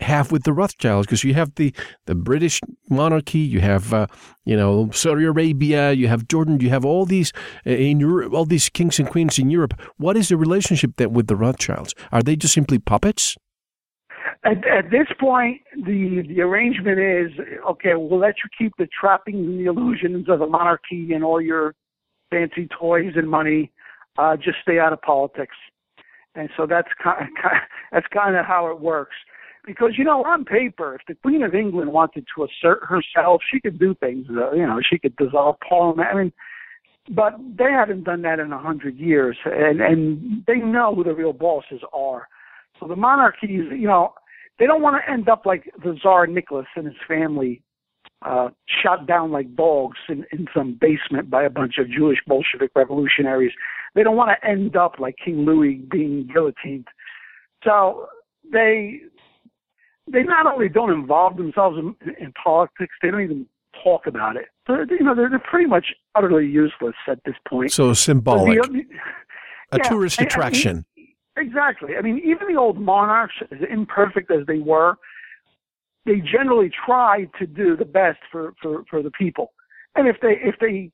have 0.00 0.32
with 0.32 0.44
the 0.44 0.54
Rothschilds? 0.54 1.06
Because 1.06 1.22
you 1.22 1.34
have 1.34 1.54
the, 1.56 1.74
the 2.06 2.14
British 2.14 2.58
monarchy, 2.88 3.40
you 3.40 3.60
have 3.60 3.92
uh, 3.92 4.06
you 4.46 4.56
know 4.56 4.88
Saudi 4.92 5.26
Arabia, 5.26 5.92
you 5.92 6.08
have 6.08 6.26
Jordan, 6.26 6.58
you 6.60 6.70
have 6.70 6.86
all 6.86 7.04
these 7.04 7.32
uh, 7.66 7.70
in 7.70 8.00
Europe, 8.00 8.32
all 8.32 8.46
these 8.46 8.70
kings 8.70 8.98
and 8.98 9.08
queens 9.08 9.38
in 9.38 9.50
Europe. 9.50 9.78
What 9.98 10.16
is 10.16 10.30
the 10.30 10.38
relationship 10.38 10.92
that 10.96 11.12
with 11.12 11.26
the 11.26 11.36
Rothschilds? 11.36 11.94
Are 12.12 12.22
they 12.22 12.34
just 12.34 12.54
simply 12.54 12.78
puppets? 12.78 13.36
At, 14.44 14.58
at 14.68 14.90
this 14.90 15.06
point, 15.18 15.62
the 15.74 16.22
the 16.28 16.42
arrangement 16.42 16.98
is 16.98 17.32
okay. 17.70 17.94
We'll 17.94 18.18
let 18.18 18.34
you 18.44 18.50
keep 18.56 18.72
the 18.76 18.88
trappings 18.98 19.46
and 19.46 19.58
the 19.58 19.70
illusions 19.70 20.28
of 20.28 20.42
a 20.42 20.46
monarchy 20.46 21.12
and 21.14 21.24
all 21.24 21.40
your 21.40 21.74
fancy 22.30 22.68
toys 22.78 23.12
and 23.16 23.28
money. 23.28 23.72
Uh, 24.18 24.36
just 24.36 24.58
stay 24.62 24.78
out 24.78 24.92
of 24.92 25.00
politics. 25.02 25.56
And 26.36 26.48
so 26.56 26.66
that's 26.66 26.88
kind 27.02 27.22
of, 27.22 27.50
that's 27.92 28.06
kind 28.12 28.36
of 28.36 28.44
how 28.44 28.70
it 28.70 28.80
works. 28.80 29.16
Because 29.66 29.92
you 29.96 30.04
know, 30.04 30.22
on 30.24 30.44
paper, 30.44 30.94
if 30.94 31.00
the 31.08 31.14
Queen 31.14 31.42
of 31.42 31.54
England 31.54 31.92
wanted 31.92 32.26
to 32.36 32.44
assert 32.44 32.84
herself, 32.84 33.40
she 33.50 33.60
could 33.60 33.78
do 33.78 33.94
things. 33.94 34.26
Uh, 34.28 34.52
you 34.52 34.66
know, 34.66 34.78
she 34.88 34.98
could 34.98 35.16
dissolve 35.16 35.56
Parliament. 35.66 36.08
I 36.12 36.14
mean, 36.14 36.32
but 37.10 37.34
they 37.56 37.70
haven't 37.72 38.04
done 38.04 38.22
that 38.22 38.40
in 38.40 38.52
a 38.52 38.58
hundred 38.58 38.96
years, 38.96 39.38
and 39.46 39.80
and 39.80 40.44
they 40.46 40.56
know 40.56 40.94
who 40.94 41.04
the 41.04 41.14
real 41.14 41.32
bosses 41.32 41.80
are. 41.92 42.28
So 42.78 42.88
the 42.88 42.96
monarchies, 42.96 43.64
you 43.70 43.86
know, 43.86 44.12
they 44.58 44.66
don't 44.66 44.82
want 44.82 44.96
to 45.02 45.10
end 45.10 45.28
up 45.28 45.46
like 45.46 45.70
the 45.82 45.96
Tsar 46.00 46.26
Nicholas 46.26 46.66
and 46.76 46.86
his 46.86 46.96
family, 47.08 47.62
uh, 48.24 48.48
shot 48.82 49.06
down 49.06 49.30
like 49.30 49.54
dogs 49.54 49.98
in, 50.08 50.24
in 50.32 50.46
some 50.54 50.78
basement 50.80 51.30
by 51.30 51.42
a 51.44 51.50
bunch 51.50 51.74
of 51.78 51.90
Jewish 51.90 52.18
Bolshevik 52.26 52.70
revolutionaries. 52.74 53.52
They 53.94 54.02
don't 54.02 54.16
want 54.16 54.30
to 54.30 54.48
end 54.48 54.76
up 54.76 54.98
like 54.98 55.16
King 55.22 55.44
Louis 55.44 55.76
being 55.90 56.28
guillotined. 56.32 56.86
So 57.64 58.06
they 58.52 59.00
they 60.10 60.22
not 60.22 60.46
only 60.46 60.68
don't 60.68 60.90
involve 60.90 61.36
themselves 61.36 61.78
in, 61.78 61.94
in 62.20 62.32
politics, 62.32 62.94
they 63.02 63.10
don't 63.10 63.22
even 63.22 63.46
talk 63.82 64.06
about 64.06 64.36
it. 64.36 64.46
So, 64.66 64.84
you 64.90 65.04
know, 65.04 65.14
they're, 65.14 65.30
they're 65.30 65.38
pretty 65.38 65.66
much 65.66 65.86
utterly 66.14 66.46
useless 66.46 66.94
at 67.08 67.18
this 67.24 67.34
point. 67.48 67.72
So 67.72 67.92
symbolic, 67.94 68.62
so 68.64 68.72
the, 68.72 68.80
a 69.72 69.78
yeah, 69.78 69.82
tourist 69.88 70.20
attraction. 70.20 70.84
Exactly. 71.36 71.96
I 71.98 72.02
mean, 72.02 72.18
even 72.24 72.52
the 72.52 72.58
old 72.58 72.80
monarchs, 72.80 73.34
as 73.50 73.58
imperfect 73.68 74.30
as 74.30 74.46
they 74.46 74.58
were, 74.58 74.96
they 76.06 76.20
generally 76.20 76.70
tried 76.86 77.30
to 77.38 77.46
do 77.46 77.76
the 77.76 77.84
best 77.84 78.18
for, 78.30 78.54
for, 78.62 78.84
for 78.88 79.02
the 79.02 79.10
people. 79.10 79.52
And 79.96 80.06
if 80.06 80.16
they, 80.20 80.34
if 80.42 80.56
they, 80.60 80.90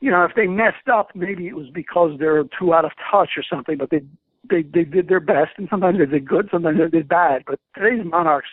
you 0.00 0.10
know, 0.10 0.24
if 0.24 0.32
they 0.36 0.46
messed 0.46 0.88
up, 0.92 1.10
maybe 1.14 1.46
it 1.48 1.56
was 1.56 1.66
because 1.74 2.18
they're 2.18 2.44
too 2.58 2.74
out 2.74 2.84
of 2.84 2.92
touch 3.10 3.30
or 3.36 3.42
something, 3.48 3.76
but 3.78 3.90
they, 3.90 4.02
they, 4.48 4.62
they 4.62 4.84
did 4.84 5.08
their 5.08 5.20
best 5.20 5.52
and 5.56 5.68
sometimes 5.70 5.98
they 5.98 6.06
did 6.06 6.28
good, 6.28 6.48
sometimes 6.52 6.78
they 6.78 6.98
did 6.98 7.08
bad. 7.08 7.42
But 7.46 7.58
today's 7.74 8.04
monarchs, 8.04 8.48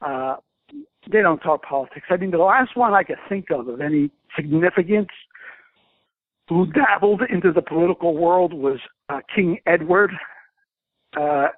uh, 0.00 0.36
they 1.10 1.22
don't 1.22 1.38
talk 1.38 1.62
politics. 1.62 2.06
I 2.10 2.16
mean, 2.16 2.30
the 2.30 2.38
last 2.38 2.76
one 2.76 2.92
I 2.92 3.02
could 3.02 3.18
think 3.28 3.46
of 3.50 3.68
of 3.68 3.80
any 3.80 4.10
significance 4.34 5.08
who 6.48 6.66
dabbled 6.66 7.22
into 7.28 7.52
the 7.52 7.62
political 7.62 8.16
world 8.16 8.52
was 8.52 8.78
uh, 9.08 9.20
King 9.34 9.58
Edward 9.66 10.10
uh, 11.16 11.48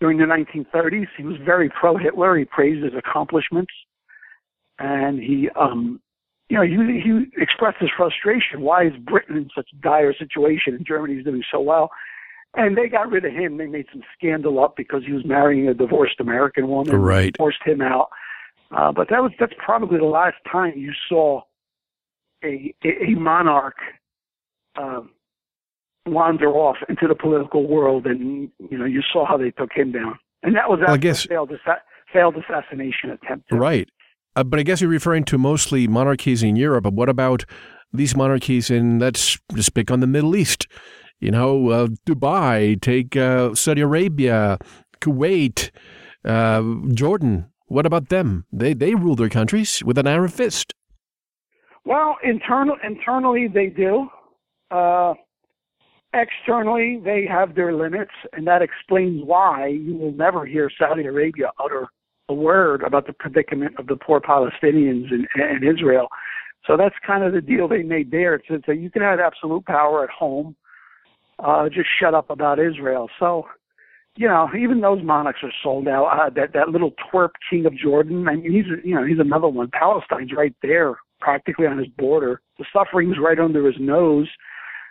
during 0.00 0.18
the 0.18 0.24
1930s. 0.24 1.06
He 1.16 1.22
was 1.22 1.36
very 1.44 1.70
pro-Hitler. 1.70 2.36
He 2.36 2.44
praised 2.44 2.84
his 2.84 2.92
accomplishments, 2.94 3.72
and 4.78 5.18
he, 5.18 5.48
um, 5.58 6.00
you 6.48 6.56
know, 6.56 6.62
he, 6.62 7.00
he 7.00 7.42
expressed 7.42 7.78
his 7.80 7.90
frustration. 7.96 8.60
Why 8.60 8.86
is 8.86 8.92
Britain 9.04 9.36
in 9.36 9.48
such 9.54 9.68
dire 9.80 10.14
situation 10.14 10.74
and 10.74 10.86
Germany's 10.86 11.24
doing 11.24 11.42
so 11.50 11.60
well? 11.60 11.90
And 12.54 12.76
they 12.76 12.88
got 12.88 13.10
rid 13.10 13.24
of 13.24 13.32
him. 13.32 13.58
They 13.58 13.66
made 13.66 13.86
some 13.92 14.02
scandal 14.16 14.62
up 14.62 14.76
because 14.76 15.02
he 15.04 15.12
was 15.12 15.24
marrying 15.26 15.68
a 15.68 15.74
divorced 15.74 16.20
American 16.20 16.68
woman. 16.68 16.96
Right. 16.96 17.36
Forced 17.36 17.62
him 17.64 17.82
out. 17.82 18.08
Uh, 18.74 18.92
but 18.92 19.08
that 19.10 19.22
was 19.22 19.30
that's 19.38 19.52
probably 19.64 19.98
the 19.98 20.04
last 20.04 20.36
time 20.50 20.72
you 20.74 20.92
saw 21.08 21.40
a 22.42 22.74
a, 22.84 23.10
a 23.10 23.14
monarch 23.14 23.76
um, 24.76 25.10
wander 26.06 26.48
off 26.48 26.76
into 26.88 27.06
the 27.06 27.14
political 27.14 27.66
world, 27.66 28.06
and 28.06 28.48
you 28.70 28.78
know 28.78 28.84
you 28.84 29.02
saw 29.12 29.26
how 29.26 29.36
they 29.36 29.50
took 29.50 29.72
him 29.72 29.92
down, 29.92 30.18
and 30.42 30.54
that 30.56 30.68
was 30.68 30.80
well, 30.80 30.94
I 30.94 30.96
guess, 30.96 31.26
failed, 31.26 31.52
failed 32.12 32.36
assassination 32.36 33.10
attempt. 33.10 33.50
Right, 33.52 33.88
uh, 34.36 34.44
but 34.44 34.60
I 34.60 34.62
guess 34.62 34.80
you're 34.80 34.90
referring 34.90 35.24
to 35.24 35.38
mostly 35.38 35.86
monarchies 35.88 36.42
in 36.42 36.56
Europe. 36.56 36.84
But 36.84 36.94
what 36.94 37.08
about 37.08 37.44
these 37.92 38.16
monarchies 38.16 38.70
in 38.70 38.98
let's 38.98 39.38
just 39.54 39.74
pick 39.74 39.90
on 39.90 40.00
the 40.00 40.06
Middle 40.06 40.36
East? 40.36 40.66
You 41.20 41.30
know, 41.30 41.70
uh, 41.70 41.86
Dubai, 42.06 42.80
take 42.80 43.16
uh, 43.16 43.54
Saudi 43.54 43.80
Arabia, 43.80 44.58
Kuwait, 45.00 45.70
uh, 46.24 46.62
Jordan. 46.92 47.50
What 47.68 47.86
about 47.86 48.10
them? 48.10 48.44
They 48.52 48.74
they 48.74 48.94
rule 48.94 49.16
their 49.16 49.28
countries 49.28 49.82
with 49.84 49.98
an 49.98 50.06
iron 50.06 50.28
fist. 50.28 50.74
Well, 51.84 52.16
internal 52.22 52.76
internally 52.84 53.48
they 53.48 53.66
do. 53.68 54.08
Externally, 56.16 56.98
they 57.04 57.26
have 57.26 57.54
their 57.54 57.74
limits, 57.74 58.12
and 58.32 58.46
that 58.46 58.62
explains 58.62 59.22
why 59.22 59.66
you 59.66 59.94
will 59.94 60.12
never 60.12 60.46
hear 60.46 60.70
Saudi 60.78 61.04
Arabia 61.04 61.50
utter 61.62 61.88
a 62.30 62.34
word 62.34 62.82
about 62.82 63.06
the 63.06 63.12
predicament 63.12 63.74
of 63.78 63.86
the 63.86 63.96
poor 63.96 64.20
Palestinians 64.20 65.12
in, 65.12 65.26
in 65.34 65.62
Israel. 65.62 66.08
So 66.66 66.76
that's 66.76 66.94
kind 67.06 67.22
of 67.22 67.34
the 67.34 67.42
deal 67.42 67.68
they 67.68 67.82
made 67.82 68.10
there. 68.10 68.34
It's, 68.34 68.66
a, 68.66 68.74
you 68.74 68.90
can 68.90 69.02
have 69.02 69.20
absolute 69.20 69.66
power 69.66 70.04
at 70.04 70.10
home, 70.10 70.56
uh, 71.38 71.68
just 71.68 71.88
shut 72.00 72.14
up 72.14 72.30
about 72.30 72.58
Israel. 72.58 73.08
So, 73.20 73.44
you 74.16 74.26
know, 74.26 74.48
even 74.58 74.80
those 74.80 75.02
monarchs 75.02 75.40
are 75.42 75.52
sold 75.62 75.86
out. 75.86 76.06
Uh, 76.06 76.30
that 76.34 76.54
that 76.54 76.70
little 76.70 76.92
twerp 77.12 77.32
king 77.50 77.66
of 77.66 77.76
Jordan, 77.76 78.26
I 78.26 78.36
mean, 78.36 78.50
he's 78.50 78.64
you 78.82 78.94
know 78.94 79.04
he's 79.04 79.18
another 79.18 79.48
one. 79.48 79.70
Palestine's 79.70 80.32
right 80.34 80.54
there, 80.62 80.96
practically 81.20 81.66
on 81.66 81.76
his 81.76 81.88
border. 81.98 82.40
The 82.58 82.64
suffering's 82.72 83.18
right 83.22 83.38
under 83.38 83.66
his 83.66 83.76
nose 83.78 84.28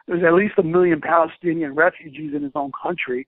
there's 0.08 0.24
at 0.24 0.34
least 0.34 0.56
a 0.58 0.63
million 0.63 1.02
Palestinian 1.02 1.74
refugees 1.74 2.34
in 2.36 2.44
his 2.44 2.52
own 2.56 2.72
country. 2.82 3.28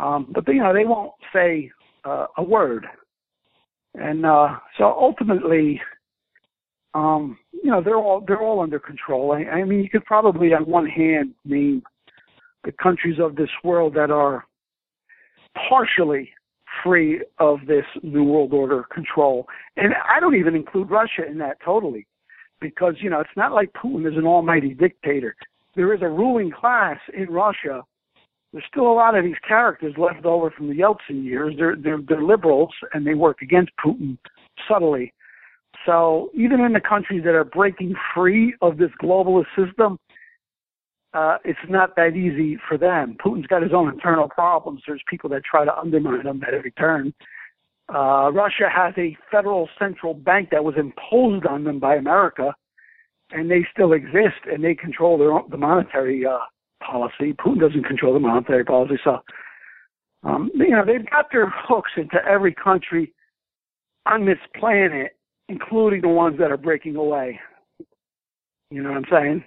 Um, 0.00 0.32
but 0.32 0.46
you 0.48 0.62
know, 0.62 0.72
they 0.72 0.84
won't 0.84 1.12
say 1.32 1.70
uh, 2.04 2.26
a 2.36 2.42
word. 2.42 2.86
And 3.94 4.24
uh, 4.24 4.56
so 4.78 4.84
ultimately, 4.84 5.80
um, 6.94 7.38
you 7.52 7.70
know, 7.70 7.82
they're 7.82 7.96
all 7.96 8.24
they're 8.26 8.40
all 8.40 8.60
under 8.60 8.78
control. 8.78 9.32
I, 9.32 9.44
I 9.50 9.64
mean, 9.64 9.80
you 9.80 9.90
could 9.90 10.04
probably 10.04 10.54
on 10.54 10.64
one 10.64 10.86
hand 10.86 11.34
name 11.44 11.82
the 12.64 12.72
countries 12.72 13.18
of 13.20 13.36
this 13.36 13.50
world 13.64 13.94
that 13.94 14.10
are 14.10 14.44
partially 15.68 16.30
free 16.82 17.22
of 17.38 17.58
this 17.66 17.84
new 18.02 18.24
world 18.24 18.52
order 18.52 18.84
control. 18.92 19.46
And 19.76 19.94
I 19.94 20.20
don't 20.20 20.36
even 20.36 20.54
include 20.54 20.90
Russia 20.90 21.26
in 21.28 21.38
that 21.38 21.58
totally 21.64 22.06
because, 22.60 22.94
you 23.00 23.10
know, 23.10 23.20
it's 23.20 23.30
not 23.36 23.52
like 23.52 23.72
Putin 23.72 24.10
is 24.10 24.16
an 24.16 24.26
almighty 24.26 24.74
dictator. 24.74 25.36
There 25.74 25.94
is 25.94 26.02
a 26.02 26.08
ruling 26.08 26.50
class 26.50 26.98
in 27.14 27.26
Russia. 27.30 27.82
There's 28.52 28.64
still 28.70 28.90
a 28.90 28.92
lot 28.92 29.16
of 29.16 29.24
these 29.24 29.38
characters 29.46 29.94
left 29.96 30.26
over 30.26 30.50
from 30.50 30.68
the 30.68 30.74
Yeltsin 30.74 31.24
years. 31.24 31.54
They're, 31.56 31.76
they're, 31.76 32.00
they're 32.06 32.22
liberals 32.22 32.70
and 32.92 33.06
they 33.06 33.14
work 33.14 33.40
against 33.40 33.72
Putin 33.84 34.18
subtly. 34.68 35.12
So 35.86 36.30
even 36.34 36.60
in 36.60 36.72
the 36.74 36.80
countries 36.80 37.22
that 37.24 37.34
are 37.34 37.44
breaking 37.44 37.94
free 38.14 38.54
of 38.60 38.76
this 38.76 38.90
globalist 39.02 39.46
system, 39.56 39.98
uh, 41.14 41.38
it's 41.44 41.58
not 41.68 41.96
that 41.96 42.14
easy 42.14 42.58
for 42.68 42.78
them. 42.78 43.16
Putin's 43.24 43.46
got 43.46 43.62
his 43.62 43.72
own 43.72 43.88
internal 43.88 44.28
problems. 44.28 44.82
There's 44.86 45.02
people 45.08 45.28
that 45.30 45.42
try 45.44 45.64
to 45.64 45.76
undermine 45.76 46.26
him 46.26 46.42
at 46.46 46.54
every 46.54 46.72
turn. 46.72 47.12
Uh, 47.92 48.30
Russia 48.32 48.68
has 48.74 48.94
a 48.96 49.16
federal 49.30 49.68
central 49.78 50.14
bank 50.14 50.48
that 50.50 50.64
was 50.64 50.74
imposed 50.78 51.46
on 51.46 51.64
them 51.64 51.78
by 51.78 51.96
America, 51.96 52.54
and 53.32 53.50
they 53.50 53.66
still 53.72 53.92
exist, 53.92 54.46
and 54.50 54.62
they 54.64 54.74
control 54.74 55.18
their 55.18 55.32
own, 55.32 55.44
the 55.50 55.56
monetary 55.56 56.24
uh, 56.26 56.38
policy. 56.86 57.32
Putin 57.32 57.60
doesn't 57.60 57.84
control 57.84 58.14
the 58.14 58.20
monetary 58.20 58.64
policy, 58.64 58.98
so 59.02 59.18
um, 60.24 60.50
you 60.54 60.70
know 60.70 60.84
they've 60.84 61.08
got 61.10 61.26
their 61.32 61.52
hooks 61.54 61.92
into 61.96 62.16
every 62.28 62.54
country 62.54 63.12
on 64.06 64.26
this 64.26 64.38
planet, 64.58 65.16
including 65.48 66.00
the 66.00 66.08
ones 66.08 66.38
that 66.38 66.50
are 66.50 66.56
breaking 66.56 66.96
away. 66.96 67.40
You 68.70 68.82
know 68.82 68.90
what 68.90 68.98
I'm 68.98 69.04
saying? 69.10 69.44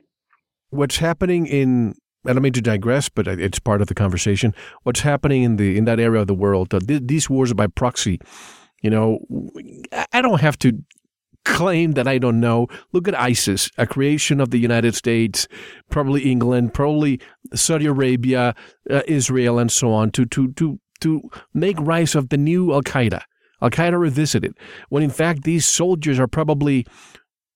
what's 0.76 0.98
happening 0.98 1.46
in 1.48 1.96
I 2.28 2.34
don't 2.34 2.42
mean 2.42 2.54
to 2.54 2.62
digress, 2.62 3.08
but 3.08 3.28
it's 3.28 3.60
part 3.60 3.82
of 3.82 3.88
the 3.88 3.94
conversation. 3.94 4.56
What's 4.82 5.02
happening 5.02 5.44
in 5.44 5.58
the 5.58 5.78
in 5.78 5.86
that 5.86 6.00
area 6.00 6.22
of 6.22 6.28
the 6.28 6.34
world? 6.34 6.74
Uh, 6.74 6.80
th- 6.80 7.04
these 7.06 7.30
wars 7.30 7.52
are 7.52 7.56
by 7.56 7.68
proxy. 7.68 8.20
You 8.82 8.90
know, 8.90 9.20
I 10.12 10.22
don't 10.22 10.42
have 10.42 10.58
to 10.60 10.74
claim 11.46 11.94
that 11.94 12.08
I 12.08 12.18
don't 12.18 12.40
know. 12.40 12.68
Look 12.92 13.08
at 13.08 13.20
ISIS, 13.20 13.70
a 13.78 13.88
creation 13.88 14.42
of 14.42 14.50
the 14.50 14.60
United 14.60 14.96
States, 14.96 15.48
probably 15.90 16.30
England, 16.30 16.74
probably 16.74 17.22
Saudi 17.54 17.86
Arabia, 17.86 18.56
uh, 18.90 19.02
Israel, 19.08 19.58
and 19.60 19.72
so 19.72 19.94
on, 19.94 20.12
to 20.12 20.26
to 20.26 20.52
to 20.54 20.80
to 21.02 21.30
make 21.54 21.78
rise 21.80 22.16
of 22.16 22.30
the 22.30 22.38
new 22.38 22.74
Al 22.74 22.82
Qaeda. 22.82 23.22
Al 23.62 23.70
Qaeda 23.70 23.98
revisited, 23.98 24.58
when 24.90 25.04
in 25.04 25.10
fact 25.10 25.44
these 25.44 25.66
soldiers 25.66 26.20
are 26.20 26.28
probably 26.28 26.86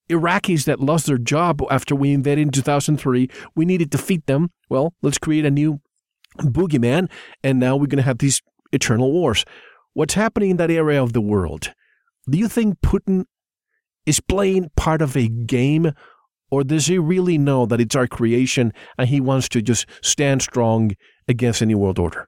Iraqis 0.09 0.65
that 0.65 0.79
lost 0.79 1.05
their 1.05 1.17
job 1.17 1.61
after 1.69 1.95
we 1.95 2.13
invaded 2.13 2.41
in 2.41 2.51
2003. 2.51 3.29
We 3.55 3.65
needed 3.65 3.91
to 3.91 3.97
defeat 3.97 4.25
them. 4.25 4.49
Well, 4.69 4.93
let's 5.01 5.19
create 5.19 5.45
a 5.45 5.51
new 5.51 5.81
boogeyman, 6.39 7.09
and 7.43 7.59
now 7.59 7.75
we're 7.75 7.87
going 7.87 7.97
to 7.97 8.03
have 8.03 8.17
these 8.17 8.41
eternal 8.71 9.11
wars. 9.11 9.45
What's 9.93 10.15
happening 10.15 10.51
in 10.51 10.57
that 10.57 10.71
area 10.71 11.01
of 11.01 11.13
the 11.13 11.21
world? 11.21 11.73
Do 12.29 12.37
you 12.37 12.47
think 12.47 12.81
Putin 12.81 13.25
is 14.09 14.19
playing 14.19 14.71
part 14.75 15.01
of 15.01 15.15
a 15.15 15.27
game, 15.27 15.91
or 16.49 16.63
does 16.63 16.87
he 16.87 16.97
really 16.97 17.37
know 17.37 17.67
that 17.67 17.79
it's 17.79 17.95
our 17.95 18.07
creation 18.07 18.73
and 18.97 19.07
he 19.07 19.21
wants 19.21 19.47
to 19.49 19.61
just 19.61 19.85
stand 20.01 20.41
strong 20.41 20.91
against 21.27 21.61
any 21.61 21.75
world 21.75 21.99
order? 21.99 22.27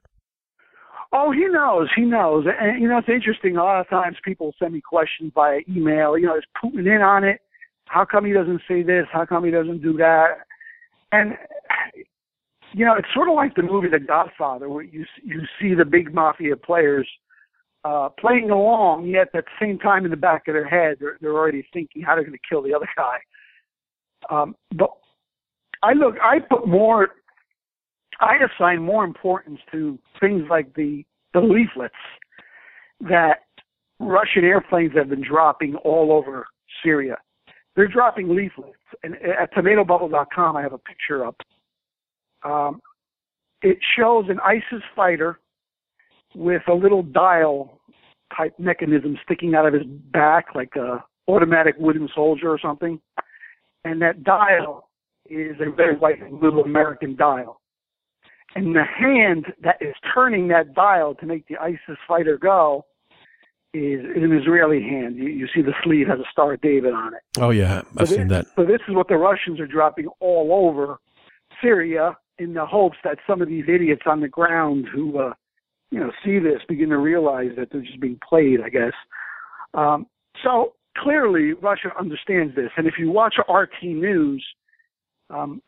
Oh, 1.12 1.32
he 1.32 1.44
knows. 1.48 1.88
He 1.94 2.02
knows. 2.02 2.46
And, 2.46 2.80
you 2.80 2.88
know, 2.88 2.98
it's 2.98 3.08
interesting. 3.08 3.56
A 3.56 3.64
lot 3.64 3.80
of 3.80 3.88
times 3.88 4.16
people 4.24 4.54
send 4.58 4.72
me 4.72 4.80
questions 4.80 5.32
via 5.34 5.60
email. 5.68 6.16
You 6.16 6.26
know, 6.26 6.36
is 6.36 6.44
Putin 6.62 6.86
in 6.86 7.02
on 7.02 7.24
it? 7.24 7.40
How 7.86 8.04
come 8.04 8.24
he 8.24 8.32
doesn't 8.32 8.62
say 8.68 8.82
this? 8.82 9.06
How 9.12 9.26
come 9.26 9.44
he 9.44 9.50
doesn't 9.50 9.82
do 9.82 9.94
that? 9.98 10.28
And 11.10 11.36
you 12.74 12.86
know, 12.86 12.94
it's 12.94 13.08
sort 13.12 13.28
of 13.28 13.34
like 13.34 13.54
the 13.54 13.62
movie 13.62 13.88
The 13.88 13.98
Godfather, 13.98 14.68
where 14.68 14.84
you 14.84 15.04
you 15.22 15.42
see 15.60 15.74
the 15.74 15.84
big 15.84 16.14
mafia 16.14 16.56
players 16.56 17.06
uh, 17.84 18.08
playing 18.18 18.50
along, 18.50 19.06
yet 19.06 19.28
at 19.34 19.44
the 19.44 19.50
same 19.60 19.78
time 19.78 20.04
in 20.04 20.10
the 20.10 20.16
back 20.16 20.48
of 20.48 20.54
their 20.54 20.68
head, 20.68 20.98
they're, 21.00 21.18
they're 21.20 21.32
already 21.32 21.66
thinking 21.72 22.02
how 22.02 22.14
they're 22.14 22.24
going 22.24 22.32
to 22.32 22.48
kill 22.48 22.62
the 22.62 22.74
other 22.74 22.88
guy. 22.96 23.18
Um, 24.30 24.54
but 24.76 24.90
I 25.82 25.92
look, 25.94 26.14
I 26.22 26.38
put 26.38 26.66
more, 26.68 27.08
I 28.20 28.36
assign 28.36 28.82
more 28.82 29.04
importance 29.04 29.58
to 29.72 29.98
things 30.20 30.44
like 30.48 30.74
the 30.74 31.04
the 31.34 31.40
leaflets 31.40 31.94
that 33.00 33.38
Russian 33.98 34.44
airplanes 34.44 34.92
have 34.94 35.08
been 35.08 35.24
dropping 35.26 35.76
all 35.76 36.12
over 36.12 36.46
Syria 36.84 37.16
they're 37.74 37.88
dropping 37.88 38.34
leaflets. 38.34 38.76
And 39.02 39.14
at 39.16 39.52
tomatobubble.com, 39.54 40.56
I 40.56 40.62
have 40.62 40.72
a 40.72 40.78
picture 40.78 41.24
up. 41.24 41.36
Um, 42.44 42.80
it 43.62 43.78
shows 43.96 44.26
an 44.28 44.40
ISIS 44.40 44.82
fighter 44.94 45.38
with 46.34 46.62
a 46.68 46.74
little 46.74 47.02
dial 47.02 47.80
type 48.36 48.54
mechanism 48.58 49.18
sticking 49.24 49.54
out 49.54 49.66
of 49.66 49.74
his 49.74 49.84
back, 49.84 50.54
like 50.54 50.74
a 50.76 51.04
automatic 51.28 51.74
wooden 51.78 52.08
soldier 52.14 52.48
or 52.48 52.58
something. 52.58 53.00
And 53.84 54.00
that 54.02 54.24
dial 54.24 54.88
is 55.28 55.56
a 55.60 55.70
very 55.70 55.96
white 55.96 56.32
little 56.32 56.62
American 56.62 57.16
dial. 57.16 57.60
And 58.54 58.76
the 58.76 58.84
hand 58.84 59.46
that 59.62 59.76
is 59.80 59.94
turning 60.14 60.48
that 60.48 60.74
dial 60.74 61.14
to 61.16 61.26
make 61.26 61.46
the 61.48 61.56
ISIS 61.56 61.96
fighter 62.06 62.36
go 62.36 62.84
is, 63.72 64.00
an 64.04 64.38
Israeli 64.38 64.82
hand. 64.82 65.16
You, 65.16 65.28
you, 65.28 65.48
see 65.54 65.62
the 65.62 65.72
sleeve 65.82 66.06
has 66.08 66.18
a 66.18 66.30
Star 66.30 66.52
of 66.52 66.60
David 66.60 66.92
on 66.92 67.14
it. 67.14 67.20
Oh 67.38 67.50
yeah, 67.50 67.82
I've 67.96 68.08
so 68.08 68.16
seen 68.16 68.28
this, 68.28 68.44
that. 68.44 68.54
So 68.54 68.66
this 68.66 68.80
is 68.86 68.94
what 68.94 69.08
the 69.08 69.16
Russians 69.16 69.58
are 69.60 69.66
dropping 69.66 70.08
all 70.20 70.50
over 70.52 70.98
Syria 71.62 72.16
in 72.38 72.52
the 72.52 72.66
hopes 72.66 72.98
that 73.04 73.18
some 73.26 73.40
of 73.40 73.48
these 73.48 73.64
idiots 73.68 74.02
on 74.04 74.20
the 74.20 74.28
ground 74.28 74.86
who, 74.92 75.18
uh, 75.18 75.32
you 75.92 76.00
know, 76.00 76.10
see 76.24 76.40
this 76.40 76.60
begin 76.68 76.88
to 76.88 76.98
realize 76.98 77.50
that 77.56 77.68
they're 77.70 77.82
just 77.82 78.00
being 78.00 78.18
played. 78.28 78.60
I 78.60 78.68
guess. 78.68 78.94
Um, 79.74 80.06
so 80.42 80.72
clearly, 80.98 81.52
Russia 81.52 81.90
understands 81.98 82.56
this, 82.56 82.70
and 82.76 82.88
if 82.88 82.94
you 82.98 83.10
watch 83.10 83.36
RT 83.48 83.84
News. 83.84 84.44
Um, 85.30 85.62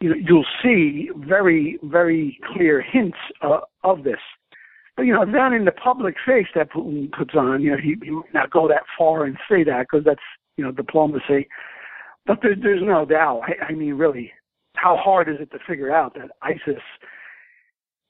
you 0.00 0.10
know, 0.10 0.16
you'll 0.16 0.46
see 0.62 1.08
very, 1.16 1.78
very 1.84 2.38
clear 2.52 2.82
hints 2.82 3.16
uh, 3.40 3.60
of 3.84 4.04
this 4.04 4.18
But, 4.96 5.04
you 5.04 5.14
know, 5.14 5.24
then 5.24 5.54
in 5.54 5.64
the 5.64 5.72
public 5.72 6.16
face 6.26 6.48
that 6.54 6.70
Putin 6.72 7.10
puts 7.10 7.34
on, 7.34 7.62
you 7.62 7.70
know, 7.70 7.78
he, 7.82 7.94
he 8.02 8.10
might 8.10 8.34
not 8.34 8.50
go 8.50 8.68
that 8.68 8.82
far 8.98 9.24
and 9.24 9.38
say 9.48 9.64
that 9.64 9.86
because 9.90 10.04
that's, 10.04 10.20
you 10.58 10.64
know, 10.64 10.72
diplomacy. 10.72 11.48
But 12.26 12.40
there, 12.42 12.54
there's 12.60 12.82
no 12.82 13.06
doubt. 13.06 13.42
I, 13.46 13.66
I 13.66 13.72
mean, 13.72 13.94
really, 13.94 14.32
how 14.76 14.96
hard 14.96 15.28
is 15.28 15.36
it 15.40 15.50
to 15.52 15.58
figure 15.66 15.94
out 15.94 16.14
that 16.14 16.30
ISIS 16.42 16.82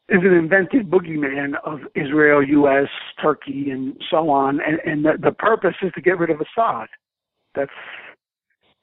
is 0.08 0.20
an 0.22 0.34
invented 0.34 0.90
boogeyman 0.90 1.54
of 1.64 1.80
Israel, 1.94 2.42
U.S., 2.42 2.88
Turkey, 3.22 3.70
and 3.70 3.96
so 4.10 4.28
on, 4.28 4.60
and, 4.60 4.78
and 4.84 5.04
the, 5.04 5.12
the 5.22 5.32
purpose 5.32 5.74
is 5.82 5.92
to 5.94 6.02
get 6.02 6.18
rid 6.18 6.30
of 6.30 6.40
Assad. 6.40 6.88
That's 7.54 7.70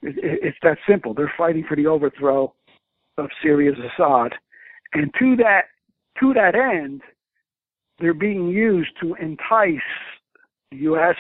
it, 0.02 0.16
it's 0.44 0.58
that 0.64 0.78
simple. 0.90 1.14
They're 1.14 1.32
fighting 1.38 1.64
for 1.68 1.76
the 1.76 1.86
overthrow 1.86 2.54
of 3.18 3.30
Syria's 3.44 3.78
Assad, 3.78 4.34
and 4.94 5.12
to 5.20 5.36
that 5.38 5.66
to 6.20 6.34
that 6.34 6.56
end, 6.56 7.02
they're 8.00 8.14
being 8.14 8.48
used 8.48 8.92
to 9.02 9.16
entice 9.16 9.78
the 10.72 10.78
U.S., 10.78 11.16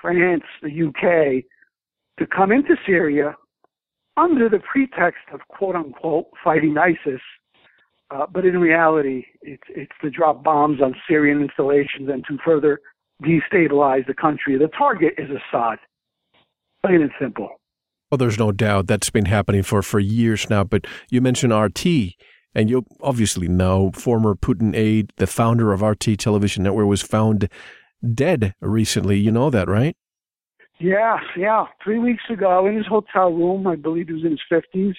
France, 0.00 0.44
the 0.62 0.70
U.K. 0.70 1.44
to 2.18 2.26
come 2.26 2.52
into 2.52 2.76
Syria 2.84 3.36
under 4.16 4.48
the 4.48 4.60
pretext 4.70 5.22
of 5.32 5.40
quote 5.48 5.74
unquote 5.74 6.26
fighting 6.44 6.76
ISIS. 6.76 7.20
Uh, 8.12 8.26
but 8.30 8.44
in 8.44 8.58
reality, 8.58 9.24
it's, 9.40 9.62
it's 9.70 9.92
to 10.02 10.10
drop 10.10 10.44
bombs 10.44 10.82
on 10.82 10.94
Syrian 11.08 11.40
installations 11.40 12.08
and 12.10 12.24
to 12.28 12.36
further 12.44 12.80
destabilize 13.22 14.06
the 14.06 14.14
country. 14.14 14.58
The 14.58 14.68
target 14.76 15.14
is 15.16 15.28
Assad. 15.30 15.78
Plain 16.84 17.02
and 17.02 17.10
simple. 17.20 17.48
Well, 18.10 18.18
there's 18.18 18.38
no 18.38 18.52
doubt 18.52 18.88
that's 18.88 19.08
been 19.08 19.24
happening 19.24 19.62
for, 19.62 19.80
for 19.82 19.98
years 19.98 20.50
now. 20.50 20.64
But 20.64 20.86
you 21.08 21.20
mentioned 21.20 21.54
RT. 21.54 21.86
And 22.54 22.68
you 22.68 22.84
obviously 23.00 23.48
know 23.48 23.90
former 23.92 24.34
Putin 24.34 24.76
aide, 24.76 25.10
the 25.16 25.26
founder 25.26 25.72
of 25.72 25.80
RT 25.80 26.18
Television 26.18 26.62
Network, 26.64 26.86
was 26.86 27.00
found 27.00 27.48
dead 28.14 28.52
recently. 28.60 29.18
You 29.18 29.30
know 29.30 29.48
that, 29.48 29.68
right? 29.68 29.96
Yeah, 30.78 31.18
yeah. 31.34 31.64
Three 31.82 31.98
weeks 31.98 32.24
ago 32.28 32.66
in 32.66 32.76
his 32.76 32.86
hotel 32.86 33.32
room, 33.32 33.66
I 33.66 33.76
believe 33.76 34.08
he 34.08 34.12
was 34.12 34.24
in 34.24 34.32
his 34.32 34.40
fifties. 34.50 34.96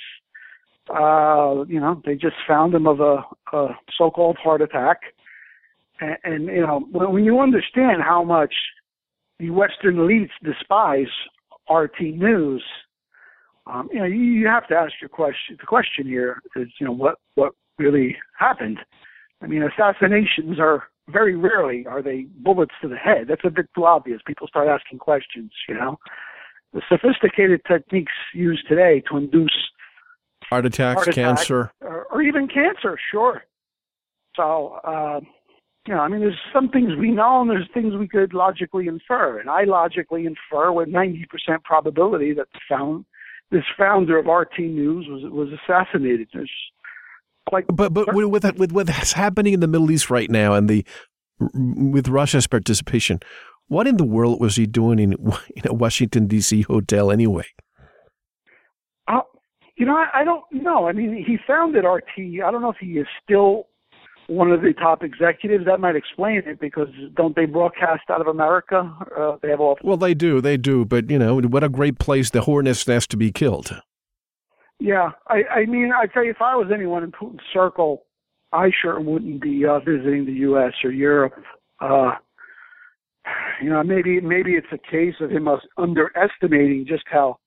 Uh, 0.90 1.64
you 1.68 1.80
know, 1.80 2.02
they 2.06 2.16
just 2.16 2.36
found 2.48 2.74
him 2.74 2.88
of 2.88 3.00
a, 3.00 3.24
a 3.54 3.68
so-called 3.98 4.38
heart 4.38 4.62
attack. 4.62 5.00
And, 6.00 6.18
and 6.24 6.46
you 6.46 6.62
know, 6.62 6.86
when, 6.92 7.14
when 7.14 7.24
you 7.24 7.40
understand 7.40 8.02
how 8.02 8.24
much 8.24 8.54
the 9.40 9.50
Western 9.50 9.96
elites 9.96 10.32
despise 10.44 11.08
RT 11.70 12.02
News, 12.02 12.64
um, 13.66 13.88
you 13.94 14.00
know, 14.00 14.06
you, 14.06 14.16
you 14.16 14.48
have 14.48 14.68
to 14.68 14.76
ask 14.76 14.94
your 15.00 15.10
question. 15.10 15.58
The 15.60 15.66
question 15.66 16.06
here 16.06 16.42
is, 16.56 16.68
you 16.80 16.86
know, 16.86 16.92
what 16.92 17.16
what 17.36 17.54
really 17.78 18.18
happened? 18.38 18.80
I 19.42 19.48
mean, 19.48 19.64
assassinations 19.64 20.60
are 20.60 20.84
very 21.10 21.36
rarely 21.36 21.86
are 21.86 22.02
they 22.02 22.28
bullets 22.38 22.74
to 22.82 22.88
the 22.88 22.96
head. 22.96 23.28
That's 23.28 23.42
a 23.46 23.50
bit 23.50 23.68
too 23.76 23.86
obvious. 23.86 24.22
People 24.26 24.48
start 24.48 24.68
asking 24.68 25.00
questions, 25.00 25.52
you 25.68 25.76
know. 25.76 25.98
The 26.74 26.82
sophisticated 26.90 27.62
techniques 27.68 28.14
used 28.34 28.68
today 28.68 29.04
to 29.10 29.18
induce 29.18 29.63
heart 30.54 30.66
attacks, 30.66 30.96
heart 30.96 31.08
attack, 31.10 31.38
cancer, 31.38 31.72
or, 31.82 32.06
or, 32.12 32.22
even 32.22 32.48
cancer, 32.48 32.98
sure. 33.12 33.44
So, 34.36 34.80
uh, 34.84 35.20
you 35.88 35.94
know, 35.94 36.00
I 36.00 36.08
mean, 36.08 36.22
there's 36.22 36.40
some 36.54 36.70
things 36.70 36.92
we 36.98 37.12
know 37.12 37.42
and 37.42 37.50
there's 37.50 37.68
things 37.74 37.94
we 37.96 38.08
could 38.08 38.34
logically 38.34 38.88
infer. 38.88 39.40
And 39.40 39.50
I 39.50 39.64
logically 39.64 40.26
infer 40.26 40.72
with 40.72 40.90
90% 40.90 41.26
probability 41.64 42.34
that 42.34 42.48
the 42.54 42.60
found, 42.70 43.06
this 43.52 43.64
founder 43.78 44.18
of 44.18 44.26
RT 44.26 44.60
News 44.60 45.06
was 45.10 45.32
was 45.32 45.50
assassinated. 45.60 46.30
There's 46.34 46.50
like, 47.52 47.66
but 47.68 47.94
but 47.94 48.14
with 48.14 48.58
with 48.58 48.72
what's 48.72 49.14
happening 49.14 49.54
in 49.54 49.60
the 49.60 49.68
Middle 49.68 49.92
East 49.92 50.10
right 50.10 50.30
now 50.30 50.54
and 50.54 50.70
the 50.70 50.86
with 51.54 52.08
Russia's 52.08 52.48
participation, 52.48 53.20
what 53.68 53.88
in 53.88 53.98
the 53.98 54.06
world 54.06 54.40
was 54.40 54.56
he 54.56 54.66
doing 54.66 55.00
in, 55.00 55.14
in 55.56 55.68
a 55.68 55.74
Washington 55.74 56.28
D.C. 56.28 56.62
hotel 56.62 57.12
anyway? 57.12 57.46
Uh, 59.08 59.22
you 59.76 59.86
know, 59.86 59.96
I, 59.96 60.22
I 60.22 60.24
don't 60.24 60.44
know. 60.52 60.88
I 60.88 60.94
mean, 60.94 61.24
he 61.26 61.38
founded 61.48 61.86
RT. 61.86 62.44
I 62.44 62.52
don't 62.52 62.62
know 62.62 62.70
if 62.70 62.78
he 62.80 63.00
is 63.00 63.08
still 63.24 63.68
one 64.28 64.52
of 64.52 64.62
the 64.62 64.74
top 64.74 65.04
executives. 65.04 65.66
That 65.66 65.80
might 65.80 65.96
explain 65.96 66.44
it 66.46 66.60
because 66.60 66.90
don't 67.16 67.36
they 67.36 67.46
broadcast 67.46 68.04
out 68.10 68.22
of 68.22 68.28
America? 68.28 68.94
Uh, 69.18 69.38
they 69.42 69.50
have 69.50 69.60
all. 69.60 69.78
Well, 69.84 69.98
they 69.98 70.14
do, 70.14 70.42
they 70.42 70.58
do. 70.58 70.86
But 70.86 71.10
you 71.10 71.20
know, 71.20 71.40
what 71.42 71.64
a 71.64 71.70
great 71.70 72.00
place 72.00 72.30
the 72.30 72.42
hornet's 72.42 72.88
nest 72.88 73.10
to 73.12 73.18
be 73.18 73.32
killed. 73.32 73.82
Yeah, 74.80 75.12
I, 75.28 75.44
I 75.44 75.66
mean, 75.66 75.92
I 75.96 76.08
tell 76.08 76.24
you, 76.24 76.32
if 76.32 76.42
I 76.42 76.56
was 76.56 76.68
anyone 76.74 77.04
in 77.04 77.12
Putin's 77.12 77.40
circle, 77.54 78.04
I 78.52 78.70
sure 78.82 79.00
wouldn't 79.00 79.42
be 79.42 79.66
uh, 79.66 79.80
visiting 79.80 80.26
the 80.26 80.34
U.S. 80.34 80.74
or 80.84 80.92
Europe. 80.92 81.42
Uh, 81.80 82.12
you 83.62 83.70
know, 83.70 83.82
maybe 83.84 84.20
maybe 84.20 84.54
it's 84.54 84.68
a 84.72 84.78
case 84.78 85.16
of 85.22 85.32
him 85.32 85.48
underestimating 85.78 86.86
just 86.88 87.04
how 87.10 87.38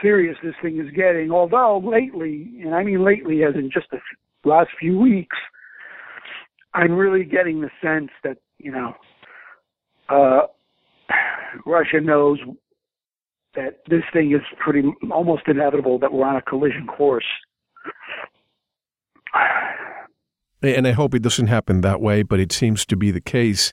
serious 0.00 0.36
this 0.42 0.54
thing 0.62 0.78
is 0.78 0.90
getting. 0.94 1.30
Although 1.30 1.78
lately, 1.84 2.60
and 2.62 2.74
I 2.74 2.82
mean 2.82 3.04
lately, 3.04 3.42
as 3.44 3.54
in 3.54 3.70
just 3.72 3.86
the 3.90 3.98
last 4.44 4.70
few 4.78 4.98
weeks, 4.98 5.36
I'm 6.74 6.92
really 6.92 7.24
getting 7.24 7.60
the 7.60 7.70
sense 7.82 8.10
that 8.24 8.38
you 8.58 8.72
know 8.72 8.94
uh, 10.08 10.46
Russia 11.66 12.00
knows 12.00 12.38
that 13.54 13.80
this 13.88 14.02
thing 14.12 14.32
is 14.32 14.40
pretty 14.58 14.82
almost 15.10 15.42
inevitable 15.46 15.98
that 15.98 16.12
we're 16.12 16.26
on 16.26 16.36
a 16.36 16.42
collision 16.42 16.86
course. 16.86 17.24
And 20.62 20.86
I 20.86 20.92
hope 20.92 21.14
it 21.14 21.22
doesn't 21.22 21.48
happen 21.48 21.80
that 21.80 22.00
way, 22.00 22.22
but 22.22 22.38
it 22.38 22.52
seems 22.52 22.86
to 22.86 22.96
be 22.96 23.10
the 23.10 23.20
case. 23.20 23.72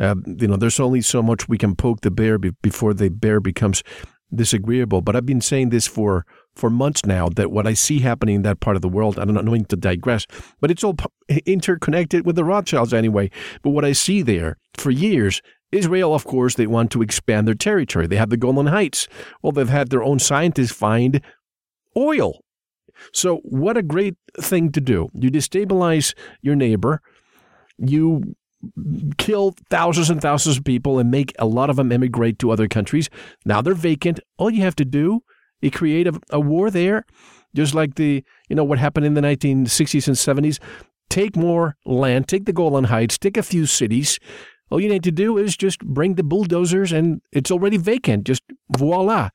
Uh, 0.00 0.16
you 0.26 0.48
know, 0.48 0.56
there's 0.56 0.80
only 0.80 1.00
so 1.00 1.22
much 1.22 1.48
we 1.48 1.56
can 1.56 1.76
poke 1.76 2.00
the 2.00 2.10
bear 2.10 2.38
be- 2.38 2.50
before 2.60 2.92
the 2.92 3.08
bear 3.08 3.38
becomes 3.38 3.84
disagreeable. 4.32 5.00
But 5.00 5.16
I've 5.16 5.26
been 5.26 5.40
saying 5.40 5.70
this 5.70 5.86
for 5.86 6.24
for 6.54 6.70
months 6.70 7.04
now 7.04 7.28
that 7.30 7.50
what 7.50 7.66
I 7.66 7.74
see 7.74 7.98
happening 7.98 8.36
in 8.36 8.42
that 8.42 8.60
part 8.60 8.76
of 8.76 8.82
the 8.82 8.88
world, 8.88 9.18
I 9.18 9.24
don't 9.24 9.44
know 9.44 9.56
to 9.56 9.76
digress, 9.76 10.26
but 10.60 10.70
it's 10.70 10.84
all 10.84 10.96
interconnected 11.46 12.24
with 12.24 12.36
the 12.36 12.44
Rothschilds 12.44 12.94
anyway. 12.94 13.30
But 13.62 13.70
what 13.70 13.84
I 13.84 13.92
see 13.92 14.22
there 14.22 14.58
for 14.76 14.90
years, 14.90 15.42
Israel, 15.72 16.14
of 16.14 16.24
course, 16.24 16.54
they 16.54 16.68
want 16.68 16.92
to 16.92 17.02
expand 17.02 17.48
their 17.48 17.54
territory. 17.54 18.06
They 18.06 18.16
have 18.16 18.30
the 18.30 18.36
Golan 18.36 18.66
Heights. 18.66 19.08
Well, 19.42 19.52
they've 19.52 19.68
had 19.68 19.90
their 19.90 20.04
own 20.04 20.20
scientists 20.20 20.72
find 20.72 21.20
oil. 21.96 22.44
So, 23.12 23.38
what 23.38 23.76
a 23.76 23.82
great 23.82 24.14
thing 24.40 24.70
to 24.72 24.80
do. 24.80 25.08
You 25.14 25.30
destabilize 25.30 26.14
your 26.42 26.54
neighbor, 26.54 27.02
you 27.76 28.36
kill 29.18 29.54
thousands 29.70 30.10
and 30.10 30.20
thousands 30.20 30.58
of 30.58 30.64
people 30.64 30.98
and 30.98 31.10
make 31.10 31.32
a 31.38 31.46
lot 31.46 31.70
of 31.70 31.76
them 31.76 31.92
emigrate 31.92 32.38
to 32.40 32.50
other 32.50 32.68
countries. 32.68 33.08
Now 33.44 33.60
they're 33.60 33.74
vacant. 33.74 34.20
All 34.38 34.50
you 34.50 34.62
have 34.62 34.76
to 34.76 34.84
do 34.84 35.22
is 35.62 35.70
create 35.72 36.06
a, 36.06 36.20
a 36.30 36.40
war 36.40 36.70
there, 36.70 37.04
just 37.54 37.74
like 37.74 37.94
the 37.94 38.24
you 38.48 38.56
know 38.56 38.64
what 38.64 38.78
happened 38.78 39.06
in 39.06 39.14
the 39.14 39.20
1960s 39.20 40.08
and 40.08 40.16
70s. 40.16 40.58
Take 41.10 41.36
more 41.36 41.76
land, 41.84 42.28
take 42.28 42.46
the 42.46 42.52
Golan 42.52 42.84
Heights, 42.84 43.18
take 43.18 43.36
a 43.36 43.42
few 43.42 43.66
cities. 43.66 44.18
All 44.70 44.80
you 44.80 44.88
need 44.88 45.04
to 45.04 45.12
do 45.12 45.36
is 45.36 45.56
just 45.56 45.80
bring 45.84 46.14
the 46.14 46.22
bulldozers, 46.22 46.90
and 46.90 47.20
it's 47.30 47.50
already 47.50 47.76
vacant. 47.76 48.24
Just 48.24 48.42
voila. 48.76 49.28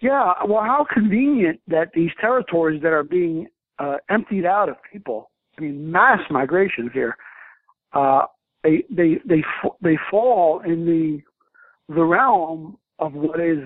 Yeah, 0.00 0.32
well, 0.46 0.62
how 0.62 0.86
convenient 0.90 1.60
that 1.66 1.88
these 1.92 2.12
territories 2.20 2.80
that 2.82 2.92
are 2.92 3.02
being 3.02 3.48
uh, 3.78 3.96
emptied 4.08 4.46
out 4.46 4.68
of 4.68 4.76
people. 4.92 5.30
I 5.56 5.62
mean, 5.62 5.90
mass 5.90 6.20
migration 6.30 6.88
here 6.92 7.16
uh, 7.92 8.22
they 8.62 8.84
they 8.90 9.18
they 9.24 9.42
they 9.82 9.98
fall 10.10 10.60
in 10.64 10.84
the 10.84 11.94
the 11.94 12.04
realm 12.04 12.76
of 12.98 13.14
what 13.14 13.40
is 13.40 13.60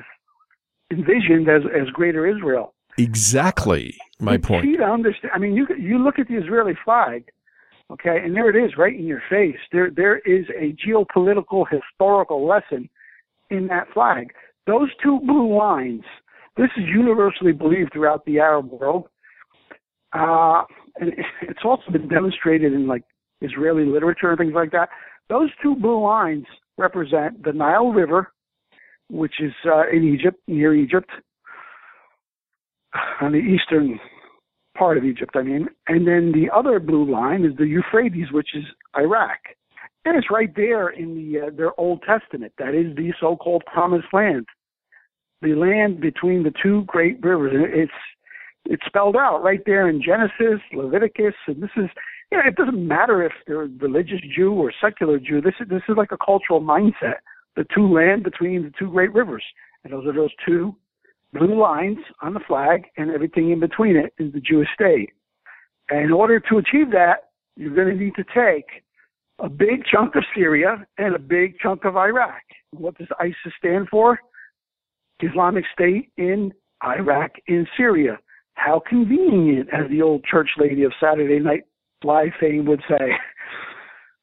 envisioned 0.91 1.49
as 1.49 1.63
as 1.75 1.89
greater 1.93 2.27
Israel. 2.27 2.75
Exactly 2.99 3.97
my 4.21 4.37
point. 4.37 4.77
to 4.77 4.85
understand. 4.85 5.33
I 5.35 5.39
mean, 5.39 5.55
you 5.55 5.67
you 5.79 5.99
look 5.99 6.19
at 6.19 6.29
the 6.29 6.35
Israeli 6.35 6.75
flag, 6.85 7.25
okay, 7.91 8.19
and 8.23 8.37
there 8.37 8.51
it 8.51 8.65
is, 8.65 8.77
right 8.77 8.95
in 8.95 9.07
your 9.07 9.23
face. 9.31 9.57
There 9.73 9.91
there 9.91 10.19
is 10.19 10.47
a 10.51 10.77
geopolitical 10.87 11.65
historical 11.71 12.47
lesson 12.47 12.89
in 13.51 13.67
that 13.69 13.89
flag. 13.93 14.33
Those 14.67 14.91
two 15.03 15.21
blue 15.21 15.57
lines. 15.57 16.05
This 16.55 16.69
is 16.77 16.85
universally 16.87 17.53
believed 17.53 17.95
throughout 17.95 18.27
the 18.27 18.39
Arab 18.39 18.71
world. 18.71 19.09
Uh, 20.13 20.65
and 20.97 21.13
it's 21.43 21.65
also 21.65 21.91
been 21.91 22.09
demonstrated 22.09 22.75
in 22.75 22.87
like 22.87 23.05
Israeli 23.43 23.85
literature 23.85 24.31
and 24.31 24.39
things 24.39 24.55
like 24.55 24.73
that. 24.73 24.89
Those 25.29 25.51
two 25.63 25.75
blue 25.75 26.03
lines 26.03 26.47
represent 26.79 27.43
the 27.45 27.53
Nile 27.53 27.93
River, 27.93 28.33
which 29.09 29.35
is 29.41 29.53
uh, 29.67 29.89
in 29.93 30.05
Egypt, 30.05 30.39
near 30.47 30.75
Egypt, 30.75 31.11
on 33.21 33.33
the 33.33 33.39
eastern 33.39 33.99
part 34.77 34.97
of 34.97 35.05
Egypt, 35.05 35.33
I 35.35 35.43
mean. 35.43 35.69
And 35.89 36.07
then 36.07 36.33
the 36.33 36.49
other 36.55 36.79
blue 36.81 37.11
line 37.11 37.45
is 37.45 37.57
the 37.57 37.67
Euphrates, 37.67 38.33
which 38.33 38.49
is 38.55 38.65
Iraq. 38.97 39.39
And 40.05 40.17
it's 40.17 40.31
right 40.31 40.55
there 40.57 40.89
in 40.89 41.15
the 41.15 41.47
uh, 41.47 41.51
their 41.57 41.79
Old 41.79 42.03
Testament. 42.03 42.53
That 42.59 42.75
is 42.75 42.97
the 42.97 43.13
so-called 43.21 43.63
Promised 43.73 44.09
Land, 44.13 44.47
the 45.43 45.55
land 45.55 46.01
between 46.01 46.43
the 46.43 46.53
two 46.61 46.83
great 46.87 47.23
rivers. 47.23 47.53
It's 47.73 47.93
it's 48.65 48.83
spelled 48.87 49.17
out 49.17 49.43
right 49.43 49.63
there 49.65 49.89
in 49.89 50.03
Genesis, 50.03 50.61
Leviticus, 50.73 51.35
and 51.47 51.63
this 51.63 51.71
is 51.77 51.89
you 52.33 52.39
know, 52.39 52.45
it 52.47 52.57
doesn't 52.57 52.89
matter 52.89 53.23
if 53.23 53.33
they're 53.47 53.65
a 53.65 53.69
religious 53.79 54.21
Jew 54.35 54.55
or 54.55 54.73
secular 54.81 55.19
Jew. 55.19 55.43
This 55.43 55.53
is 55.61 55.69
this 55.69 55.83
is 55.87 55.97
like 55.99 56.13
a 56.13 56.17
cultural 56.17 56.63
mindset. 56.63 57.17
The 57.57 57.67
two 57.75 57.93
land 57.93 58.23
between 58.23 58.63
the 58.63 58.73
two 58.79 58.91
great 58.91 59.13
rivers, 59.13 59.45
and 59.85 59.93
those 59.93 60.07
are 60.07 60.15
those 60.15 60.31
two 60.47 60.75
blue 61.35 61.61
lines 61.61 61.99
on 62.23 62.33
the 62.33 62.41
flag, 62.49 62.85
and 62.97 63.11
everything 63.11 63.51
in 63.51 63.61
between 63.61 63.97
it 63.97 64.15
is 64.19 64.33
the 64.33 64.41
Jewish 64.41 64.69
state. 64.75 65.11
And 65.91 66.07
in 66.07 66.11
order 66.11 66.41
to 66.41 66.57
achieve 66.57 66.91
that, 66.93 67.29
you're 67.55 67.75
going 67.75 67.95
to 67.95 68.03
need 68.03 68.15
to 68.15 68.25
take 68.25 68.65
a 69.39 69.51
big 69.51 69.85
chunk 69.85 70.15
of 70.15 70.25
Syria 70.35 70.87
and 70.97 71.15
a 71.15 71.19
big 71.19 71.59
chunk 71.59 71.85
of 71.85 71.99
Iraq. 71.99 72.41
What 72.71 72.97
does 72.97 73.09
ISIS 73.21 73.53
stand 73.59 73.89
for? 73.91 74.19
Islamic 75.21 75.65
State 75.75 76.11
in 76.17 76.51
Iraq 76.83 77.33
in 77.47 77.67
Syria. 77.77 78.19
How 78.55 78.81
convenient, 78.89 79.69
as 79.71 79.91
the 79.91 80.01
old 80.01 80.25
church 80.25 80.49
lady 80.57 80.85
of 80.85 80.93
Saturday 80.99 81.39
Night 81.39 81.65
Live 82.05 82.33
fame 82.41 82.67
would 82.67 82.83
say. 82.89 83.11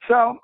So, 0.08 0.39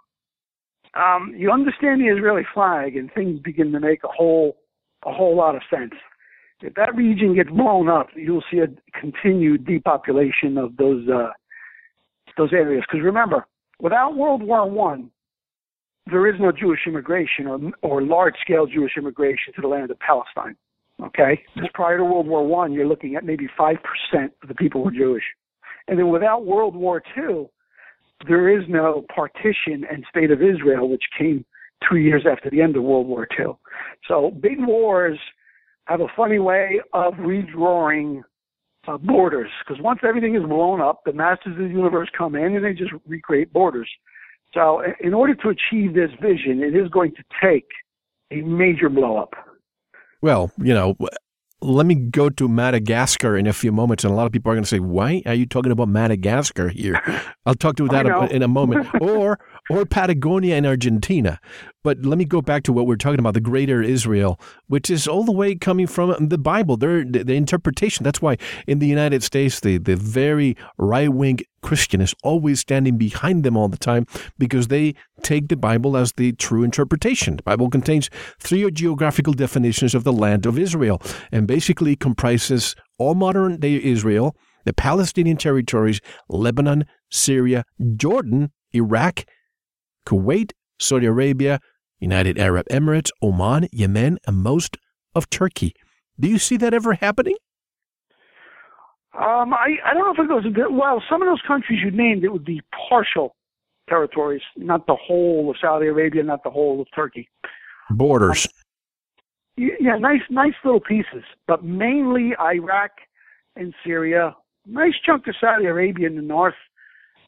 um, 0.95 1.33
you 1.35 1.51
understand 1.51 1.99
the 1.99 2.05
Israeli 2.05 2.43
flag, 2.53 2.95
and 2.95 3.11
things 3.13 3.39
begin 3.39 3.71
to 3.71 3.79
make 3.79 4.03
a 4.03 4.07
whole 4.07 4.57
a 5.05 5.11
whole 5.11 5.35
lot 5.35 5.55
of 5.55 5.61
sense. 5.69 5.93
If 6.61 6.73
that 6.75 6.95
region 6.95 7.35
gets 7.35 7.49
blown 7.49 7.89
up, 7.89 8.07
you'll 8.15 8.43
see 8.49 8.59
a 8.59 8.67
continued 8.99 9.65
depopulation 9.65 10.57
of 10.57 10.77
those 10.77 11.07
uh, 11.09 11.29
those 12.37 12.53
areas. 12.53 12.83
Because 12.87 13.03
remember, 13.03 13.45
without 13.79 14.15
World 14.15 14.41
War 14.41 14.69
One, 14.69 15.11
there 16.09 16.27
is 16.27 16.39
no 16.39 16.51
Jewish 16.51 16.81
immigration 16.87 17.47
or 17.47 17.59
or 17.81 18.01
large 18.01 18.35
scale 18.41 18.65
Jewish 18.65 18.93
immigration 18.97 19.53
to 19.55 19.61
the 19.61 19.67
land 19.67 19.91
of 19.91 19.99
Palestine. 19.99 20.55
Okay, 21.03 21.41
just 21.57 21.73
prior 21.73 21.97
to 21.97 22.05
World 22.05 22.27
War 22.27 22.47
One, 22.47 22.71
you're 22.71 22.87
looking 22.87 23.15
at 23.15 23.25
maybe 23.25 23.49
five 23.57 23.77
percent 23.83 24.31
of 24.41 24.47
the 24.47 24.55
people 24.55 24.83
were 24.83 24.91
Jewish. 24.91 25.23
And 25.87 25.99
then 25.99 26.09
without 26.09 26.45
World 26.45 26.75
War 26.75 27.01
II, 27.17 27.47
there 28.27 28.49
is 28.49 28.65
no 28.67 29.05
partition 29.13 29.85
and 29.89 30.05
state 30.09 30.31
of 30.31 30.41
Israel, 30.41 30.89
which 30.89 31.03
came 31.17 31.45
two 31.87 31.97
years 31.97 32.25
after 32.29 32.49
the 32.49 32.61
end 32.61 32.75
of 32.75 32.83
World 32.83 33.07
War 33.07 33.27
II. 33.37 33.53
So 34.07 34.31
big 34.31 34.57
wars 34.59 35.19
have 35.85 36.01
a 36.01 36.07
funny 36.15 36.39
way 36.39 36.81
of 36.93 37.13
redrawing 37.15 38.23
uh, 38.87 38.97
borders 38.97 39.49
because 39.65 39.81
once 39.81 39.99
everything 40.03 40.35
is 40.35 40.43
blown 40.43 40.81
up, 40.81 41.01
the 41.05 41.13
masters 41.13 41.53
of 41.53 41.57
the 41.57 41.67
universe 41.67 42.09
come 42.17 42.35
in 42.35 42.55
and 42.55 42.63
they 42.63 42.73
just 42.73 42.91
recreate 43.05 43.51
borders. 43.51 43.89
So 44.53 44.81
in 44.99 45.13
order 45.13 45.35
to 45.35 45.49
achieve 45.49 45.93
this 45.93 46.11
vision, 46.21 46.61
it 46.63 46.75
is 46.75 46.89
going 46.89 47.13
to 47.15 47.23
take 47.43 47.67
a 48.31 48.41
major 48.41 48.89
blow 48.89 49.17
up. 49.17 49.33
Well, 50.21 50.51
you 50.57 50.73
know, 50.73 50.95
let 51.65 51.85
me 51.85 51.95
go 51.95 52.29
to 52.29 52.47
Madagascar 52.47 53.35
in 53.35 53.47
a 53.47 53.53
few 53.53 53.71
moments, 53.71 54.03
and 54.03 54.13
a 54.13 54.15
lot 54.15 54.25
of 54.25 54.31
people 54.31 54.51
are 54.51 54.55
going 54.55 54.63
to 54.63 54.69
say, 54.69 54.79
"Why 54.79 55.21
are 55.25 55.33
you 55.33 55.45
talking 55.45 55.71
about 55.71 55.89
Madagascar 55.89 56.69
here?" 56.69 57.01
I'll 57.45 57.55
talk 57.55 57.75
to 57.77 57.87
that 57.89 58.31
in 58.31 58.43
a 58.43 58.47
moment, 58.47 58.87
or 59.01 59.39
or 59.69 59.85
Patagonia 59.85 60.55
in 60.55 60.65
Argentina. 60.65 61.39
But 61.83 62.03
let 62.03 62.17
me 62.17 62.25
go 62.25 62.41
back 62.41 62.63
to 62.63 62.73
what 62.73 62.87
we're 62.87 62.95
talking 62.95 63.19
about, 63.19 63.35
the 63.35 63.41
Greater 63.41 63.81
Israel, 63.81 64.39
which 64.67 64.89
is 64.89 65.07
all 65.07 65.23
the 65.23 65.31
way 65.31 65.55
coming 65.55 65.87
from 65.87 66.29
the 66.29 66.37
Bible, 66.37 66.77
their, 66.77 67.03
the, 67.03 67.33
interpretation. 67.33 68.03
That's 68.03 68.21
why 68.21 68.37
in 68.65 68.79
the 68.79 68.87
United 68.87 69.23
States, 69.23 69.59
the, 69.59 69.77
the 69.77 69.95
very 69.95 70.57
right 70.77 71.09
wing 71.09 71.41
Christian 71.61 72.01
is 72.01 72.15
always 72.23 72.59
standing 72.59 72.97
behind 72.97 73.43
them 73.43 73.57
all 73.57 73.67
the 73.67 73.77
time 73.77 74.05
because 74.37 74.67
they 74.67 74.95
take 75.21 75.47
the 75.47 75.57
Bible 75.57 75.97
as 75.97 76.13
the 76.13 76.31
true 76.33 76.63
interpretation. 76.63 77.37
The 77.37 77.43
Bible 77.43 77.69
contains 77.69 78.09
three 78.39 78.69
geographical 78.71 79.33
definitions 79.33 79.95
of 79.95 80.03
the 80.03 80.13
land 80.13 80.45
of 80.45 80.59
Israel 80.59 81.01
and 81.31 81.47
basically 81.47 81.95
comprises 81.95 82.75
all 82.97 83.15
modern 83.15 83.59
day 83.59 83.81
Israel, 83.83 84.35
the 84.65 84.73
Palestinian 84.73 85.37
territories, 85.37 86.01
Lebanon, 86.29 86.85
Syria, 87.09 87.63
Jordan, 87.95 88.51
Iraq, 88.73 89.25
Kuwait, 90.05 90.51
Saudi 90.79 91.05
Arabia, 91.05 91.59
United 91.99 92.37
Arab 92.37 92.67
Emirates, 92.69 93.09
Oman, 93.21 93.67
Yemen, 93.71 94.17
and 94.27 94.37
most 94.37 94.77
of 95.13 95.29
Turkey. 95.29 95.73
Do 96.19 96.27
you 96.27 96.37
see 96.37 96.57
that 96.57 96.73
ever 96.73 96.93
happening? 96.93 97.35
Um, 99.17 99.53
I, 99.53 99.77
I 99.85 99.93
don't 99.93 100.03
know 100.03 100.11
if 100.11 100.19
it 100.19 100.27
goes 100.27 100.45
into, 100.45 100.69
well, 100.69 101.01
some 101.09 101.21
of 101.21 101.27
those 101.27 101.41
countries 101.47 101.79
you 101.83 101.91
named, 101.91 102.23
it 102.23 102.29
would 102.29 102.43
be 102.43 102.61
partial 102.89 103.35
territories, 103.87 104.41
not 104.57 104.87
the 104.87 104.95
whole 104.95 105.49
of 105.49 105.55
Saudi 105.61 105.87
Arabia, 105.87 106.23
not 106.23 106.43
the 106.43 106.49
whole 106.49 106.81
of 106.81 106.87
Turkey. 106.93 107.29
Borders. 107.89 108.45
Um, 109.57 109.71
yeah, 109.79 109.97
nice, 109.97 110.21
nice 110.29 110.53
little 110.65 110.81
pieces, 110.81 111.23
but 111.47 111.63
mainly 111.63 112.33
Iraq 112.39 112.91
and 113.55 113.73
Syria. 113.85 114.35
Nice 114.65 114.95
chunk 115.05 115.27
of 115.27 115.35
Saudi 115.39 115.65
Arabia 115.65 116.07
in 116.07 116.15
the 116.17 116.21
north, 116.21 116.55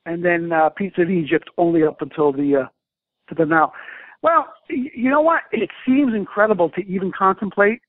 and 0.08 0.24
then 0.24 0.52
uh, 0.52 0.70
piece 0.70 0.94
of 0.98 1.10
Egypt 1.10 1.50
only 1.58 1.84
up 1.84 2.02
until 2.02 2.32
the 2.32 2.64
uh, 2.64 2.68
to 3.30 3.36
the 3.36 3.46
now. 3.46 3.74
Well, 4.24 4.48
you 4.70 5.12
know 5.12 5.22
what? 5.22 5.42
It 5.52 5.70
seems 5.86 6.16
incredible 6.16 6.70
to 6.72 6.82
even 6.88 7.12
contemplate, 7.16 7.82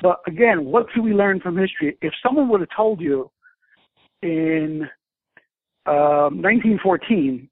but 0.00 0.20
again, 0.26 0.64
what 0.64 0.86
do 0.94 1.02
we 1.02 1.12
learn 1.12 1.40
from 1.40 1.58
history? 1.58 1.98
If 2.00 2.14
someone 2.22 2.48
would 2.48 2.60
have 2.60 2.70
told 2.74 3.00
you 3.00 3.30
in 4.22 4.88
um, 5.86 6.40
1914 6.40 7.48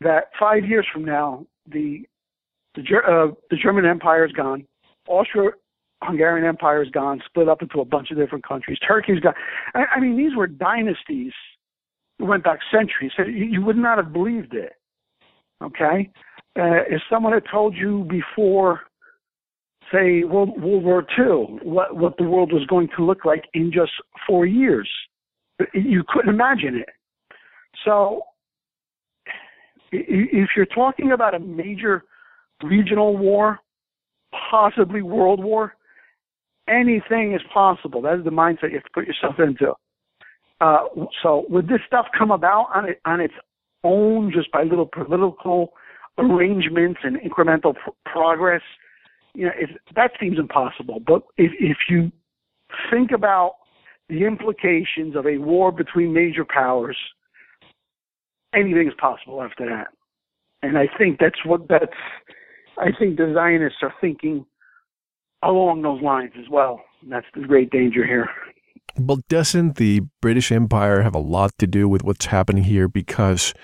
that 0.00 0.24
five 0.38 0.64
years 0.66 0.86
from 0.92 1.04
now 1.04 1.46
the 1.72 2.02
the, 2.74 2.82
uh, 2.82 3.34
the 3.48 3.56
German 3.56 3.84
Empire 3.84 4.24
is 4.24 4.32
gone, 4.32 4.64
Austro-Hungarian 5.08 6.46
Empire 6.46 6.82
is 6.82 6.90
gone, 6.90 7.20
split 7.26 7.48
up 7.48 7.62
into 7.62 7.80
a 7.80 7.84
bunch 7.84 8.10
of 8.10 8.16
different 8.16 8.46
countries. 8.46 8.78
Turkey's 8.86 9.18
gone. 9.18 9.34
I, 9.74 9.84
I 9.96 10.00
mean, 10.00 10.16
these 10.16 10.36
were 10.36 10.46
dynasties 10.46 11.32
went 12.20 12.44
back 12.44 12.60
centuries. 12.72 13.12
So 13.16 13.24
you, 13.24 13.44
you 13.44 13.64
would 13.64 13.76
not 13.76 13.98
have 13.98 14.12
believed 14.12 14.54
it. 14.54 14.72
Okay, 15.62 16.10
uh, 16.58 16.84
if 16.88 17.02
someone 17.10 17.32
had 17.34 17.44
told 17.50 17.76
you 17.76 18.06
before, 18.08 18.80
say 19.92 20.24
World, 20.24 20.60
World 20.60 20.84
War 20.84 21.06
II, 21.18 21.58
what 21.62 21.96
what 21.96 22.16
the 22.16 22.24
world 22.24 22.52
was 22.52 22.64
going 22.66 22.88
to 22.96 23.04
look 23.04 23.24
like 23.24 23.44
in 23.52 23.70
just 23.72 23.92
four 24.26 24.46
years, 24.46 24.88
you 25.74 26.02
couldn't 26.08 26.32
imagine 26.32 26.76
it. 26.76 26.88
So, 27.84 28.22
if 29.92 30.50
you're 30.56 30.66
talking 30.66 31.12
about 31.12 31.34
a 31.34 31.38
major 31.38 32.04
regional 32.62 33.16
war, 33.16 33.58
possibly 34.50 35.02
world 35.02 35.42
war, 35.42 35.74
anything 36.68 37.34
is 37.34 37.40
possible. 37.52 38.02
That 38.02 38.18
is 38.18 38.24
the 38.24 38.30
mindset 38.30 38.70
you 38.70 38.76
have 38.76 38.84
to 38.84 38.90
put 38.94 39.06
yourself 39.06 39.36
into. 39.38 39.74
Uh, 40.60 40.84
so, 41.22 41.46
would 41.48 41.68
this 41.68 41.80
stuff 41.86 42.06
come 42.16 42.30
about 42.30 42.68
on 42.74 42.88
it 42.88 43.00
on 43.04 43.20
its 43.20 43.34
own, 43.82 44.32
just 44.34 44.52
by 44.52 44.62
little 44.62 44.86
political 44.86 45.72
arrangements 46.18 47.00
and 47.02 47.16
incremental 47.16 47.74
pr- 47.74 47.90
progress? 48.04 48.62
You 49.34 49.46
know, 49.46 49.52
if, 49.56 49.70
that 49.94 50.12
seems 50.20 50.38
impossible. 50.38 51.00
But 51.04 51.22
if 51.36 51.52
if 51.58 51.78
you 51.88 52.12
think 52.90 53.10
about 53.10 53.54
the 54.08 54.24
implications 54.26 55.16
of 55.16 55.26
a 55.26 55.38
war 55.38 55.72
between 55.72 56.12
major 56.12 56.44
powers, 56.44 56.96
anything 58.54 58.88
is 58.88 58.94
possible 58.98 59.42
after 59.42 59.66
that. 59.66 59.88
And 60.62 60.76
I 60.76 60.86
think 60.98 61.18
that's 61.18 61.44
what 61.44 61.68
that's, 61.68 61.92
I 62.76 62.88
think 62.98 63.16
the 63.16 63.32
Zionists 63.34 63.78
are 63.82 63.94
thinking 64.00 64.44
along 65.42 65.82
those 65.82 66.02
lines 66.02 66.32
as 66.38 66.48
well. 66.50 66.82
And 67.02 67.12
that's 67.12 67.26
the 67.34 67.46
great 67.46 67.70
danger 67.70 68.04
here. 68.04 68.28
But 68.96 69.26
doesn't 69.28 69.76
the 69.76 70.02
British 70.20 70.50
Empire 70.52 71.02
have 71.02 71.14
a 71.14 71.18
lot 71.18 71.52
to 71.58 71.66
do 71.66 71.88
with 71.88 72.02
what's 72.02 72.26
happening 72.26 72.64
here? 72.64 72.88
Because 72.88 73.54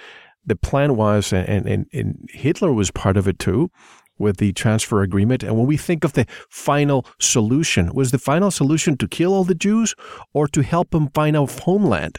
the 0.45 0.57
plan 0.57 0.97
was, 0.97 1.33
and, 1.33 1.67
and, 1.67 1.87
and 1.93 2.29
Hitler 2.33 2.73
was 2.73 2.91
part 2.91 3.17
of 3.17 3.27
it 3.27 3.39
too, 3.39 3.71
with 4.19 4.39
the 4.39 4.53
transfer 4.53 5.03
agreement. 5.03 5.43
And 5.43 5.57
when 5.57 5.67
we 5.67 5.77
think 5.77 6.05
of 6.05 6.15
the 6.15 6.27
final 6.49 7.05
solution, 7.21 7.93
was 7.95 8.11
the 8.11 8.19
final 8.19 8.51
solution 8.51 8.97
to 8.99 9.09
kill 9.09 9.35
all 9.35 9.45
the 9.45 9.55
Jews 9.55 9.95
or 10.33 10.47
to 10.49 10.63
help 10.63 10.91
them 10.91 11.09
find 11.11 11.37
a 11.37 11.45
homeland? 11.45 12.19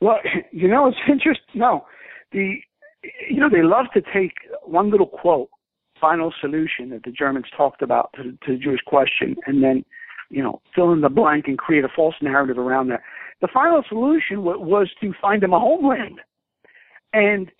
Well, 0.00 0.18
you 0.52 0.68
know, 0.68 0.88
it's 0.88 0.98
interesting. 1.08 1.60
No, 1.60 1.86
the 2.32 2.56
you 3.30 3.40
know 3.40 3.48
they 3.48 3.62
love 3.62 3.86
to 3.94 4.02
take 4.12 4.32
one 4.64 4.90
little 4.90 5.06
quote, 5.06 5.48
final 6.00 6.32
solution 6.40 6.90
that 6.90 7.04
the 7.04 7.12
Germans 7.12 7.46
talked 7.56 7.82
about 7.82 8.10
to, 8.16 8.32
to 8.46 8.52
the 8.52 8.58
Jewish 8.58 8.82
question, 8.86 9.36
and 9.46 9.62
then 9.62 9.84
you 10.30 10.42
know 10.42 10.60
fill 10.74 10.92
in 10.92 11.00
the 11.00 11.08
blank 11.08 11.46
and 11.48 11.58
create 11.58 11.84
a 11.84 11.88
false 11.94 12.14
narrative 12.22 12.58
around 12.58 12.88
that. 12.88 13.02
The 13.40 13.48
final 13.52 13.82
solution 13.88 14.42
was 14.42 14.88
to 15.00 15.12
find 15.20 15.42
them 15.42 15.52
a 15.52 15.58
homeland, 15.60 16.20
and 17.12 17.50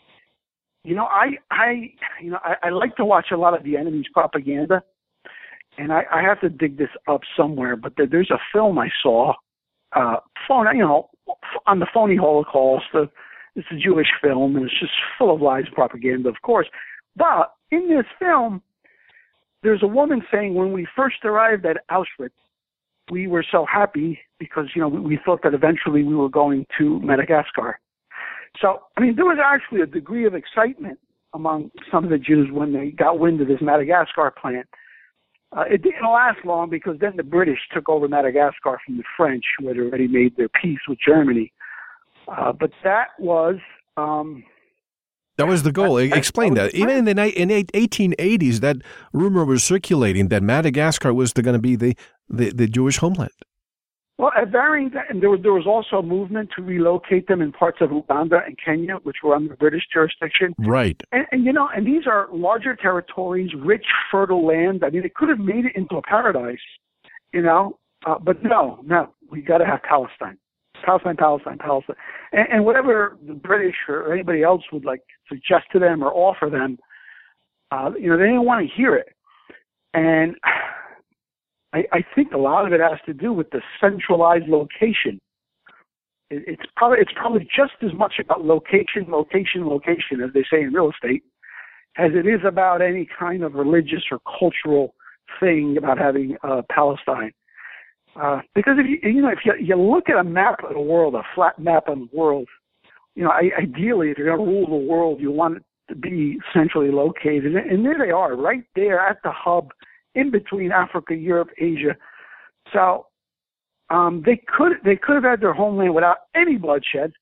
you 0.85 0.95
know, 0.95 1.05
I, 1.05 1.33
I, 1.51 1.93
you 2.23 2.31
know, 2.31 2.39
I, 2.43 2.55
I 2.62 2.71
like 2.71 2.97
to 2.97 3.05
watch 3.05 3.27
a 3.33 3.37
lot 3.37 3.57
of 3.57 3.64
the 3.64 3.77
enemy's 3.77 4.07
propaganda, 4.12 4.83
and 5.77 5.93
I, 5.93 6.05
I 6.12 6.23
have 6.23 6.41
to 6.41 6.49
dig 6.49 6.79
this 6.79 6.89
up 7.07 7.21
somewhere. 7.37 7.77
But 7.77 7.95
there, 7.97 8.07
there's 8.07 8.31
a 8.31 8.41
film 8.53 8.79
I 8.79 8.89
saw, 9.03 9.35
uh, 9.95 10.16
phone, 10.49 10.66
you 10.75 10.83
know, 10.83 11.11
on 11.66 11.81
the 11.81 11.87
phony 11.93 12.16
Holocaust. 12.16 12.87
Uh, 12.95 13.07
it's 13.57 13.66
a 13.71 13.77
Jewish 13.77 14.07
film, 14.23 14.57
and 14.57 14.64
it's 14.64 14.81
just 14.81 14.93
full 15.18 15.35
of 15.35 15.43
lies, 15.43 15.64
and 15.66 15.75
propaganda, 15.75 16.29
of 16.29 16.37
course. 16.43 16.68
But 17.16 17.53
in 17.71 17.89
this 17.89 18.07
film, 18.18 18.62
there's 19.62 19.83
a 19.83 19.89
woman 19.89 20.23
saying, 20.33 20.55
when 20.55 20.73
we 20.73 20.87
first 20.97 21.16
arrived 21.25 21.66
at 21.66 21.77
Auschwitz, 21.91 22.31
we 23.11 23.26
were 23.26 23.44
so 23.50 23.66
happy 23.70 24.18
because 24.38 24.66
you 24.74 24.80
know 24.80 24.88
we, 24.88 25.00
we 25.00 25.18
thought 25.24 25.40
that 25.42 25.54
eventually 25.54 26.02
we 26.02 26.14
were 26.14 26.28
going 26.28 26.66
to 26.78 27.00
Madagascar. 27.00 27.78
So, 28.61 28.80
I 28.96 29.00
mean, 29.00 29.16
there 29.16 29.24
was 29.24 29.38
actually 29.42 29.80
a 29.80 29.86
degree 29.86 30.26
of 30.26 30.34
excitement 30.34 30.98
among 31.34 31.70
some 31.90 32.04
of 32.04 32.11
the 32.11 32.18
Jews 32.18 32.48
when 32.50 32.72
they 32.72 32.90
got 32.90 33.18
wind 33.18 33.40
of 33.40 33.48
this 33.48 33.61
Madagascar 33.61 34.32
plan. 34.32 34.64
Uh, 35.56 35.64
it 35.70 35.82
didn't 35.82 36.02
last 36.02 36.38
long 36.44 36.70
because 36.70 36.96
then 37.00 37.16
the 37.16 37.22
British 37.22 37.58
took 37.72 37.88
over 37.88 38.08
Madagascar 38.08 38.78
from 38.84 38.96
the 38.96 39.04
French, 39.16 39.44
who 39.58 39.68
had 39.68 39.78
already 39.78 40.06
made 40.06 40.36
their 40.36 40.48
peace 40.48 40.78
with 40.88 40.98
Germany. 41.04 41.52
Uh, 42.28 42.52
but 42.52 42.70
that 42.84 43.08
was 43.18 43.56
um, 43.96 44.44
that 45.40 45.48
was 45.48 45.62
the 45.62 45.72
goal. 45.72 45.94
That, 45.94 46.16
Explain 46.16 46.54
that. 46.54 46.72
that. 46.72 46.78
Even 46.78 46.98
in 46.98 47.04
the 47.06 47.40
in 47.40 47.48
1880s, 47.48 48.61
that 48.61 48.76
rumor 49.12 49.44
was 49.44 49.64
circulating 49.64 50.28
that 50.28 50.42
Madagascar 50.42 51.14
was 51.14 51.32
going 51.32 51.54
to 51.54 51.58
be 51.58 51.76
the, 51.76 51.96
the, 52.31 52.51
the 52.51 52.66
Jewish 52.66 52.99
homeland. 52.99 53.31
Well, 54.20 54.33
at 54.37 54.51
varying, 54.51 54.91
and 55.09 55.22
there 55.22 55.31
was 55.31 55.41
there 55.43 55.55
was 55.55 55.66
also 55.66 56.05
a 56.05 56.07
movement 56.07 56.51
to 56.55 56.62
relocate 56.62 57.26
them 57.26 57.41
in 57.41 57.53
parts 57.53 57.78
of 57.81 57.91
Uganda 57.91 58.41
and 58.47 58.55
Kenya, 58.62 58.97
which 59.03 59.16
were 59.24 59.35
under 59.35 59.57
British 59.57 59.85
jurisdiction. 59.91 60.55
Right. 60.59 61.01
And, 61.11 61.24
and 61.33 61.45
you 61.47 61.55
know, 61.55 61.70
and 61.74 61.87
these 61.87 62.07
are 62.07 62.28
larger 62.31 62.76
territories, 62.76 63.51
rich, 63.59 63.87
fertile 64.11 64.47
land. 64.47 64.85
I 64.85 64.91
mean, 64.91 65.05
it 65.07 65.14
could 65.14 65.31
have 65.31 65.39
made 65.39 65.64
it 65.64 65.72
into 65.74 65.97
a 65.97 66.03
paradise, 66.03 66.59
you 67.33 67.41
know. 67.41 67.78
Uh, 68.07 68.18
but 68.18 68.43
no, 68.43 68.81
no, 68.85 69.14
we 69.31 69.41
got 69.41 69.59
to 69.59 69.64
have 69.64 69.83
Palestine, 69.83 70.37
Palestine, 70.85 71.16
Palestine, 71.16 71.57
Palestine, 71.57 71.97
and, 72.33 72.47
and 72.53 72.64
whatever 72.66 73.16
the 73.26 73.33
British 73.33 73.76
or 73.89 74.12
anybody 74.12 74.43
else 74.43 74.62
would 74.70 74.85
like 74.85 75.01
suggest 75.31 75.64
to 75.72 75.78
them 75.78 76.03
or 76.03 76.12
offer 76.12 76.51
them, 76.51 76.78
uh, 77.70 77.91
you 77.99 78.11
know, 78.11 78.18
they 78.18 78.24
didn't 78.24 78.45
want 78.45 78.68
to 78.68 78.74
hear 78.76 78.97
it. 78.97 79.14
And 79.95 80.37
I, 81.73 81.85
I 81.93 82.05
think 82.14 82.33
a 82.33 82.39
lot 82.39 82.66
of 82.66 82.73
it 82.73 82.81
has 82.81 82.99
to 83.07 83.14
do 83.14 83.33
with 83.33 83.51
the 83.51 83.61
centralized 83.81 84.49
location. 84.49 85.21
It, 86.31 86.45
it's 86.47 86.62
probably 86.77 86.99
it's 87.01 87.12
probably 87.14 87.45
just 87.45 87.73
as 87.83 87.93
much 87.95 88.14
about 88.18 88.45
location, 88.45 89.07
location, 89.09 89.66
location, 89.66 90.21
as 90.25 90.33
they 90.35 90.45
say 90.51 90.62
in 90.62 90.73
real 90.73 90.91
estate, 90.91 91.23
as 91.97 92.11
it 92.14 92.27
is 92.27 92.41
about 92.47 92.83
any 92.83 93.09
kind 93.18 93.43
of 93.43 93.55
religious 93.55 94.03
or 94.11 94.18
cultural 94.39 94.95
thing 95.39 95.77
about 95.79 95.99
having 95.99 96.37
uh, 96.43 96.62
Palestine. 96.71 97.33
Uh, 98.21 98.41
because 98.55 98.75
if 98.79 98.87
you 98.87 99.11
you 99.11 99.23
know 99.23 99.29
if 99.31 99.41
you 99.45 99.55
you 99.61 99.77
look 99.77 100.09
at 100.09 100.16
a 100.16 100.25
map 100.25 100.64
of 100.64 100.75
the 100.75 100.81
world, 100.81 101.14
a 101.14 101.23
flat 101.35 101.59
map 101.59 101.85
of 101.87 101.99
the 101.99 102.09
world, 102.12 102.49
you 103.14 103.23
know, 103.23 103.31
I, 103.31 103.51
ideally 103.61 104.11
if 104.11 104.18
you're 104.18 104.35
going 104.35 104.47
to 104.47 104.53
rule 104.53 104.66
the 104.66 104.87
world, 104.87 105.21
you 105.21 105.31
want 105.31 105.59
it 105.59 105.64
to 105.89 105.95
be 105.95 106.39
centrally 106.53 106.91
located, 106.91 107.55
and 107.55 107.85
there 107.85 107.99
they 107.99 108.11
are, 108.11 108.35
right 108.35 108.64
there 108.75 109.01
at 109.01 109.18
the 109.23 109.31
hub 109.33 109.71
in 110.14 110.30
between 110.30 110.72
Africa, 110.72 111.14
Europe, 111.14 111.50
Asia, 111.58 111.96
So 112.72 113.06
um, 113.90 114.22
they 114.24 114.36
could 114.36 114.72
they 114.84 114.96
could 114.96 115.16
have 115.16 115.24
had 115.24 115.40
their 115.40 115.52
homeland 115.52 115.94
without 115.94 116.18
any 116.34 116.56
bloodshed, 116.56 117.12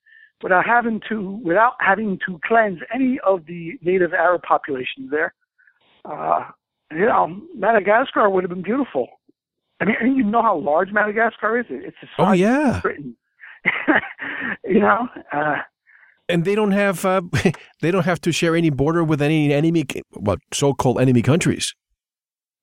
without 0.43 0.66
having 0.66 1.01
to 1.09 1.41
without 1.45 1.74
having 1.80 2.18
to 2.26 2.39
cleanse 2.45 2.78
any 2.95 3.18
of 3.26 3.47
the 3.47 3.78
native 3.82 4.12
Arab 4.12 4.43
populations 4.43 5.11
there. 5.11 5.34
Uh, 6.05 6.45
you 6.91 7.07
know, 7.07 7.41
Madagascar 7.55 8.30
would 8.30 8.45
have 8.45 8.51
been 8.51 8.62
beautiful. 8.62 9.09
I 9.80 9.84
mean, 9.84 10.16
you 10.16 10.24
know 10.24 10.43
how 10.43 10.59
large 10.59 10.91
Madagascar 10.93 11.59
is. 11.61 11.66
It's 11.68 11.97
a 12.03 12.22
oh 12.22 12.32
yeah, 12.32 12.80
Britain. 12.82 13.16
you 14.64 14.80
know, 14.80 15.09
uh, 15.32 15.57
and 16.28 16.45
they 16.45 16.55
don't 16.55 16.72
have 16.72 17.05
uh, 17.05 17.22
they 17.80 17.91
don't 17.91 18.05
have 18.05 18.20
to 18.22 18.32
share 18.32 18.57
any 18.57 18.70
border 18.70 19.03
with 19.05 19.22
any 19.22 19.53
enemy, 19.53 19.84
what 20.12 20.41
so-called 20.53 21.01
enemy 21.01 21.22
countries. 21.22 21.74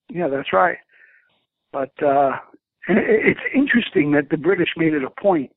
Yeah, 0.09 0.27
that's 0.27 0.53
right. 0.53 0.77
But 1.71 1.91
uh, 2.01 2.31
and 2.87 2.99
it's 2.99 3.39
interesting 3.53 4.11
that 4.11 4.29
the 4.29 4.37
British 4.37 4.69
made 4.77 4.93
it 4.93 5.03
a 5.03 5.21
point. 5.21 5.51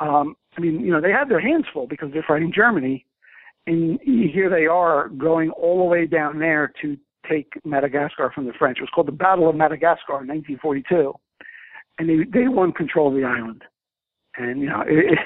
Um, 0.00 0.36
I 0.56 0.60
mean, 0.60 0.80
you 0.80 0.92
know, 0.92 1.00
they 1.00 1.10
had 1.10 1.28
their 1.28 1.40
hands 1.40 1.64
full 1.72 1.86
because 1.86 2.10
they're 2.12 2.24
fighting 2.26 2.52
Germany, 2.54 3.04
and 3.66 3.98
here 4.04 4.48
they 4.48 4.66
are 4.66 5.08
going 5.08 5.50
all 5.50 5.78
the 5.78 5.84
way 5.84 6.06
down 6.06 6.38
there 6.38 6.72
to 6.82 6.96
take 7.28 7.52
Madagascar 7.64 8.30
from 8.34 8.46
the 8.46 8.52
French. 8.58 8.78
It 8.78 8.82
was 8.82 8.90
called 8.94 9.08
the 9.08 9.12
Battle 9.12 9.48
of 9.48 9.56
Madagascar 9.56 10.22
in 10.22 10.28
1942, 10.28 11.12
and 11.98 12.08
they 12.08 12.40
they 12.40 12.48
won 12.48 12.72
control 12.72 13.08
of 13.08 13.14
the 13.14 13.24
island. 13.24 13.62
And 14.36 14.60
you 14.60 14.68
know, 14.68 14.82
it, 14.86 15.18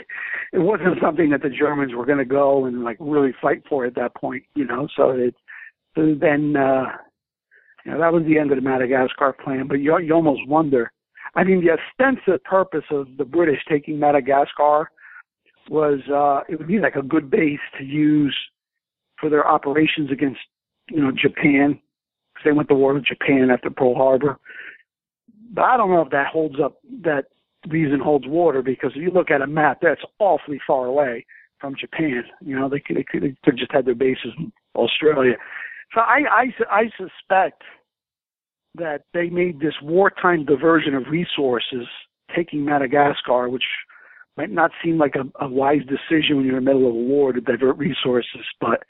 it 0.52 0.58
wasn't 0.58 0.98
something 1.02 1.30
that 1.30 1.42
the 1.42 1.50
Germans 1.50 1.94
were 1.94 2.06
going 2.06 2.18
to 2.18 2.24
go 2.24 2.64
and 2.64 2.82
like 2.82 2.96
really 2.98 3.34
fight 3.40 3.62
for 3.68 3.84
at 3.84 3.94
that 3.96 4.14
point. 4.16 4.44
You 4.54 4.64
know, 4.64 4.88
so 4.96 5.10
it 5.10 5.34
then 5.94 6.56
uh, 6.56 6.84
you 7.84 7.92
know 7.92 7.98
that 7.98 8.12
was 8.12 8.24
the 8.24 8.38
end 8.38 8.50
of 8.52 8.56
the 8.56 8.62
Madagascar 8.62 9.32
plan. 9.32 9.66
But 9.68 9.80
you 9.80 9.98
you 9.98 10.12
almost 10.14 10.46
wonder. 10.48 10.92
I 11.34 11.44
mean, 11.44 11.64
the 11.64 11.72
ostensive 11.72 12.44
purpose 12.44 12.84
of 12.90 13.06
the 13.16 13.24
British 13.24 13.60
taking 13.68 13.98
Madagascar 13.98 14.90
was 15.70 16.00
uh, 16.12 16.44
it 16.52 16.58
would 16.58 16.68
be 16.68 16.78
like 16.78 16.96
a 16.96 17.02
good 17.02 17.30
base 17.30 17.60
to 17.78 17.84
use 17.84 18.36
for 19.18 19.30
their 19.30 19.46
operations 19.46 20.10
against 20.10 20.40
you 20.90 21.00
know 21.00 21.10
Japan 21.10 21.80
because 22.34 22.44
they 22.44 22.52
went 22.52 22.68
to 22.68 22.74
war 22.74 22.94
with 22.94 23.06
Japan 23.06 23.48
after 23.50 23.70
Pearl 23.70 23.94
Harbor. 23.94 24.38
But 25.54 25.62
I 25.62 25.76
don't 25.76 25.90
know 25.90 26.02
if 26.02 26.10
that 26.10 26.28
holds 26.28 26.56
up. 26.62 26.78
That 27.02 27.26
reason 27.68 28.00
holds 28.00 28.26
water 28.26 28.62
because 28.62 28.92
if 28.94 29.02
you 29.02 29.10
look 29.10 29.30
at 29.30 29.42
a 29.42 29.46
map, 29.46 29.78
that's 29.82 30.00
awfully 30.18 30.60
far 30.66 30.86
away 30.86 31.24
from 31.60 31.76
Japan. 31.78 32.24
You 32.40 32.58
know, 32.58 32.68
they 32.68 32.80
could, 32.80 32.96
they 32.96 33.04
could, 33.04 33.22
they 33.22 33.36
could 33.44 33.56
just 33.56 33.72
had 33.72 33.86
their 33.86 33.94
bases 33.94 34.32
in 34.36 34.52
Australia. 34.74 35.34
So 35.94 36.00
I, 36.00 36.20
I, 36.30 36.64
I 36.70 36.82
suspect 36.96 37.62
that 38.74 39.02
they 39.12 39.28
made 39.28 39.60
this 39.60 39.74
wartime 39.82 40.44
diversion 40.44 40.94
of 40.94 41.04
resources, 41.10 41.86
taking 42.34 42.64
Madagascar, 42.64 43.48
which 43.48 43.64
might 44.36 44.50
not 44.50 44.70
seem 44.82 44.96
like 44.96 45.14
a, 45.14 45.44
a 45.44 45.48
wise 45.48 45.82
decision 45.82 46.36
when 46.36 46.46
you're 46.46 46.58
in 46.58 46.64
the 46.64 46.70
middle 46.72 46.88
of 46.88 46.94
a 46.94 46.98
war 46.98 47.32
to 47.32 47.40
divert 47.40 47.76
resources, 47.76 48.46
but 48.60 48.82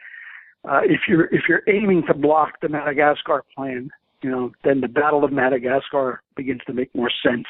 uh, 0.68 0.80
if 0.84 1.00
you're 1.08 1.24
if 1.34 1.42
you're 1.48 1.62
aiming 1.68 2.04
to 2.06 2.14
block 2.14 2.60
the 2.60 2.68
Madagascar 2.68 3.42
plan, 3.54 3.90
you 4.22 4.30
know, 4.30 4.52
then 4.62 4.80
the 4.80 4.88
Battle 4.88 5.24
of 5.24 5.32
Madagascar 5.32 6.22
begins 6.36 6.60
to 6.66 6.72
make 6.72 6.94
more 6.94 7.10
sense. 7.24 7.46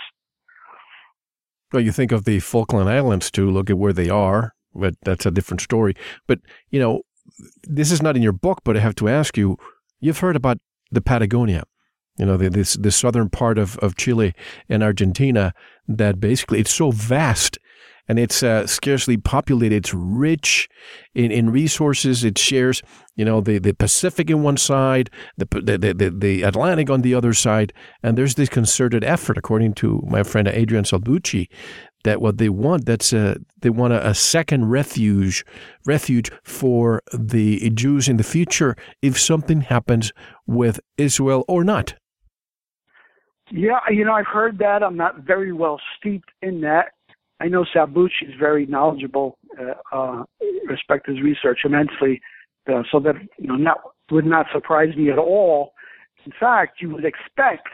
Well, 1.73 1.83
you 1.83 1.93
think 1.93 2.13
of 2.13 2.25
the 2.25 2.41
Falkland 2.41 2.89
Islands 2.89 3.31
too. 3.31 3.51
Look 3.51 3.69
at 3.69 3.77
where 3.77 3.93
they 3.93 4.09
are, 4.09 4.55
but 4.75 4.95
that's 5.03 5.27
a 5.27 5.31
different 5.31 5.61
story. 5.61 5.95
But 6.27 6.41
you 6.71 6.81
know, 6.81 7.03
this 7.65 7.91
is 7.93 8.03
not 8.03 8.17
in 8.17 8.23
your 8.23 8.33
book, 8.33 8.61
but 8.65 8.77
I 8.77 8.81
have 8.81 8.95
to 8.97 9.09
ask 9.09 9.37
you: 9.37 9.57
You've 10.01 10.19
heard 10.19 10.37
about 10.37 10.59
the 10.91 11.01
Patagonia, 11.01 11.65
you 12.19 12.27
know, 12.27 12.37
the, 12.37 12.51
this 12.51 12.75
the 12.75 12.91
southern 12.91 13.31
part 13.31 13.59
of 13.59 13.79
of 13.79 13.97
Chile 13.97 14.35
and 14.69 14.83
Argentina. 14.83 15.55
That 15.89 16.21
basically 16.21 16.61
it's 16.61 16.75
so 16.75 16.91
vast 16.91 17.59
and 18.09 18.19
it's 18.19 18.43
uh, 18.43 18.67
scarcely 18.67 19.17
populated. 19.17 19.77
It's 19.77 19.95
rich 19.95 20.69
in, 21.15 21.31
in 21.31 21.51
resources. 21.51 22.25
It 22.25 22.37
shares, 22.37 22.83
you 23.15 23.25
know, 23.25 23.41
the, 23.41 23.59
the 23.59 23.75
Pacific 23.75 24.29
in 24.29 24.43
one 24.43 24.57
side, 24.57 25.11
the, 25.37 25.47
the, 25.47 25.95
the, 25.95 26.11
the 26.11 26.43
Atlantic 26.43 26.91
on 26.91 27.03
the 27.03 27.15
other 27.15 27.33
side. 27.33 27.73
And 28.03 28.19
there's 28.19 28.35
this 28.35 28.49
concerted 28.49 29.05
effort, 29.05 29.39
according 29.39 29.75
to 29.75 30.03
my 30.09 30.25
friend 30.25 30.49
Adrian 30.49 30.85
Salbuchi, 30.85 31.49
that 32.05 32.21
what 32.21 32.39
they 32.39 32.49
want 32.49 32.87
that's 32.87 33.13
a 33.13 33.37
they 33.61 33.71
want 33.71 33.93
a, 33.93 34.09
a, 34.09 34.15
second 34.15 34.71
refuge 34.71 35.45
refuge 35.87 36.31
for 36.43 37.03
the 37.13 37.71
Jews 37.71 38.09
in 38.09 38.17
the 38.17 38.25
future 38.25 38.77
if 39.01 39.19
something 39.19 39.63
happens 39.63 40.13
with 40.47 40.81
Israel 40.97 41.45
or 41.49 41.65
not. 41.65 41.95
Yeah, 43.51 43.81
you 43.91 44.05
know 44.05 44.13
I've 44.13 44.27
heard 44.27 44.59
that. 44.59 44.83
I'm 44.83 44.97
not 44.97 45.21
very 45.21 45.53
well 45.53 45.81
steeped 45.99 46.31
in 46.41 46.61
that. 46.63 46.93
I 47.41 47.49
know 47.49 47.65
Salbuchi 47.75 48.29
is 48.29 48.35
very 48.39 48.67
knowledgeable, 48.67 49.37
uh, 49.61 49.75
uh, 49.93 50.25
respect 50.69 51.09
his 51.09 51.21
research 51.21 51.61
immensely, 51.65 52.21
uh, 52.73 52.83
so 52.91 53.01
that 53.01 53.15
you 53.39 53.49
know 53.49 53.57
not 53.57 53.79
would 54.11 54.27
not 54.27 54.47
surprise 54.53 54.95
me 54.97 55.11
at 55.11 55.19
all. 55.19 55.75
In 56.25 56.33
fact, 56.39 56.81
you 56.81 56.91
would 56.91 57.05
expect 57.05 57.69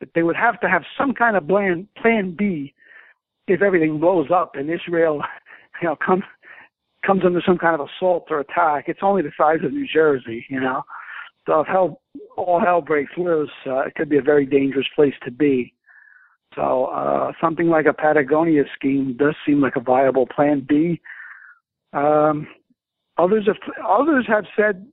that 0.00 0.10
they 0.14 0.22
would 0.22 0.36
have 0.36 0.60
to 0.60 0.68
have 0.68 0.82
some 0.96 1.14
kind 1.14 1.36
of 1.36 1.46
plan 1.46 1.88
plan 2.00 2.34
B 2.36 2.74
if 3.54 3.62
everything 3.62 3.98
blows 3.98 4.28
up 4.34 4.52
and 4.54 4.70
Israel, 4.70 5.22
you 5.82 5.88
know, 5.88 5.96
comes 5.96 6.24
comes 7.06 7.22
under 7.24 7.40
some 7.46 7.58
kind 7.58 7.80
of 7.80 7.86
assault 7.88 8.26
or 8.30 8.40
attack. 8.40 8.84
It's 8.88 9.00
only 9.02 9.22
the 9.22 9.30
size 9.36 9.58
of 9.64 9.72
New 9.72 9.86
Jersey, 9.86 10.44
you 10.48 10.60
know. 10.60 10.82
So 11.46 11.60
if 11.60 11.66
hell 11.66 12.00
all 12.36 12.60
hell 12.60 12.80
breaks 12.80 13.12
loose, 13.16 13.50
uh, 13.66 13.80
it 13.80 13.94
could 13.94 14.08
be 14.08 14.18
a 14.18 14.22
very 14.22 14.44
dangerous 14.44 14.86
place 14.94 15.14
to 15.24 15.30
be. 15.30 15.72
So 16.54 16.86
uh, 16.86 17.32
something 17.40 17.68
like 17.68 17.86
a 17.86 17.92
Patagonia 17.92 18.64
scheme 18.74 19.16
does 19.18 19.34
seem 19.46 19.60
like 19.60 19.76
a 19.76 19.80
viable 19.80 20.26
plan 20.26 20.66
B. 20.68 21.00
Um, 21.92 22.46
others 23.16 23.46
have 23.46 23.56
others 23.86 24.26
have 24.28 24.44
said, 24.56 24.86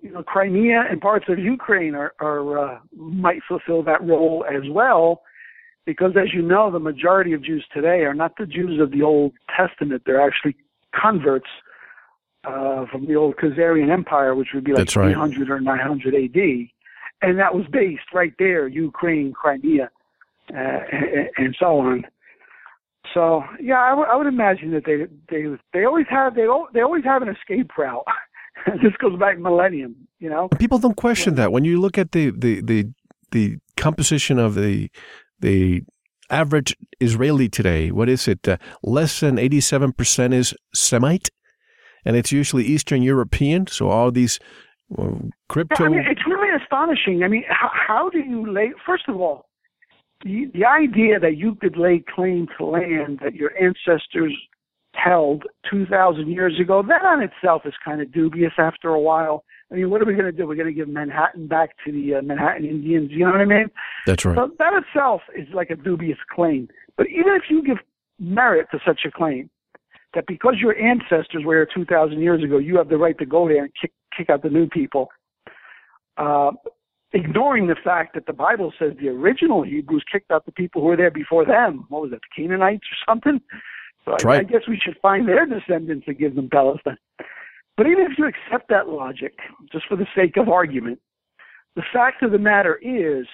you 0.00 0.12
know, 0.12 0.22
Crimea 0.22 0.84
and 0.90 1.00
parts 1.00 1.26
of 1.28 1.38
Ukraine 1.38 1.94
are, 1.94 2.12
are 2.20 2.58
uh, 2.58 2.78
might 2.94 3.40
fulfill 3.48 3.82
that 3.84 4.02
role 4.02 4.44
as 4.48 4.62
well, 4.70 5.22
because 5.88 6.12
as 6.20 6.34
you 6.34 6.42
know, 6.42 6.70
the 6.70 6.78
majority 6.78 7.32
of 7.32 7.42
Jews 7.42 7.64
today 7.72 8.00
are 8.04 8.12
not 8.12 8.36
the 8.36 8.44
Jews 8.44 8.78
of 8.78 8.90
the 8.90 9.00
Old 9.00 9.32
Testament; 9.56 10.02
they're 10.04 10.20
actually 10.20 10.54
converts 10.94 11.48
uh, 12.44 12.84
from 12.92 13.06
the 13.06 13.14
old 13.14 13.36
Khazarian 13.36 13.90
Empire, 13.90 14.34
which 14.34 14.48
would 14.52 14.64
be 14.64 14.72
like 14.72 14.94
right. 14.94 15.14
300 15.14 15.48
or 15.48 15.60
900 15.60 16.14
AD, 16.14 16.36
and 17.22 17.38
that 17.38 17.54
was 17.54 17.64
based 17.72 18.12
right 18.12 18.34
there, 18.38 18.68
Ukraine, 18.68 19.32
Crimea 19.32 19.88
uh, 20.54 20.78
and, 21.38 21.56
so 21.58 21.78
on. 21.78 22.04
So 23.14 23.42
yeah, 23.58 23.80
I, 23.80 23.90
w- 23.90 24.08
I 24.12 24.14
would 24.14 24.26
imagine 24.26 24.72
that 24.72 24.84
they 24.84 25.06
they 25.30 25.56
they 25.72 25.86
always 25.86 26.06
have 26.10 26.34
they 26.34 26.46
they 26.74 26.82
always 26.82 27.04
have 27.04 27.22
an 27.22 27.30
escape 27.30 27.70
route. 27.78 28.04
this 28.82 28.92
goes 28.98 29.18
back 29.18 29.38
millennium, 29.38 29.96
you 30.18 30.28
know. 30.28 30.48
People 30.58 30.78
don't 30.78 30.98
question 30.98 31.36
that 31.36 31.50
when 31.50 31.64
you 31.64 31.80
look 31.80 31.96
at 31.96 32.12
the 32.12 32.28
the 32.28 32.60
the, 32.60 32.92
the 33.30 33.56
composition 33.78 34.38
of 34.38 34.54
the 34.54 34.90
the 35.40 35.82
average 36.30 36.76
Israeli 37.00 37.48
today. 37.48 37.90
What 37.90 38.08
is 38.08 38.28
it? 38.28 38.46
Uh, 38.46 38.58
less 38.82 39.20
than 39.20 39.38
eighty 39.38 39.60
seven 39.60 39.92
percent 39.92 40.34
is 40.34 40.54
Semite, 40.74 41.30
and 42.04 42.16
it's 42.16 42.32
usually 42.32 42.64
Eastern 42.64 43.02
European. 43.02 43.66
So 43.66 43.88
all 43.88 44.10
these 44.10 44.38
well, 44.88 45.20
crypto. 45.48 45.84
I 45.84 45.88
mean, 45.88 46.04
it's 46.06 46.26
really 46.26 46.54
astonishing. 46.62 47.22
I 47.22 47.28
mean, 47.28 47.44
how, 47.48 47.70
how 47.72 48.10
do 48.10 48.18
you 48.18 48.50
lay? 48.50 48.72
First 48.86 49.04
of 49.08 49.20
all, 49.20 49.46
the, 50.24 50.50
the 50.54 50.64
idea 50.64 51.20
that 51.20 51.36
you 51.36 51.54
could 51.54 51.76
lay 51.76 52.02
claim 52.14 52.48
to 52.58 52.64
land 52.64 53.20
that 53.22 53.34
your 53.34 53.52
ancestors 53.60 54.34
held 54.94 55.44
2,000 55.70 56.28
years 56.28 56.58
ago, 56.60 56.82
that 56.82 57.04
on 57.04 57.22
itself 57.22 57.62
is 57.64 57.74
kind 57.84 58.00
of 58.00 58.12
dubious 58.12 58.52
after 58.58 58.88
a 58.88 59.00
while. 59.00 59.44
I 59.70 59.74
mean, 59.74 59.90
what 59.90 60.00
are 60.00 60.06
we 60.06 60.14
going 60.14 60.24
to 60.24 60.32
do? 60.32 60.46
We're 60.46 60.54
going 60.54 60.68
to 60.68 60.72
give 60.72 60.88
Manhattan 60.88 61.46
back 61.46 61.70
to 61.84 61.92
the 61.92 62.16
uh, 62.16 62.22
Manhattan 62.22 62.64
Indians. 62.64 63.10
You 63.12 63.26
know 63.26 63.32
what 63.32 63.40
I 63.40 63.44
mean? 63.44 63.70
That's 64.06 64.24
right. 64.24 64.36
So 64.36 64.50
that 64.58 64.72
itself 64.72 65.20
is 65.36 65.46
like 65.52 65.70
a 65.70 65.76
dubious 65.76 66.18
claim. 66.34 66.68
But 66.96 67.06
even 67.08 67.34
if 67.34 67.42
you 67.50 67.62
give 67.62 67.76
merit 68.18 68.68
to 68.72 68.78
such 68.86 69.00
a 69.06 69.10
claim, 69.10 69.50
that 70.14 70.26
because 70.26 70.54
your 70.58 70.76
ancestors 70.78 71.44
were 71.44 71.54
here 71.54 71.68
2,000 71.74 72.20
years 72.20 72.42
ago, 72.42 72.56
you 72.56 72.76
have 72.78 72.88
the 72.88 72.96
right 72.96 73.18
to 73.18 73.26
go 73.26 73.46
there 73.46 73.64
and 73.64 73.72
kick, 73.80 73.92
kick 74.16 74.30
out 74.30 74.42
the 74.42 74.48
new 74.48 74.66
people. 74.68 75.08
Uh, 76.16 76.52
ignoring 77.12 77.66
the 77.66 77.76
fact 77.84 78.14
that 78.14 78.26
the 78.26 78.32
Bible 78.32 78.72
says 78.78 78.92
the 79.00 79.08
original 79.08 79.62
Hebrews 79.62 80.04
kicked 80.10 80.30
out 80.30 80.46
the 80.46 80.52
people 80.52 80.80
who 80.80 80.88
were 80.88 80.96
there 80.96 81.10
before 81.10 81.44
them. 81.44 81.84
What 81.90 82.02
was 82.02 82.12
it, 82.12 82.20
the 82.20 82.42
Canaanites 82.42 82.84
or 82.84 83.12
something? 83.12 83.40
So 84.04 84.12
I, 84.12 84.16
right. 84.24 84.40
I 84.40 84.42
guess 84.44 84.62
we 84.66 84.80
should 84.82 84.96
find 85.00 85.28
their 85.28 85.46
descendants 85.46 86.06
and 86.06 86.18
give 86.18 86.34
them 86.34 86.48
Palestine. 86.50 86.96
But 87.78 87.86
even 87.86 88.06
if 88.10 88.18
you 88.18 88.26
accept 88.26 88.68
that 88.70 88.88
logic, 88.88 89.38
just 89.70 89.86
for 89.86 89.96
the 89.96 90.06
sake 90.16 90.36
of 90.36 90.48
argument, 90.48 90.98
the 91.76 91.82
fact 91.92 92.24
of 92.24 92.32
the 92.32 92.38
matter 92.38 92.74
is 92.82 93.24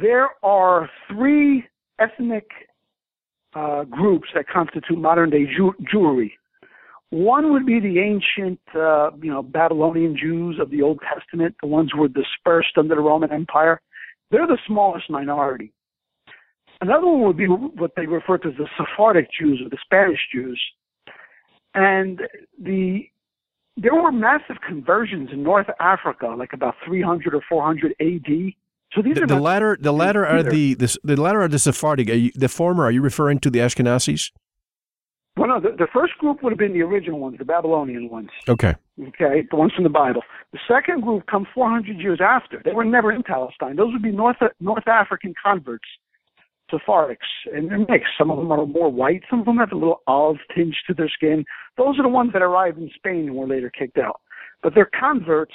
there 0.00 0.28
are 0.42 0.90
three 1.08 1.64
ethnic 1.98 2.46
uh, 3.54 3.84
groups 3.84 4.28
that 4.34 4.46
constitute 4.46 4.98
modern 4.98 5.30
day 5.30 5.46
Jew- 5.46 5.74
Jewry. 5.92 6.32
One 7.08 7.50
would 7.52 7.64
be 7.64 7.80
the 7.80 7.98
ancient, 7.98 8.60
uh, 8.74 9.10
you 9.20 9.30
know, 9.30 9.42
Babylonian 9.42 10.16
Jews 10.20 10.58
of 10.60 10.70
the 10.70 10.82
Old 10.82 11.00
Testament, 11.12 11.56
the 11.62 11.66
ones 11.66 11.90
who 11.94 12.02
were 12.02 12.08
dispersed 12.08 12.76
under 12.76 12.94
the 12.94 13.00
Roman 13.00 13.32
Empire. 13.32 13.80
They're 14.30 14.46
the 14.46 14.58
smallest 14.66 15.08
minority. 15.08 15.72
Another 16.82 17.06
one 17.06 17.22
would 17.22 17.38
be 17.38 17.46
what 17.46 17.92
they 17.96 18.06
refer 18.06 18.36
to 18.36 18.48
as 18.48 18.54
the 18.58 18.68
Sephardic 18.76 19.28
Jews 19.32 19.62
or 19.64 19.70
the 19.70 19.78
Spanish 19.82 20.20
Jews. 20.30 20.60
And 21.74 22.20
the 22.62 23.08
there 23.80 23.94
were 23.94 24.12
massive 24.12 24.56
conversions 24.66 25.30
in 25.32 25.42
North 25.42 25.68
Africa, 25.80 26.34
like 26.36 26.52
about 26.52 26.74
300 26.84 27.34
or 27.34 27.40
400 27.48 27.94
AD. 28.00 28.52
So 28.92 29.02
these 29.02 29.14
the, 29.14 29.22
are 29.22 29.26
the 29.26 29.40
latter. 29.40 29.78
The 29.80 29.92
latter 29.92 30.26
are 30.26 30.42
the, 30.42 30.74
the 30.74 30.98
the 31.02 31.16
latter 31.16 31.42
are 31.42 31.48
the 31.48 31.58
Sephardic. 31.58 32.08
You, 32.08 32.30
the 32.34 32.48
former, 32.48 32.84
are 32.84 32.90
you 32.90 33.00
referring 33.00 33.38
to 33.40 33.50
the 33.50 33.60
Ashkenazis? 33.60 34.32
Well, 35.36 35.48
no. 35.48 35.60
The, 35.60 35.76
the 35.76 35.86
first 35.92 36.14
group 36.18 36.42
would 36.42 36.50
have 36.50 36.58
been 36.58 36.72
the 36.72 36.82
original 36.82 37.20
ones, 37.20 37.38
the 37.38 37.44
Babylonian 37.44 38.10
ones. 38.10 38.30
Okay. 38.48 38.74
Okay, 39.00 39.46
the 39.48 39.56
ones 39.56 39.72
from 39.72 39.84
the 39.84 39.90
Bible. 39.90 40.22
The 40.52 40.58
second 40.68 41.02
group 41.02 41.24
come 41.26 41.46
400 41.54 41.98
years 41.98 42.18
after. 42.20 42.60
They 42.64 42.72
were 42.72 42.84
never 42.84 43.12
in 43.12 43.22
Palestine. 43.22 43.76
Those 43.76 43.92
would 43.92 44.02
be 44.02 44.12
North 44.12 44.38
North 44.58 44.88
African 44.88 45.32
converts 45.42 45.88
Sephardics, 46.72 47.16
and 47.52 47.70
they're 47.70 47.78
mixed. 47.78 48.12
Some 48.18 48.30
of 48.30 48.38
them 48.38 48.52
are 48.52 48.64
more 48.66 48.90
white. 48.90 49.22
Some 49.28 49.40
of 49.40 49.46
them 49.46 49.58
have 49.58 49.72
a 49.72 49.76
little 49.76 50.02
olive 50.06 50.38
tinge 50.54 50.76
to 50.86 50.94
their 50.94 51.08
skin. 51.08 51.44
Those 51.76 51.98
are 51.98 52.02
the 52.02 52.08
ones 52.08 52.32
that 52.32 52.42
arrived 52.42 52.78
in 52.78 52.90
Spain 52.94 53.28
and 53.28 53.34
were 53.34 53.46
later 53.46 53.70
kicked 53.70 53.98
out. 53.98 54.20
But 54.62 54.74
they're 54.74 54.90
converts 54.98 55.54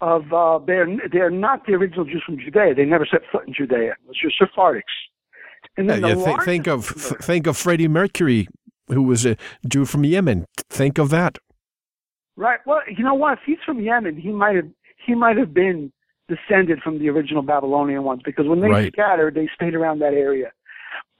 of 0.00 0.32
uh, 0.32 0.58
they're 0.66 0.86
they're 1.12 1.30
not 1.30 1.64
the 1.66 1.74
original 1.74 2.04
Jews 2.04 2.22
from 2.26 2.38
Judea. 2.38 2.74
They 2.74 2.84
never 2.84 3.06
set 3.10 3.20
foot 3.30 3.46
in 3.46 3.54
Judea. 3.54 3.94
Those 4.06 4.16
are 4.24 4.46
Sephardics. 4.46 4.82
And 5.76 5.88
then 5.88 6.02
yeah, 6.02 6.14
the 6.14 6.24
th- 6.24 6.40
think 6.44 6.66
of 6.66 6.86
think 6.86 7.46
of 7.46 7.56
Freddie 7.56 7.88
Mercury, 7.88 8.48
who 8.88 9.02
was 9.02 9.24
a 9.24 9.36
Jew 9.66 9.84
from 9.84 10.04
Yemen. 10.04 10.46
Think 10.68 10.98
of 10.98 11.10
that. 11.10 11.38
Right. 12.36 12.58
Well, 12.66 12.80
you 12.88 13.04
know 13.04 13.14
what? 13.14 13.34
If 13.34 13.40
he's 13.46 13.58
from 13.64 13.80
Yemen, 13.80 14.16
he 14.16 14.30
might 14.30 14.56
have 14.56 14.68
he 15.06 15.14
might 15.14 15.36
have 15.36 15.54
been 15.54 15.92
descended 16.28 16.80
from 16.82 16.98
the 16.98 17.08
original 17.08 17.42
Babylonian 17.42 18.04
ones 18.04 18.22
because 18.24 18.46
when 18.46 18.60
they 18.60 18.68
right. 18.68 18.92
scattered, 18.92 19.34
they 19.34 19.48
stayed 19.54 19.74
around 19.74 19.98
that 20.00 20.14
area. 20.14 20.52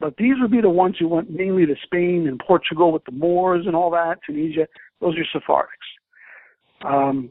But 0.00 0.16
these 0.16 0.34
would 0.40 0.50
be 0.50 0.60
the 0.60 0.70
ones 0.70 0.96
who 0.98 1.08
went 1.08 1.30
mainly 1.30 1.64
to 1.66 1.74
Spain 1.84 2.26
and 2.26 2.40
Portugal 2.44 2.92
with 2.92 3.04
the 3.04 3.12
Moors 3.12 3.66
and 3.66 3.76
all 3.76 3.90
that, 3.92 4.18
Tunisia. 4.26 4.66
Those 5.00 5.14
are 5.16 5.40
Sephardics. 5.40 5.66
Um, 6.84 7.30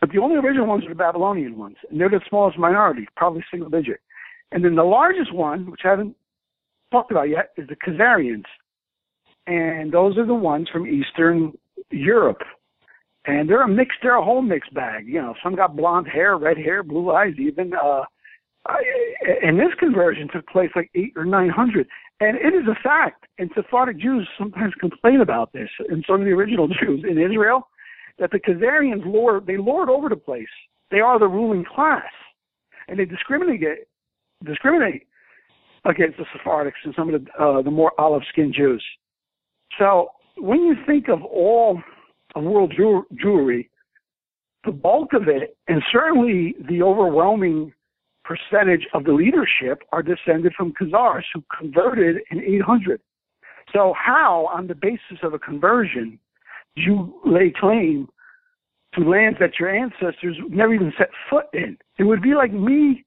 but 0.00 0.10
the 0.10 0.18
only 0.18 0.36
original 0.36 0.66
ones 0.66 0.84
are 0.84 0.88
the 0.88 0.94
Babylonian 0.94 1.56
ones, 1.56 1.76
and 1.90 2.00
they're 2.00 2.08
the 2.08 2.20
smallest 2.28 2.58
minority, 2.58 3.06
probably 3.16 3.44
single 3.50 3.70
digit. 3.70 4.00
And 4.50 4.64
then 4.64 4.74
the 4.74 4.84
largest 4.84 5.32
one, 5.32 5.70
which 5.70 5.82
I 5.84 5.90
haven't 5.90 6.16
talked 6.90 7.10
about 7.10 7.28
yet, 7.28 7.50
is 7.56 7.68
the 7.68 7.76
Khazarians. 7.76 8.44
And 9.46 9.92
those 9.92 10.18
are 10.18 10.26
the 10.26 10.34
ones 10.34 10.68
from 10.72 10.86
Eastern 10.86 11.52
Europe 11.90 12.42
and 13.28 13.48
they're 13.48 13.62
a 13.62 13.68
mixed, 13.68 13.98
they're 14.02 14.16
a 14.16 14.24
whole 14.24 14.40
mixed 14.40 14.72
bag. 14.72 15.06
You 15.06 15.20
know, 15.20 15.34
some 15.42 15.54
got 15.54 15.76
blonde 15.76 16.08
hair, 16.08 16.38
red 16.38 16.56
hair, 16.56 16.82
blue 16.82 17.10
eyes, 17.10 17.34
even. 17.38 17.72
Uh, 17.74 18.02
and 19.42 19.58
this 19.58 19.72
conversion 19.78 20.28
took 20.32 20.46
place 20.48 20.70
like 20.74 20.90
eight 20.94 21.12
or 21.14 21.24
nine 21.24 21.50
hundred, 21.50 21.86
and 22.20 22.36
it 22.36 22.54
is 22.54 22.66
a 22.68 22.82
fact. 22.82 23.26
And 23.38 23.50
Sephardic 23.54 23.98
Jews 23.98 24.26
sometimes 24.38 24.72
complain 24.80 25.20
about 25.20 25.52
this, 25.52 25.68
and 25.88 26.04
some 26.06 26.20
of 26.20 26.26
the 26.26 26.32
original 26.32 26.68
Jews 26.80 27.04
in 27.08 27.18
Israel, 27.18 27.68
that 28.18 28.30
the 28.30 28.40
Khazarians 28.40 29.04
lord 29.04 29.46
they 29.46 29.58
lord 29.58 29.90
over 29.90 30.08
the 30.08 30.16
place. 30.16 30.46
They 30.90 31.00
are 31.00 31.18
the 31.18 31.28
ruling 31.28 31.64
class, 31.64 32.10
and 32.88 32.98
they 32.98 33.04
discriminate 33.04 33.62
discriminate 34.44 35.06
against 35.84 36.16
the 36.16 36.24
Sephardics 36.34 36.80
and 36.84 36.94
some 36.96 37.12
of 37.12 37.22
the 37.22 37.42
uh, 37.42 37.62
the 37.62 37.70
more 37.70 37.92
olive 37.98 38.22
skinned 38.30 38.54
Jews. 38.54 38.84
So 39.78 40.08
when 40.38 40.62
you 40.62 40.76
think 40.86 41.08
of 41.08 41.22
all 41.24 41.82
of 42.34 42.44
world 42.44 42.72
jew- 42.76 43.06
Jewry, 43.14 43.68
the 44.64 44.72
bulk 44.72 45.12
of 45.12 45.28
it, 45.28 45.56
and 45.68 45.82
certainly 45.90 46.54
the 46.68 46.82
overwhelming 46.82 47.72
percentage 48.24 48.86
of 48.92 49.04
the 49.04 49.12
leadership, 49.12 49.82
are 49.92 50.02
descended 50.02 50.52
from 50.54 50.72
Khazars 50.72 51.24
who 51.32 51.42
converted 51.58 52.18
in 52.30 52.42
800. 52.42 53.00
So, 53.72 53.94
how, 53.96 54.48
on 54.52 54.66
the 54.66 54.74
basis 54.74 55.18
of 55.22 55.32
a 55.34 55.38
conversion, 55.38 56.18
you 56.74 57.20
lay 57.24 57.52
claim 57.58 58.08
to 58.94 59.00
lands 59.00 59.38
that 59.40 59.58
your 59.58 59.74
ancestors 59.74 60.36
never 60.48 60.74
even 60.74 60.92
set 60.98 61.10
foot 61.28 61.46
in? 61.52 61.76
It 61.98 62.04
would 62.04 62.22
be 62.22 62.34
like 62.34 62.52
me 62.52 63.04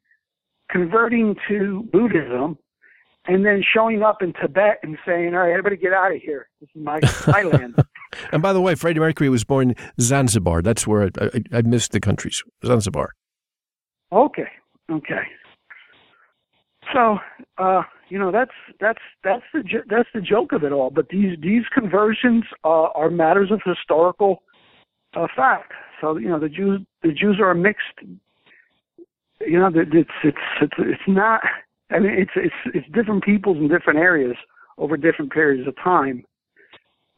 converting 0.70 1.36
to 1.48 1.88
Buddhism 1.92 2.58
and 3.28 3.46
then 3.46 3.64
showing 3.74 4.02
up 4.02 4.22
in 4.22 4.34
Tibet 4.34 4.80
and 4.84 4.98
saying, 5.06 5.34
"All 5.36 5.42
right, 5.42 5.52
everybody, 5.52 5.78
get 5.78 5.94
out 5.94 6.14
of 6.16 6.22
here. 6.22 6.50
This 6.60 6.70
is 6.76 6.84
my 6.84 7.00
my 7.28 7.44
land." 7.44 7.76
and 8.32 8.42
by 8.42 8.54
the 8.54 8.62
way, 8.62 8.76
Freddie 8.76 9.00
Mercury 9.00 9.30
was 9.30 9.44
born 9.44 9.72
in 9.72 9.76
Zanzibar. 10.00 10.62
That's 10.62 10.88
where 10.88 11.04
I, 11.04 11.10
I, 11.22 11.58
I 11.58 11.62
missed 11.62 11.92
the 11.92 12.00
countries. 12.00 12.44
Zanzibar. 12.66 13.14
Okay. 14.12 14.48
Okay. 14.92 15.24
So, 16.94 17.18
uh, 17.58 17.84
you 18.10 18.20
know, 18.20 18.32
that's 18.32 18.52
that's 18.80 19.00
that's 19.24 19.44
the 19.54 19.64
that's 19.90 20.10
the 20.14 20.22
joke 20.22 20.52
of 20.52 20.64
it 20.64 20.72
all. 20.72 20.90
But 20.90 21.10
these 21.10 21.38
these 21.42 21.64
conversions 21.74 22.44
uh, 22.64 22.90
are 22.96 23.10
matters 23.10 23.52
of 23.52 23.62
historical 23.64 24.44
uh, 25.16 25.28
fact. 25.36 25.72
So, 26.02 26.18
you 26.18 26.28
know, 26.28 26.40
the 26.40 26.50
Jews 26.50 26.82
the 27.04 27.14
Jews 27.14 27.38
are 27.40 27.52
a 27.52 27.56
mixed. 27.56 28.00
You 29.40 29.60
know, 29.60 29.72
it's 29.74 30.10
it's 30.24 30.38
it's 30.62 30.74
it's 30.78 31.02
not 31.08 31.42
I 31.92 32.00
mean, 32.00 32.14
it's 32.14 32.32
it's 32.36 32.76
it's 32.76 32.88
different 32.94 33.24
peoples 33.24 33.58
in 33.58 33.68
different 33.68 34.00
areas 34.00 34.36
over 34.78 34.98
different 34.98 35.32
periods 35.32 35.68
of 35.68 35.76
time. 35.84 36.24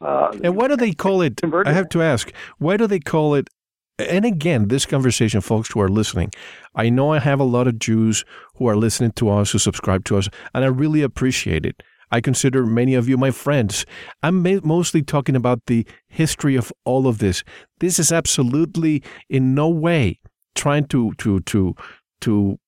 Uh, 0.03 0.37
and 0.43 0.55
why 0.55 0.67
do 0.67 0.75
they 0.75 0.91
call 0.91 1.21
it? 1.21 1.39
I 1.65 1.71
have 1.71 1.89
to 1.89 2.01
ask, 2.01 2.31
why 2.57 2.77
do 2.77 2.87
they 2.87 2.99
call 2.99 3.35
it? 3.35 3.47
And 3.99 4.25
again, 4.25 4.67
this 4.67 4.85
conversation, 4.85 5.39
folks 5.39 5.71
who 5.71 5.79
are 5.79 5.87
listening, 5.87 6.31
I 6.75 6.89
know 6.89 7.13
I 7.13 7.19
have 7.19 7.39
a 7.39 7.45
lot 7.45 7.67
of 7.67 7.79
Jews 7.79 8.25
who 8.55 8.67
are 8.67 8.75
listening 8.75 9.11
to 9.13 9.29
us, 9.29 9.51
who 9.51 9.59
subscribe 9.59 10.03
to 10.05 10.17
us, 10.17 10.27
and 10.53 10.65
I 10.65 10.67
really 10.67 11.03
appreciate 11.03 11.65
it. 11.65 11.81
I 12.11 12.21
consider 12.21 12.65
many 12.65 12.95
of 12.95 13.07
you 13.07 13.17
my 13.17 13.31
friends. 13.31 13.85
I'm 14.21 14.45
mostly 14.63 15.01
talking 15.01 15.35
about 15.35 15.61
the 15.65 15.87
history 16.07 16.55
of 16.55 16.71
all 16.85 17.07
of 17.07 17.19
this. 17.19 17.43
This 17.79 17.97
is 17.97 18.11
absolutely 18.11 19.01
in 19.29 19.55
no 19.55 19.69
way 19.69 20.19
trying 20.53 20.85
to 20.87 21.13
to 21.19 21.39
to 21.39 21.75
to 22.21 22.59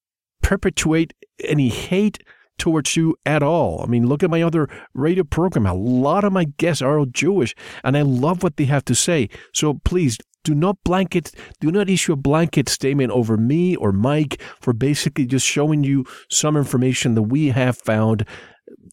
perpetuate 0.42 1.14
any 1.44 1.70
hate 1.70 2.20
towards 2.58 2.96
you 2.96 3.16
at 3.26 3.44
all. 3.44 3.82
I 3.82 3.88
mean, 3.88 4.08
look 4.08 4.24
at 4.24 4.30
my 4.30 4.42
other 4.42 4.68
radio 4.94 5.24
program. 5.24 5.66
A 5.66 5.74
lot 5.74 6.24
of 6.24 6.34
my 6.34 6.46
guests 6.58 6.82
are 6.82 7.00
all 7.00 7.06
Jewish, 7.06 7.56
and 7.84 7.98
I 7.98 8.02
love 8.02 8.44
what 8.44 8.58
they 8.58 8.66
have 8.66 8.86
to 8.86 8.96
say. 8.96 9.30
So 9.54 9.80
please 9.86 10.18
do 10.44 10.54
not 10.54 10.78
blanket, 10.84 11.32
do 11.60 11.72
not 11.72 11.90
issue 11.90 12.14
a 12.14 12.16
blanket 12.16 12.70
statement 12.70 13.12
over 13.12 13.36
me 13.36 13.76
or 13.76 13.92
Mike 13.92 14.42
for 14.62 14.74
basically 14.74 15.26
just 15.26 15.46
showing 15.46 15.84
you 15.84 16.06
some 16.30 16.56
information 16.56 17.16
that 17.16 17.24
we 17.24 17.50
have 17.50 17.78
found 17.78 18.26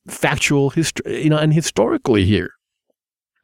factual, 0.08 0.70
history, 0.70 1.22
you 1.24 1.30
know, 1.30 1.38
and 1.38 1.52
historically 1.52 2.24
here. 2.24 2.50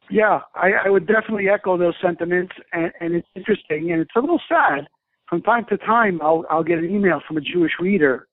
Yeah, 0.09 0.39
I, 0.55 0.71
I 0.85 0.89
would 0.89 1.05
definitely 1.05 1.49
echo 1.49 1.77
those 1.77 1.93
sentiments, 2.01 2.53
and, 2.73 2.91
and 2.99 3.13
it's 3.13 3.27
interesting, 3.35 3.91
and 3.91 4.01
it's 4.01 4.11
a 4.15 4.19
little 4.19 4.41
sad 4.49 4.87
from 5.29 5.43
time 5.43 5.65
to 5.69 5.77
time 5.77 6.19
I'll 6.21 6.43
I'll 6.49 6.63
get 6.63 6.79
an 6.79 6.89
email 6.89 7.21
from 7.25 7.37
a 7.37 7.41
Jewish 7.41 7.73
reader, 7.79 8.27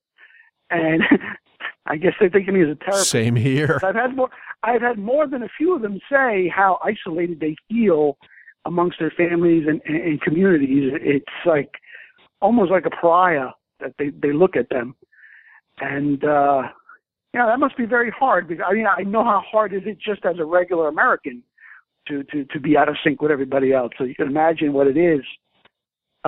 and 0.71 1.01
I 1.87 1.97
guess 1.97 2.13
they 2.19 2.29
think 2.29 2.47
of 2.47 2.53
me 2.53 2.63
as 2.63 2.69
a 2.69 2.75
terrorist. 2.75 3.09
Same 3.09 3.35
here. 3.35 3.79
I've 3.83 3.95
had 3.95 4.15
more. 4.15 4.29
I've 4.63 4.81
had 4.81 4.97
more 4.97 5.27
than 5.27 5.43
a 5.43 5.49
few 5.57 5.75
of 5.75 5.81
them 5.81 5.99
say 6.11 6.51
how 6.53 6.79
isolated 6.83 7.39
they 7.39 7.55
feel 7.69 8.17
amongst 8.65 8.99
their 8.99 9.11
families 9.11 9.65
and, 9.67 9.81
and, 9.85 9.95
and 9.95 10.21
communities. 10.21 10.91
It's 11.01 11.25
like 11.45 11.71
almost 12.41 12.71
like 12.71 12.85
a 12.85 12.89
pariah 12.89 13.49
that 13.79 13.93
they 13.99 14.09
they 14.09 14.33
look 14.33 14.55
at 14.55 14.69
them, 14.69 14.95
and 15.79 16.23
uh, 16.23 16.63
yeah, 17.33 17.45
that 17.45 17.59
must 17.59 17.77
be 17.77 17.85
very 17.85 18.11
hard. 18.11 18.47
Because 18.47 18.65
I 18.67 18.73
mean, 18.73 18.87
I 18.87 19.03
know 19.03 19.23
how 19.23 19.41
hard 19.49 19.73
is 19.73 19.83
it 19.85 19.97
just 19.99 20.25
as 20.25 20.39
a 20.39 20.45
regular 20.45 20.87
American 20.87 21.43
to 22.07 22.23
to 22.23 22.45
to 22.45 22.59
be 22.59 22.75
out 22.77 22.89
of 22.89 22.95
sync 23.03 23.21
with 23.21 23.31
everybody 23.31 23.73
else. 23.73 23.91
So 23.97 24.03
you 24.03 24.15
can 24.15 24.27
imagine 24.27 24.73
what 24.73 24.87
it 24.87 24.97
is 24.97 25.21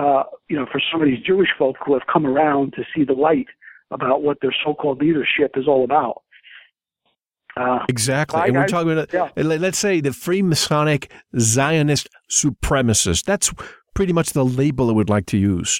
uh, 0.00 0.22
you 0.48 0.56
know, 0.56 0.66
for 0.70 0.80
some 0.90 1.02
of 1.02 1.08
these 1.08 1.22
Jewish 1.24 1.48
folk 1.58 1.76
who 1.84 1.94
have 1.94 2.06
come 2.10 2.26
around 2.26 2.72
to 2.74 2.82
see 2.94 3.04
the 3.04 3.12
light 3.12 3.46
about 3.90 4.22
what 4.22 4.38
their 4.40 4.54
so-called 4.64 5.00
leadership 5.00 5.52
is 5.56 5.66
all 5.66 5.84
about. 5.84 6.22
Uh, 7.56 7.80
exactly. 7.88 8.40
And 8.40 8.54
we're 8.54 8.68
talking 8.68 8.92
about, 8.92 9.12
yeah. 9.12 9.28
let's 9.36 9.78
say, 9.78 10.00
the 10.00 10.10
Freemasonic 10.10 11.10
Zionist 11.38 12.08
supremacist. 12.30 13.24
That's 13.24 13.52
pretty 13.94 14.12
much 14.12 14.30
the 14.30 14.44
label 14.44 14.88
I 14.88 14.92
would 14.92 15.10
like 15.10 15.26
to 15.26 15.36
use. 15.36 15.78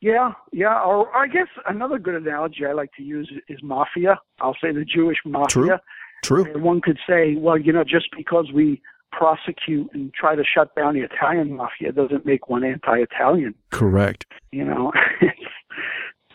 Yeah, 0.00 0.32
yeah. 0.52 0.80
Or 0.80 1.14
I 1.14 1.26
guess 1.26 1.48
another 1.68 1.98
good 1.98 2.14
analogy 2.14 2.64
I 2.66 2.72
like 2.72 2.90
to 2.96 3.02
use 3.02 3.30
is 3.48 3.58
mafia. 3.62 4.18
I'll 4.40 4.56
say 4.62 4.72
the 4.72 4.84
Jewish 4.84 5.18
mafia. 5.26 5.48
True. 5.48 5.78
True. 6.22 6.54
And 6.54 6.62
one 6.62 6.80
could 6.80 6.98
say, 7.08 7.34
well, 7.36 7.58
you 7.58 7.72
know, 7.72 7.84
just 7.84 8.06
because 8.16 8.46
we 8.54 8.80
prosecute 9.12 9.88
and 9.92 10.12
try 10.14 10.36
to 10.36 10.42
shut 10.44 10.74
down 10.76 10.94
the 10.94 11.00
Italian 11.00 11.56
mafia 11.56 11.92
doesn't 11.92 12.24
make 12.24 12.48
one 12.48 12.64
anti-Italian. 12.64 13.54
Correct. 13.70 14.26
You 14.52 14.64
know, 14.64 14.92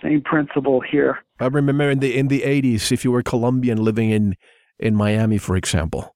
same 0.01 0.21
principle 0.21 0.81
here. 0.81 1.19
I 1.39 1.47
remember 1.47 1.89
in 1.89 1.99
the 1.99 2.15
in 2.17 2.27
the 2.27 2.41
80s, 2.41 2.91
if 2.91 3.03
you 3.03 3.11
were 3.11 3.23
Colombian 3.23 3.77
living 3.83 4.09
in 4.11 4.35
in 4.79 4.95
Miami, 4.95 5.37
for 5.37 5.55
example, 5.55 6.11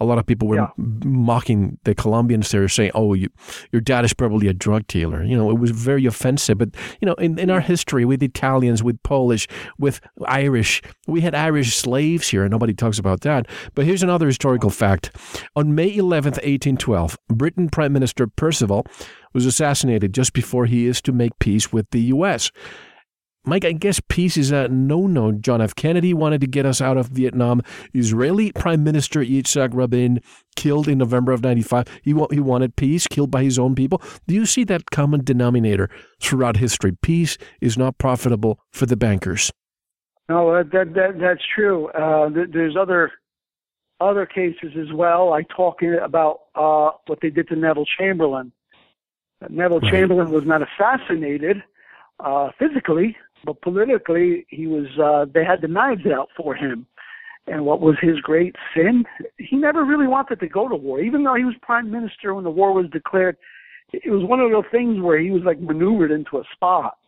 A 0.00 0.04
lot 0.04 0.18
of 0.18 0.26
people 0.26 0.46
were 0.46 0.54
Yeah. 0.54 0.68
mocking 1.04 1.78
the 1.82 1.92
Colombians 1.92 2.50
there, 2.52 2.68
saying, 2.68 2.92
"Oh, 2.94 3.14
you, 3.14 3.28
your 3.72 3.80
dad 3.82 4.04
is 4.04 4.14
probably 4.14 4.46
a 4.46 4.52
drug 4.54 4.86
dealer." 4.86 5.24
You 5.24 5.36
know, 5.36 5.50
it 5.50 5.58
was 5.58 5.72
very 5.72 6.06
offensive. 6.06 6.56
But 6.58 6.68
you 7.00 7.06
know, 7.06 7.14
in, 7.14 7.36
in 7.36 7.50
our 7.50 7.60
history, 7.60 8.04
with 8.04 8.22
Italians, 8.22 8.80
with 8.80 9.02
Polish, 9.02 9.48
with 9.76 10.00
Irish, 10.26 10.82
we 11.08 11.20
had 11.22 11.34
Irish 11.34 11.74
slaves 11.74 12.28
here, 12.28 12.44
and 12.44 12.52
nobody 12.52 12.74
talks 12.74 12.98
about 13.00 13.22
that. 13.22 13.46
But 13.74 13.86
here's 13.86 14.04
another 14.04 14.26
historical 14.26 14.70
fact: 14.70 15.10
on 15.56 15.74
May 15.74 15.90
11th, 15.96 16.38
1812, 16.46 17.18
Britain 17.28 17.68
Prime 17.68 17.92
Minister 17.92 18.28
Perceval 18.28 18.86
was 19.34 19.46
assassinated 19.46 20.14
just 20.14 20.32
before 20.32 20.66
he 20.66 20.86
is 20.86 21.02
to 21.02 21.12
make 21.12 21.32
peace 21.40 21.72
with 21.72 21.90
the 21.90 22.02
U.S. 22.14 22.52
Mike, 23.44 23.64
I 23.64 23.72
guess 23.72 24.00
peace 24.08 24.36
is 24.36 24.50
a 24.50 24.68
no-no. 24.68 25.32
John 25.32 25.62
F. 25.62 25.74
Kennedy 25.74 26.12
wanted 26.12 26.40
to 26.42 26.46
get 26.46 26.66
us 26.66 26.80
out 26.80 26.96
of 26.98 27.06
Vietnam. 27.08 27.62
Israeli 27.94 28.52
Prime 28.52 28.84
Minister 28.84 29.20
Yitzhak 29.20 29.70
Rabin 29.72 30.20
killed 30.56 30.86
in 30.88 30.98
November 30.98 31.32
of 31.32 31.42
'95. 31.42 31.86
He 32.02 32.12
wa- 32.12 32.26
he 32.30 32.40
wanted 32.40 32.76
peace, 32.76 33.06
killed 33.06 33.30
by 33.30 33.44
his 33.44 33.58
own 33.58 33.74
people. 33.74 34.02
Do 34.26 34.34
you 34.34 34.44
see 34.44 34.64
that 34.64 34.90
common 34.90 35.24
denominator 35.24 35.88
throughout 36.20 36.58
history? 36.58 36.92
Peace 37.00 37.38
is 37.60 37.78
not 37.78 37.96
profitable 37.96 38.60
for 38.72 38.84
the 38.86 38.96
bankers. 38.96 39.50
No, 40.28 40.52
that 40.54 40.70
that, 40.72 40.94
that 40.94 41.18
that's 41.18 41.42
true. 41.54 41.88
Uh, 41.88 42.28
there's 42.52 42.76
other 42.76 43.12
other 44.00 44.26
cases 44.26 44.72
as 44.78 44.92
well. 44.92 45.32
I 45.32 45.42
talk 45.44 45.80
about 45.82 46.40
uh, 46.54 46.90
what 47.06 47.20
they 47.22 47.30
did 47.30 47.48
to 47.48 47.56
Neville 47.56 47.86
Chamberlain. 47.98 48.52
Neville 49.48 49.80
Right. 49.80 49.92
Chamberlain 49.92 50.30
was 50.30 50.44
not 50.44 50.60
assassinated 50.62 51.62
uh, 52.20 52.50
physically, 52.58 53.16
but 53.44 53.60
politically, 53.62 54.46
he 54.48 54.66
was. 54.66 54.86
Uh, 54.98 55.30
they 55.32 55.44
had 55.44 55.60
the 55.60 55.68
knives 55.68 56.06
out 56.06 56.28
for 56.36 56.54
him. 56.54 56.86
And 57.46 57.64
what 57.64 57.80
was 57.80 57.96
his 58.02 58.20
great 58.20 58.54
sin? 58.74 59.04
He 59.38 59.56
never 59.56 59.84
really 59.84 60.06
wanted 60.06 60.38
to 60.40 60.48
go 60.48 60.68
to 60.68 60.76
war, 60.76 61.00
even 61.00 61.24
though 61.24 61.34
he 61.34 61.44
was 61.44 61.54
prime 61.62 61.90
minister 61.90 62.34
when 62.34 62.44
the 62.44 62.50
war 62.50 62.74
was 62.74 62.90
declared. 62.92 63.38
It 63.92 64.10
was 64.10 64.28
one 64.28 64.40
of 64.40 64.50
those 64.50 64.70
things 64.70 65.00
where 65.00 65.18
he 65.18 65.30
was 65.30 65.42
like 65.46 65.58
maneuvered 65.58 66.10
into 66.10 66.36
a 66.36 66.42
spot. 66.52 66.98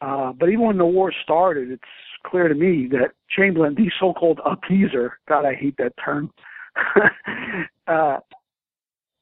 Uh, 0.00 0.32
but 0.32 0.48
even 0.48 0.66
when 0.66 0.78
the 0.78 0.86
war 0.86 1.12
started, 1.24 1.72
it's 1.72 1.82
clear 2.24 2.46
to 2.46 2.54
me 2.54 2.86
that 2.92 3.12
Chamberlain, 3.36 3.74
the 3.74 3.90
so-called 3.98 4.40
appeaser, 4.46 5.10
God, 5.28 5.44
I 5.44 5.54
hate 5.54 5.76
that 5.78 5.92
term, 6.02 6.30
uh, 7.88 8.18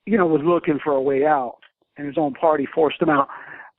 you 0.04 0.18
know, 0.18 0.26
was 0.26 0.42
looking 0.44 0.78
for 0.84 0.92
a 0.92 1.00
way 1.00 1.24
out, 1.24 1.56
and 1.96 2.06
his 2.06 2.18
own 2.18 2.34
party 2.34 2.66
forced 2.74 3.00
him 3.00 3.08
out. 3.08 3.28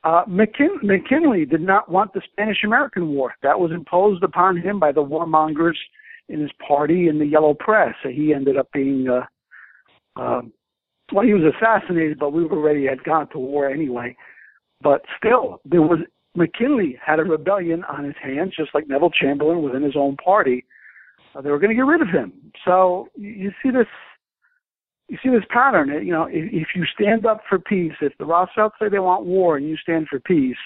Uh, 0.03 0.23
McKin- 0.25 0.83
McKinley 0.83 1.45
did 1.45 1.61
not 1.61 1.89
want 1.89 2.13
the 2.13 2.21
Spanish-American 2.31 3.09
War. 3.09 3.33
That 3.43 3.59
was 3.59 3.71
imposed 3.71 4.23
upon 4.23 4.57
him 4.57 4.79
by 4.79 4.91
the 4.91 5.03
warmongers 5.03 5.75
in 6.29 6.39
his 6.39 6.51
party 6.65 7.07
and 7.07 7.19
the 7.19 7.25
Yellow 7.25 7.53
Press. 7.53 7.95
So 8.03 8.09
he 8.09 8.33
ended 8.33 8.57
up 8.57 8.71
being, 8.71 9.07
uh, 9.09 9.25
uh, 10.21 10.41
well, 11.11 11.25
he 11.25 11.33
was 11.33 11.53
assassinated, 11.55 12.19
but 12.19 12.31
we 12.31 12.43
already 12.43 12.85
had 12.85 13.03
gone 13.03 13.27
to 13.29 13.39
war 13.39 13.69
anyway. 13.69 14.15
But 14.81 15.01
still, 15.17 15.61
there 15.65 15.81
was 15.81 15.99
McKinley 16.35 16.97
had 17.03 17.19
a 17.19 17.23
rebellion 17.23 17.83
on 17.85 18.03
his 18.03 18.15
hands, 18.21 18.53
just 18.55 18.69
like 18.73 18.87
Neville 18.87 19.09
Chamberlain 19.09 19.63
within 19.63 19.81
his 19.81 19.95
own 19.95 20.15
party. 20.17 20.65
Uh, 21.35 21.41
they 21.41 21.49
were 21.49 21.59
going 21.59 21.71
to 21.71 21.75
get 21.75 21.81
rid 21.81 22.01
of 22.01 22.09
him. 22.09 22.31
So 22.63 23.07
you, 23.15 23.29
you 23.29 23.51
see 23.63 23.71
this, 23.71 23.87
you 25.09 25.17
see 25.23 25.29
this 25.29 25.45
pattern. 25.49 25.89
You 26.05 26.11
know, 26.11 26.23
if, 26.23 26.51
if 26.51 26.67
you 26.75 26.83
stand 26.85 27.25
up 27.25 27.41
for 27.47 27.59
peace, 27.59 27.93
if 28.01 28.13
the 28.17 28.25
Rothschilds 28.25 28.75
say 28.79 28.89
they 28.89 28.99
want 28.99 29.25
war 29.25 29.57
and 29.57 29.67
you 29.67 29.77
stand 29.77 30.07
for 30.07 30.19
peace, 30.19 30.57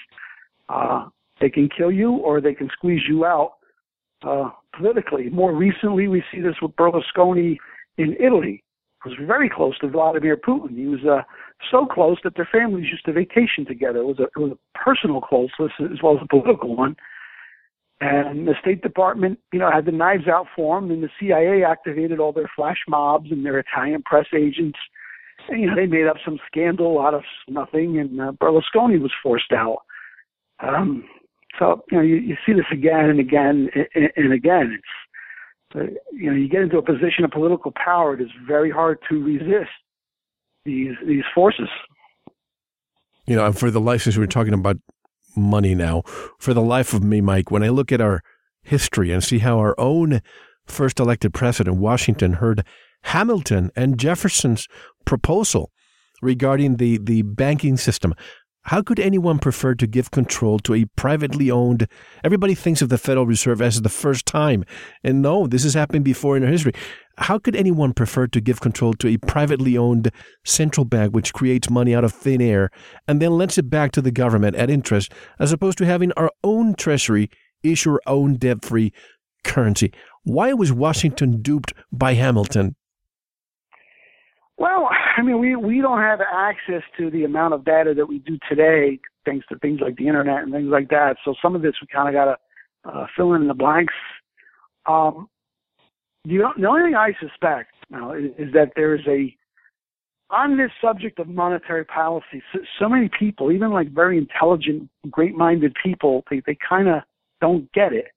uh, 0.68 1.08
they 1.40 1.50
can 1.50 1.68
kill 1.68 1.92
you 1.92 2.12
or 2.12 2.40
they 2.40 2.54
can 2.54 2.68
squeeze 2.72 3.02
you 3.08 3.24
out 3.24 3.54
uh, 4.26 4.50
politically. 4.76 5.28
More 5.30 5.54
recently, 5.54 6.08
we 6.08 6.22
see 6.32 6.40
this 6.40 6.54
with 6.60 6.72
Berlusconi 6.76 7.56
in 7.98 8.16
Italy. 8.18 8.62
He 9.04 9.10
was 9.10 9.18
very 9.26 9.50
close 9.50 9.76
to 9.78 9.88
Vladimir 9.88 10.36
Putin. 10.36 10.76
He 10.76 10.86
was 10.86 11.00
uh, 11.04 11.22
so 11.70 11.86
close 11.86 12.18
that 12.24 12.36
their 12.36 12.48
families 12.50 12.86
used 12.90 13.04
to 13.06 13.12
vacation 13.12 13.64
together. 13.66 14.00
It 14.00 14.06
was 14.06 14.18
a, 14.20 14.24
it 14.24 14.38
was 14.38 14.52
a 14.52 14.78
personal 14.78 15.20
closeness 15.20 15.72
as 15.80 16.02
well 16.02 16.16
as 16.16 16.22
a 16.22 16.28
political 16.28 16.76
one. 16.76 16.96
And 18.02 18.48
the 18.48 18.54
State 18.60 18.82
Department, 18.82 19.38
you 19.52 19.60
know, 19.60 19.70
had 19.70 19.84
the 19.84 19.92
knives 19.92 20.26
out 20.26 20.48
for 20.56 20.78
him, 20.78 20.90
and 20.90 21.04
the 21.04 21.08
CIA 21.20 21.62
activated 21.62 22.18
all 22.18 22.32
their 22.32 22.50
flash 22.56 22.78
mobs 22.88 23.30
and 23.30 23.46
their 23.46 23.60
Italian 23.60 24.02
press 24.02 24.26
agents. 24.36 24.78
And, 25.48 25.60
you 25.60 25.68
know, 25.68 25.76
they 25.76 25.86
made 25.86 26.08
up 26.08 26.16
some 26.24 26.40
scandal 26.44 27.00
out 27.00 27.14
of 27.14 27.22
nothing, 27.46 28.00
and 28.00 28.20
uh, 28.20 28.32
Berlusconi 28.32 29.00
was 29.00 29.12
forced 29.22 29.52
out. 29.52 29.82
Um, 30.58 31.04
so, 31.60 31.84
you 31.92 31.98
know, 31.98 32.02
you, 32.02 32.16
you 32.16 32.36
see 32.44 32.52
this 32.52 32.64
again 32.72 33.08
and 33.08 33.20
again 33.20 33.68
and, 33.94 34.08
and 34.16 34.32
again. 34.32 34.76
It's, 34.76 35.76
uh, 35.76 36.00
you 36.12 36.28
know, 36.28 36.36
you 36.36 36.48
get 36.48 36.62
into 36.62 36.78
a 36.78 36.82
position 36.82 37.24
of 37.24 37.30
political 37.30 37.72
power, 37.72 38.14
it 38.14 38.20
is 38.20 38.30
very 38.44 38.70
hard 38.70 38.98
to 39.10 39.22
resist 39.22 39.70
these 40.64 40.96
these 41.06 41.24
forces. 41.32 41.68
You 43.26 43.36
know, 43.36 43.46
and 43.46 43.56
for 43.56 43.70
the 43.70 43.80
life, 43.80 44.02
since 44.02 44.16
we're 44.16 44.26
talking 44.26 44.54
about 44.54 44.78
money 45.36 45.74
now, 45.74 46.02
for 46.38 46.54
the 46.54 46.62
life 46.62 46.92
of 46.92 47.02
me, 47.02 47.20
Mike, 47.20 47.50
when 47.50 47.62
I 47.62 47.68
look 47.68 47.92
at 47.92 48.00
our 48.00 48.22
history 48.62 49.10
and 49.10 49.22
see 49.22 49.38
how 49.38 49.58
our 49.58 49.74
own 49.78 50.20
first 50.66 51.00
elected 51.00 51.34
president, 51.34 51.76
Washington, 51.76 52.34
heard 52.34 52.64
Hamilton 53.04 53.70
and 53.74 53.98
Jefferson's 53.98 54.68
proposal 55.04 55.72
regarding 56.20 56.76
the, 56.76 56.98
the 56.98 57.22
banking 57.22 57.76
system, 57.76 58.14
how 58.66 58.80
could 58.80 59.00
anyone 59.00 59.40
prefer 59.40 59.74
to 59.74 59.86
give 59.88 60.12
control 60.12 60.60
to 60.60 60.74
a 60.74 60.84
privately 60.96 61.50
owned? 61.50 61.88
Everybody 62.22 62.54
thinks 62.54 62.80
of 62.80 62.90
the 62.90 62.98
Federal 62.98 63.26
Reserve 63.26 63.60
as 63.60 63.82
the 63.82 63.88
first 63.88 64.24
time. 64.24 64.64
And 65.02 65.20
no, 65.20 65.48
this 65.48 65.64
has 65.64 65.74
happened 65.74 66.04
before 66.04 66.36
in 66.36 66.44
our 66.44 66.50
history. 66.50 66.72
How 67.18 67.38
could 67.38 67.56
anyone 67.56 67.92
prefer 67.92 68.26
to 68.28 68.40
give 68.40 68.60
control 68.60 68.94
to 68.94 69.08
a 69.08 69.16
privately 69.18 69.76
owned 69.76 70.10
central 70.44 70.84
bank 70.84 71.14
which 71.14 71.32
creates 71.32 71.70
money 71.70 71.94
out 71.94 72.04
of 72.04 72.12
thin 72.12 72.40
air 72.40 72.70
and 73.06 73.20
then 73.20 73.32
lends 73.32 73.58
it 73.58 73.68
back 73.68 73.92
to 73.92 74.02
the 74.02 74.10
government 74.10 74.56
at 74.56 74.70
interest, 74.70 75.12
as 75.38 75.52
opposed 75.52 75.78
to 75.78 75.86
having 75.86 76.12
our 76.12 76.30
own 76.42 76.74
treasury 76.74 77.30
issue 77.62 77.92
our 77.92 78.00
own 78.06 78.36
debt 78.36 78.64
free 78.64 78.92
currency? 79.44 79.92
Why 80.24 80.52
was 80.52 80.72
Washington 80.72 81.42
duped 81.42 81.72
by 81.92 82.14
Hamilton? 82.14 82.76
Well, 84.56 84.88
I 85.16 85.22
mean, 85.22 85.38
we 85.38 85.56
we 85.56 85.80
don't 85.80 86.00
have 86.00 86.20
access 86.20 86.82
to 86.98 87.10
the 87.10 87.24
amount 87.24 87.54
of 87.54 87.64
data 87.64 87.94
that 87.94 88.06
we 88.06 88.20
do 88.20 88.38
today, 88.48 88.98
thanks 89.24 89.46
to 89.48 89.58
things 89.58 89.80
like 89.80 89.96
the 89.96 90.08
internet 90.08 90.42
and 90.42 90.52
things 90.52 90.68
like 90.70 90.88
that. 90.88 91.16
So 91.24 91.34
some 91.42 91.54
of 91.54 91.62
this 91.62 91.74
we 91.80 91.88
kind 91.92 92.08
of 92.08 92.14
got 92.14 92.24
to 92.24 92.90
uh, 92.90 93.06
fill 93.16 93.34
in 93.34 93.48
the 93.48 93.54
blanks. 93.54 93.94
Um, 94.86 95.28
the, 96.24 96.38
the 96.58 96.66
only 96.66 96.82
thing 96.82 96.94
I 96.94 97.12
suspect 97.20 97.74
now 97.90 98.12
is, 98.12 98.30
is 98.38 98.52
that 98.52 98.72
there 98.76 98.94
is 98.94 99.06
a 99.06 99.34
on 100.30 100.56
this 100.56 100.70
subject 100.80 101.18
of 101.18 101.28
monetary 101.28 101.84
policy. 101.84 102.42
So, 102.52 102.60
so 102.78 102.88
many 102.88 103.10
people, 103.18 103.52
even 103.52 103.70
like 103.70 103.92
very 103.92 104.16
intelligent, 104.16 104.88
great-minded 105.10 105.74
people, 105.82 106.24
they 106.30 106.42
they 106.46 106.56
kind 106.66 106.88
of 106.88 107.02
don't 107.40 107.70
get 107.72 107.92
it. 107.92 108.12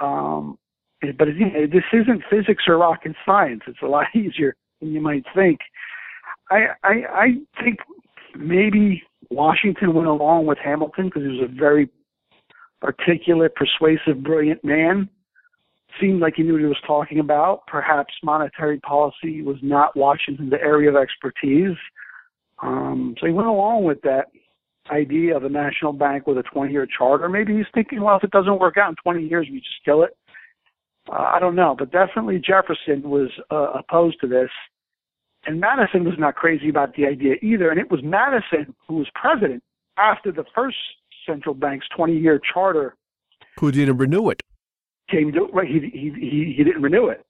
Um, 0.00 0.58
but 1.00 1.28
it, 1.28 1.72
this 1.72 1.84
isn't 1.92 2.22
physics 2.28 2.64
or 2.66 2.78
rocket 2.78 3.14
science. 3.24 3.62
It's 3.66 3.78
a 3.82 3.86
lot 3.86 4.06
easier 4.14 4.54
than 4.80 4.92
you 4.92 5.00
might 5.00 5.24
think. 5.34 5.60
I 6.50 6.66
I, 6.82 6.92
I 7.10 7.26
think 7.62 7.78
maybe 8.36 9.02
Washington 9.30 9.94
went 9.94 10.08
along 10.08 10.46
with 10.46 10.58
Hamilton 10.62 11.06
because 11.06 11.22
he 11.22 11.28
was 11.28 11.48
a 11.50 11.54
very 11.54 11.88
articulate, 12.82 13.54
persuasive, 13.54 14.22
brilliant 14.22 14.62
man. 14.64 15.08
Seemed 16.00 16.20
like 16.20 16.34
he 16.36 16.42
knew 16.42 16.52
what 16.52 16.60
he 16.60 16.66
was 16.66 16.76
talking 16.86 17.20
about. 17.20 17.66
Perhaps 17.66 18.14
monetary 18.22 18.78
policy 18.80 19.42
was 19.42 19.56
not 19.62 19.96
Washington's 19.96 20.52
area 20.52 20.90
of 20.90 20.96
expertise. 20.96 21.76
Um, 22.62 23.14
so 23.20 23.26
he 23.26 23.32
went 23.32 23.48
along 23.48 23.84
with 23.84 24.00
that 24.02 24.26
idea 24.90 25.36
of 25.36 25.44
a 25.44 25.48
national 25.48 25.92
bank 25.92 26.26
with 26.26 26.38
a 26.38 26.42
20-year 26.42 26.86
charter. 26.96 27.28
Maybe 27.28 27.56
he's 27.56 27.66
thinking, 27.74 28.02
well, 28.02 28.16
if 28.16 28.24
it 28.24 28.30
doesn't 28.30 28.60
work 28.60 28.76
out 28.76 28.90
in 28.90 28.96
20 29.02 29.26
years, 29.26 29.46
we 29.50 29.58
just 29.58 29.84
kill 29.84 30.02
it. 30.02 30.16
Uh, 31.10 31.30
I 31.34 31.38
don't 31.38 31.54
know, 31.54 31.74
but 31.78 31.92
definitely 31.92 32.38
Jefferson 32.44 33.08
was 33.08 33.30
uh, 33.50 33.72
opposed 33.78 34.20
to 34.20 34.26
this, 34.26 34.50
and 35.46 35.60
Madison 35.60 36.04
was 36.04 36.14
not 36.18 36.34
crazy 36.34 36.68
about 36.68 36.94
the 36.96 37.06
idea 37.06 37.34
either. 37.42 37.70
And 37.70 37.78
it 37.78 37.90
was 37.90 38.00
Madison 38.02 38.74
who 38.88 38.96
was 38.96 39.06
president 39.14 39.62
after 39.98 40.32
the 40.32 40.44
first 40.54 40.76
central 41.26 41.54
bank's 41.54 41.86
20-year 41.96 42.40
charter 42.52 42.96
Who 43.60 43.70
didn't 43.72 43.98
renew 43.98 44.30
it? 44.30 44.42
Came 45.10 45.32
to 45.32 45.46
right. 45.52 45.68
He 45.68 45.80
he 45.92 46.12
he, 46.18 46.54
he 46.56 46.64
didn't 46.64 46.82
renew 46.82 47.08
it, 47.08 47.24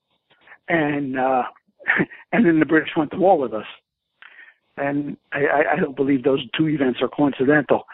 and 0.69 1.19
uh, 1.19 1.43
and 2.33 2.47
then 2.47 2.59
the 2.61 2.67
British 2.67 2.91
went 2.97 3.11
to 3.13 3.19
war 3.19 3.39
with 3.39 3.53
us. 3.55 3.67
And 4.79 5.17
I, 5.33 5.73
I- 5.73 5.81
don't 5.81 5.97
believe 5.97 6.23
those 6.23 6.45
two 6.57 6.69
events 6.69 7.01
are 7.03 7.09
coincidental. 7.09 7.85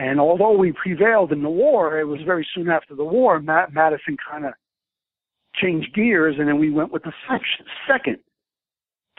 And 0.00 0.18
although 0.18 0.56
we 0.56 0.72
prevailed 0.72 1.30
in 1.30 1.42
the 1.42 1.50
war, 1.50 2.00
it 2.00 2.04
was 2.04 2.20
very 2.26 2.46
soon 2.54 2.68
after 2.70 2.94
the 2.94 3.04
war. 3.04 3.40
Ma- 3.40 3.66
Madison 3.70 4.16
kind 4.28 4.46
of 4.46 4.54
changed 5.54 5.94
gears, 5.94 6.36
and 6.38 6.48
then 6.48 6.58
we 6.58 6.70
went 6.70 6.90
with 6.90 7.02
the 7.04 7.12
second 7.86 8.16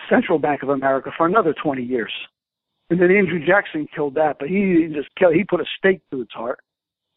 Central 0.09 0.39
Bank 0.39 0.63
of 0.63 0.69
America 0.69 1.11
for 1.15 1.25
another 1.27 1.53
20 1.63 1.83
years. 1.83 2.11
And 2.89 2.99
then 2.99 3.11
Andrew 3.11 3.39
Jackson 3.45 3.87
killed 3.95 4.15
that, 4.15 4.37
but 4.39 4.49
he 4.49 4.91
just 4.93 5.07
killed. 5.17 5.35
He 5.35 5.43
put 5.43 5.61
a 5.61 5.65
stake 5.77 6.01
through 6.09 6.21
its 6.23 6.33
heart, 6.33 6.59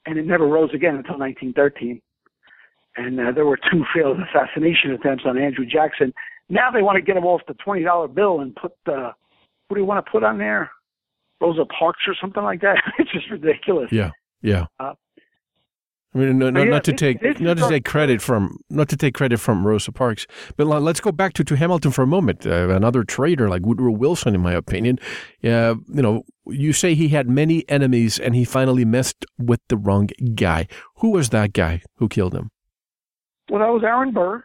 and 0.05 0.17
it 0.19 0.27
never 0.27 0.47
rose 0.47 0.71
again 0.73 0.95
until 0.97 1.19
1913 1.19 2.01
and 2.97 3.21
uh, 3.21 3.33
there 3.33 3.47
were 3.47 3.59
two 3.71 3.85
failed 3.95 4.19
assassination 4.21 4.93
attempts 4.93 5.25
on 5.27 5.39
Andrew 5.39 5.67
Jackson. 5.67 6.13
now 6.49 6.71
they 6.71 6.83
want 6.83 6.97
to 6.97 7.03
get 7.03 7.17
him 7.17 7.25
off 7.25 7.43
the 7.49 7.55
twenty 7.55 7.83
dollar 7.83 8.09
bill 8.09 8.41
and 8.41 8.55
put 8.55 8.73
uh, 8.87 9.13
what 9.69 9.75
do 9.75 9.81
you 9.81 9.87
want 9.87 10.05
to 10.05 10.11
put 10.11 10.23
on 10.23 10.39
there? 10.39 10.71
Rosa 11.41 11.65
Parks 11.67 12.01
or 12.07 12.15
something 12.21 12.43
like 12.43 12.61
that. 12.63 12.77
it's 12.99 13.13
just 13.13 13.31
ridiculous. 13.31 13.91
Yeah, 13.93 14.11
yeah. 14.43 14.67
Uh, 14.81 14.95
I 16.17 16.19
mean, 16.19 16.39
no, 16.39 16.49
no, 16.49 16.63
yeah, 16.63 16.71
not 16.71 16.85
to 16.85 16.95
take 16.95 17.21
not 17.41 17.59
to 17.59 17.69
take 17.69 17.85
credit 17.85 18.23
from 18.23 18.57
not 18.71 18.89
to 18.89 18.97
take 18.97 19.13
credit 19.13 19.39
from 19.39 19.67
Rosa 19.67 19.93
Parks, 19.93 20.27
but 20.57 20.67
let's 20.67 20.99
go 20.99 21.13
back 21.13 21.35
to, 21.35 21.45
to 21.45 21.57
Hamilton 21.57 21.91
for 21.91 22.03
a 22.03 22.07
moment. 22.07 22.47
Uh, 22.47 22.71
another 22.71 23.05
traitor 23.05 23.51
like 23.51 23.67
Woodrow 23.67 23.93
Wilson, 23.93 24.35
in 24.35 24.41
my 24.41 24.55
opinion. 24.55 24.99
Uh, 25.45 25.75
you 25.93 26.01
know, 26.01 26.23
you 26.47 26.73
say 26.73 26.95
he 26.95 27.09
had 27.09 27.29
many 27.29 27.69
enemies, 27.69 28.19
and 28.19 28.35
he 28.35 28.47
finally 28.47 28.87
messed 28.87 29.27
with 29.39 29.61
the 29.69 29.77
wrong 29.77 30.09
guy. 30.35 30.69
Who 30.97 31.11
was 31.11 31.29
that 31.31 31.53
guy 31.53 31.83
who 31.97 32.09
killed 32.09 32.35
him? 32.35 32.51
Well, 33.51 33.61
that 33.61 33.73
was 33.73 33.83
Aaron 33.85 34.13
Burr, 34.13 34.45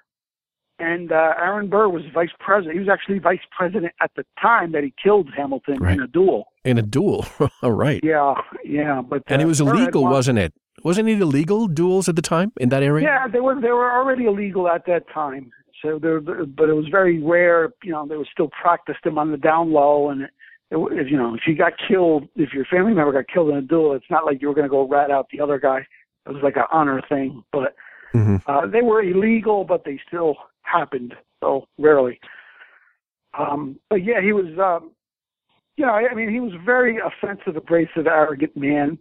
and 0.80 1.12
uh, 1.12 1.34
Aaron 1.40 1.70
Burr 1.70 1.90
was 1.90 2.04
vice 2.14 2.30
president. 2.40 2.74
He 2.74 2.80
was 2.80 2.90
actually 2.90 3.20
vice 3.20 3.40
president 3.56 3.94
at 4.02 4.12
the 4.16 4.24
time 4.42 4.72
that 4.74 4.84
he 4.84 4.94
killed 5.02 5.30
Hamilton 5.36 5.78
Right. 5.80 5.94
in 5.98 6.02
a 6.02 6.08
duel. 6.08 6.48
In 6.64 6.78
a 6.78 6.82
duel. 6.82 7.26
All 7.64 7.72
right. 7.72 8.00
Yeah, 8.04 8.36
yeah, 8.64 9.02
but 9.02 9.24
And 9.28 9.42
uh, 9.42 9.46
it 9.46 9.48
was 9.48 9.62
Burr 9.62 9.76
illegal, 9.76 10.04
wasn't 10.04 10.40
it? 10.40 10.54
Wasn't 10.84 11.08
it 11.08 11.22
illegal 11.22 11.68
duels 11.68 12.10
at 12.10 12.16
the 12.16 12.22
time 12.22 12.52
in 12.60 12.70
that 12.70 12.82
area? 12.84 13.06
Yeah, 13.06 13.28
they 13.28 13.40
were 13.40 13.60
they 13.60 13.70
were 13.72 13.92
already 13.92 14.26
illegal 14.26 14.68
at 14.68 14.86
that 14.88 15.04
time. 15.14 15.52
So 15.82 16.00
there, 16.00 16.20
but 16.22 16.70
it 16.70 16.74
was 16.74 16.88
very 16.92 17.22
rare. 17.22 17.74
You 17.84 17.92
know, 17.92 18.08
they 18.08 18.18
would 18.18 18.28
still 18.32 18.50
practice 18.62 18.96
them 19.04 19.18
on 19.18 19.32
the 19.32 19.38
down 19.38 19.72
low, 19.72 20.10
and 20.10 20.24
it, 20.24 20.30
it, 20.72 21.10
you 21.10 21.18
know, 21.18 21.36
if 21.36 21.42
you 21.48 21.56
got 21.56 21.74
killed, 21.88 22.28
if 22.36 22.54
your 22.54 22.66
family 22.66 22.94
member 22.94 23.12
got 23.12 23.28
killed 23.28 23.50
in 23.50 23.58
a 23.58 23.62
duel, 23.62 23.94
it's 23.94 24.10
not 24.10 24.26
like 24.26 24.42
you 24.42 24.48
were 24.48 24.54
going 24.54 24.66
to 24.66 24.70
go 24.70 24.88
rat 24.88 25.12
out 25.12 25.28
the 25.32 25.40
other 25.42 25.60
guy. 25.60 25.80
It 26.26 26.34
was 26.34 26.42
like 26.44 26.56
an 26.56 26.66
honor 26.72 27.02
thing, 27.10 27.44
but 27.52 27.76
hmm 28.12 28.38
uh, 28.48 28.66
they 28.68 28.82
were 28.82 29.02
illegal, 29.02 29.64
but 29.64 29.84
they 29.86 30.00
still 30.08 30.36
happened. 30.64 31.14
So 31.42 31.68
rarely. 31.78 32.20
Um, 33.38 33.80
but 33.90 34.04
yeah, 34.04 34.22
he 34.22 34.34
was. 34.34 34.46
Um, 34.60 34.92
you 35.78 35.86
know, 35.86 35.94
I 35.94 36.10
I 36.12 36.14
mean, 36.14 36.30
he 36.30 36.40
was 36.40 36.54
a 36.54 36.64
very 36.64 36.98
offensive, 37.00 37.56
abrasive, 37.56 38.06
arrogant 38.06 38.56
man, 38.56 39.00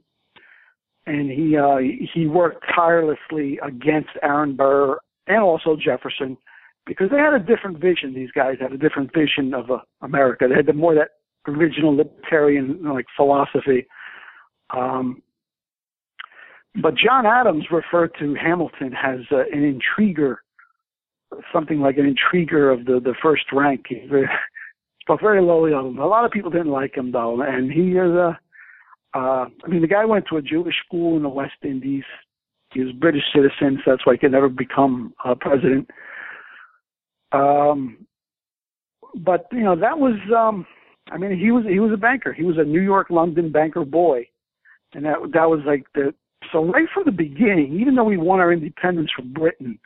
and 1.07 1.31
he 1.31 1.57
uh, 1.57 1.79
he 2.15 2.27
worked 2.27 2.65
tirelessly 2.75 3.59
against 3.63 4.11
Aaron 4.23 4.57
Burr 4.57 4.99
and 5.27 5.43
also 5.43 5.77
Jefferson 5.77 6.37
because 6.87 7.11
they 7.11 7.19
had 7.19 7.35
a 7.35 7.39
different 7.39 7.79
vision. 7.79 8.15
These 8.15 8.31
guys 8.33 8.57
had 8.61 8.73
a 8.73 8.79
different 8.79 9.13
vision 9.15 9.53
of 9.55 9.71
uh, 9.71 9.79
America. 10.03 10.47
They 10.49 10.57
had 10.57 10.67
the 10.67 10.73
more 10.73 10.95
that 10.95 11.11
original 11.47 11.97
libertarian 11.97 12.83
like 12.85 13.07
philosophy. 13.17 13.87
Um, 14.71 15.23
but 16.77 16.95
John 16.97 17.27
Adams 17.27 17.65
referred 17.71 18.13
to 18.21 18.35
Hamilton 18.35 18.95
as 19.03 19.21
uh, 19.33 19.39
an 19.53 19.81
intriguer, 19.99 20.37
something 21.53 21.81
like 21.81 21.97
an 21.99 22.07
intriguer 22.07 22.73
of 22.73 22.85
the, 22.85 23.01
the 23.01 23.15
first 23.21 23.45
rank. 23.53 23.87
He 23.89 24.07
spoke 25.01 25.21
very 25.21 25.43
lowly 25.43 25.73
of 25.73 25.87
him. 25.87 25.99
A 25.99 26.07
lot 26.07 26.25
of 26.25 26.31
people 26.31 26.51
didn't 26.51 26.71
like 26.71 26.97
him 26.97 27.11
though, 27.13 27.41
and 27.43 27.71
he 27.71 27.93
is 27.93 28.13
a. 28.13 28.39
Uh, 29.13 29.47
I 29.65 29.69
mean, 29.69 29.81
the 29.81 29.89
guy 29.89 30.05
went 30.05 30.27
to 30.31 30.37
a 30.37 30.43
Jewish 30.43 30.77
school 30.87 31.17
in 31.17 31.25
the 31.25 31.29
West 31.29 31.55
Indies. 31.65 32.05
He 32.73 32.81
was 32.81 32.91
a 32.91 32.99
British 32.99 33.25
citizen, 33.35 33.83
so 33.85 33.91
that's 33.91 34.07
why 34.07 34.13
he 34.13 34.19
could 34.19 34.31
never 34.31 34.49
become 34.49 35.13
uh, 35.25 35.35
president. 35.35 35.91
Um, 37.33 38.07
but 39.17 39.47
you 39.51 39.65
know 39.65 39.75
that 39.75 39.99
was. 39.99 40.15
Um, 40.37 40.65
I 41.11 41.19
mean, 41.19 41.37
he 41.37 41.51
was 41.51 41.65
he 41.69 41.81
was 41.81 41.91
a 41.93 41.97
banker. 41.97 42.33
He 42.33 42.45
was 42.45 42.59
a 42.59 42.65
New 42.65 42.81
York, 42.81 43.09
London 43.11 43.51
banker 43.51 43.85
boy, 43.85 44.29
and 44.95 45.05
that 45.05 45.17
that 45.33 45.51
was 45.51 45.61
like 45.67 45.85
the 45.95 46.15
so 46.53 46.65
right 46.65 46.89
from 46.93 47.05
the 47.07 47.13
beginning. 47.13 47.79
Even 47.81 47.95
though 47.95 48.05
we 48.05 48.17
won 48.17 48.41
our 48.41 48.53
independence 48.53 49.11
from 49.15 49.33
Britain, 49.33 49.79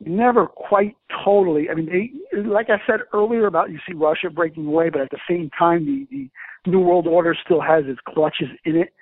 never 0.00 0.46
quite 0.46 0.96
totally. 1.24 1.68
I 1.70 1.74
mean, 1.74 1.86
they 1.86 2.40
like 2.40 2.68
I 2.70 2.80
said 2.86 3.00
earlier 3.12 3.46
about 3.46 3.70
you 3.70 3.78
see 3.86 3.94
Russia 3.94 4.30
breaking 4.30 4.66
away, 4.66 4.90
but 4.90 5.00
at 5.00 5.10
the 5.10 5.20
same 5.28 5.50
time, 5.58 5.84
the, 5.84 6.06
the 6.10 6.70
New 6.70 6.80
World 6.80 7.06
Order 7.06 7.36
still 7.44 7.60
has 7.60 7.84
its 7.86 8.00
clutches 8.08 8.48
in 8.64 8.76
it, 8.76 8.92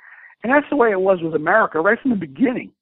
and 0.43 0.53
that's 0.53 0.67
the 0.71 0.77
way 0.77 0.91
it 0.91 1.01
was 1.01 1.19
with 1.23 1.35
America 1.35 1.81
right 1.81 1.99
from 2.01 2.11
the 2.11 2.17
beginning. 2.17 2.73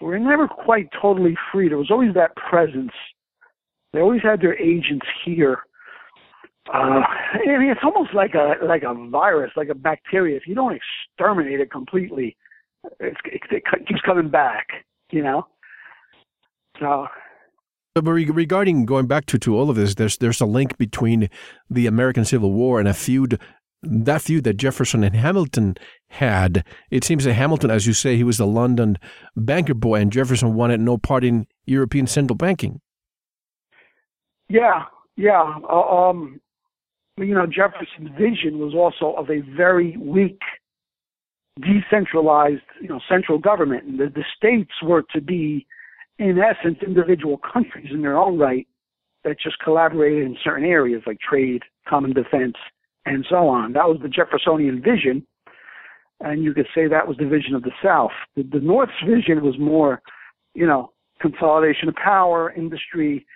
We 0.00 0.08
were 0.08 0.18
never 0.18 0.46
quite 0.46 0.88
totally 1.00 1.36
free. 1.52 1.68
There 1.68 1.78
was 1.78 1.90
always 1.90 2.14
that 2.14 2.36
presence. 2.36 2.92
They 3.92 4.00
always 4.00 4.22
had 4.22 4.40
their 4.40 4.56
agents 4.60 5.06
here. 5.24 5.58
Uh, 6.72 7.00
I 7.00 7.58
mean, 7.58 7.70
it's 7.70 7.80
almost 7.82 8.14
like 8.14 8.34
a 8.34 8.64
like 8.64 8.82
a 8.82 8.94
virus, 9.08 9.52
like 9.56 9.70
a 9.70 9.74
bacteria. 9.74 10.36
If 10.36 10.46
you 10.46 10.54
don't 10.54 10.78
exterminate 10.78 11.60
it 11.60 11.70
completely, 11.70 12.36
it's, 13.00 13.20
it, 13.24 13.42
it 13.50 13.86
keeps 13.86 14.00
coming 14.02 14.28
back. 14.30 14.66
You 15.10 15.22
know. 15.22 15.46
So 16.78 17.06
But 17.94 18.02
regarding 18.04 18.86
going 18.86 19.06
back 19.06 19.26
to, 19.26 19.38
to 19.40 19.56
all 19.56 19.70
of 19.70 19.76
this, 19.76 19.94
there's 19.96 20.18
there's 20.18 20.40
a 20.40 20.46
link 20.46 20.78
between 20.78 21.28
the 21.68 21.86
American 21.86 22.24
Civil 22.24 22.52
War 22.52 22.78
and 22.78 22.88
a 22.88 22.94
feud, 22.94 23.40
that 23.82 24.22
feud 24.22 24.44
that 24.44 24.56
Jefferson 24.56 25.02
and 25.02 25.16
Hamilton 25.16 25.76
had. 26.10 26.64
It 26.90 27.04
seems 27.04 27.24
that 27.24 27.34
Hamilton, 27.34 27.70
as 27.70 27.86
you 27.86 27.92
say, 27.92 28.16
he 28.16 28.24
was 28.24 28.38
the 28.38 28.46
London 28.46 28.98
banker 29.36 29.74
boy, 29.74 30.00
and 30.00 30.12
Jefferson 30.12 30.54
wanted 30.54 30.80
no 30.80 30.98
part 30.98 31.24
in 31.24 31.46
European 31.66 32.06
central 32.06 32.36
banking. 32.36 32.80
Yeah, 34.48 34.84
yeah. 35.16 35.58
Uh, 35.68 35.80
um, 35.80 36.40
you 37.16 37.34
know, 37.34 37.46
Jefferson's 37.46 38.10
vision 38.16 38.58
was 38.58 38.74
also 38.74 39.16
of 39.16 39.28
a 39.28 39.40
very 39.56 39.96
weak, 39.96 40.40
decentralized, 41.60 42.62
you 42.80 42.88
know, 42.88 43.00
central 43.08 43.38
government, 43.38 43.84
and 43.84 43.98
the, 43.98 44.06
the 44.06 44.24
states 44.36 44.72
were 44.82 45.02
to 45.12 45.20
be, 45.20 45.66
in 46.18 46.38
essence, 46.38 46.78
individual 46.86 47.38
countries 47.52 47.88
in 47.92 48.02
their 48.02 48.16
own 48.16 48.38
right 48.38 48.66
that 49.24 49.36
just 49.42 49.58
collaborated 49.58 50.24
in 50.24 50.36
certain 50.42 50.64
areas 50.64 51.02
like 51.06 51.18
trade, 51.20 51.62
common 51.88 52.12
defense, 52.12 52.54
and 53.04 53.26
so 53.28 53.48
on. 53.48 53.72
That 53.72 53.88
was 53.88 53.98
the 54.02 54.08
Jeffersonian 54.08 54.82
vision, 54.82 55.26
and 56.20 56.42
you 56.42 56.54
could 56.54 56.68
say 56.74 56.86
that 56.88 57.06
was 57.06 57.16
the 57.16 57.26
vision 57.26 57.54
of 57.54 57.62
the 57.62 57.72
South. 57.82 58.10
The, 58.36 58.42
the 58.42 58.60
North's 58.60 58.92
vision 59.06 59.42
was 59.42 59.58
more, 59.58 60.02
you 60.54 60.66
know, 60.66 60.92
consolidation 61.20 61.88
of 61.88 61.94
power, 61.96 62.52
industry. 62.52 63.26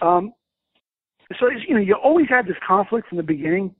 Um, 0.00 0.32
so 1.38 1.48
you 1.66 1.74
know 1.74 1.80
you 1.80 1.94
always 1.94 2.28
had 2.28 2.46
this 2.46 2.56
conflict 2.66 3.08
from 3.08 3.18
the 3.18 3.24
beginning, 3.24 3.74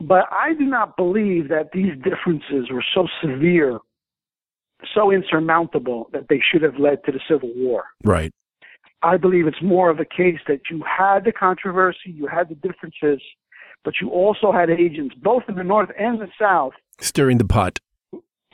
but 0.00 0.26
I 0.30 0.54
do 0.54 0.64
not 0.64 0.96
believe 0.96 1.48
that 1.48 1.70
these 1.72 1.92
differences 2.02 2.70
were 2.70 2.84
so 2.94 3.06
severe, 3.22 3.78
so 4.94 5.10
insurmountable 5.10 6.08
that 6.12 6.28
they 6.28 6.40
should 6.40 6.62
have 6.62 6.78
led 6.78 7.04
to 7.04 7.12
the 7.12 7.20
Civil 7.28 7.50
War. 7.56 7.84
Right. 8.04 8.32
I 9.02 9.16
believe 9.16 9.46
it's 9.46 9.62
more 9.62 9.90
of 9.90 10.00
a 10.00 10.04
case 10.04 10.40
that 10.48 10.62
you 10.70 10.82
had 10.84 11.24
the 11.24 11.32
controversy, 11.32 12.10
you 12.10 12.26
had 12.26 12.48
the 12.48 12.56
differences, 12.56 13.22
but 13.84 13.94
you 14.00 14.10
also 14.10 14.50
had 14.52 14.70
agents 14.70 15.14
both 15.22 15.44
in 15.48 15.54
the 15.54 15.64
North 15.64 15.90
and 15.98 16.20
the 16.20 16.28
South 16.40 16.72
Stirring 17.00 17.38
the 17.38 17.44
pot. 17.44 17.78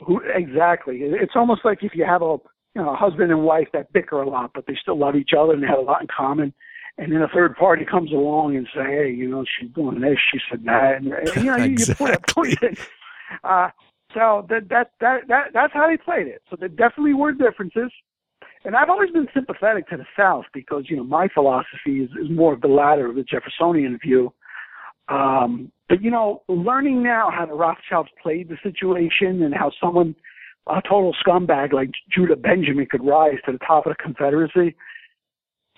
who 0.05 0.21
exactly. 0.33 0.99
It's 1.01 1.33
almost 1.35 1.65
like 1.65 1.79
if 1.81 1.95
you 1.95 2.05
have 2.05 2.21
a 2.21 2.37
you 2.75 2.81
know 2.81 2.93
a 2.93 2.95
husband 2.95 3.31
and 3.31 3.43
wife 3.43 3.67
that 3.73 3.91
bicker 3.91 4.21
a 4.21 4.29
lot, 4.29 4.51
but 4.53 4.65
they 4.67 4.77
still 4.79 4.97
love 4.97 5.15
each 5.15 5.31
other 5.37 5.53
and 5.53 5.63
they 5.63 5.67
have 5.67 5.79
a 5.79 5.81
lot 5.81 6.01
in 6.01 6.07
common. 6.15 6.53
And 6.97 7.11
then 7.11 7.21
a 7.21 7.27
third 7.27 7.55
party 7.57 7.83
comes 7.85 8.11
along 8.13 8.55
and 8.55 8.67
say, 8.73 8.83
"Hey, 8.85 9.11
you 9.11 9.27
know, 9.29 9.43
she's 9.59 9.69
doing 9.71 9.99
this, 9.99 10.17
she 10.31 10.39
said 10.49 10.63
that," 10.65 10.95
and, 11.01 11.11
and, 11.11 11.35
you 11.35 11.43
know, 11.51 11.57
you- 11.57 11.75
you 11.77 11.93
put 11.95 12.09
Exactly. 12.11 12.57
it. 12.61 12.77
Uh, 13.43 13.69
so 14.13 14.45
that 14.49 14.69
that 14.69 14.91
that 15.01 15.27
that 15.27 15.47
that's 15.53 15.73
how 15.73 15.87
they 15.87 15.97
played 15.97 16.27
it. 16.27 16.41
So 16.49 16.55
there 16.57 16.69
definitely 16.69 17.13
were 17.13 17.33
differences. 17.33 17.91
And 18.63 18.75
I've 18.75 18.89
always 18.89 19.11
been 19.11 19.27
sympathetic 19.33 19.87
to 19.89 19.97
the 19.97 20.05
South 20.17 20.45
because 20.53 20.89
you 20.89 20.95
know 20.95 21.03
my 21.03 21.27
philosophy 21.27 22.01
is, 22.03 22.09
is 22.11 22.29
more 22.29 22.53
of 22.53 22.61
the 22.61 22.67
latter, 22.67 23.11
the 23.13 23.23
Jeffersonian 23.23 23.97
view. 24.01 24.33
Um, 25.07 25.71
but 25.89 26.01
you 26.01 26.09
know, 26.09 26.41
learning 26.47 27.03
now 27.03 27.29
how 27.29 27.45
the 27.45 27.53
Rothschilds 27.53 28.09
played 28.21 28.49
the 28.49 28.57
situation 28.63 29.43
and 29.43 29.53
how 29.53 29.71
someone, 29.81 30.15
a 30.67 30.81
total 30.81 31.13
scumbag 31.25 31.73
like 31.73 31.91
Judah 32.09 32.35
Benjamin, 32.35 32.87
could 32.89 33.05
rise 33.05 33.37
to 33.45 33.51
the 33.51 33.59
top 33.59 33.85
of 33.85 33.91
the 33.95 34.03
Confederacy. 34.03 34.75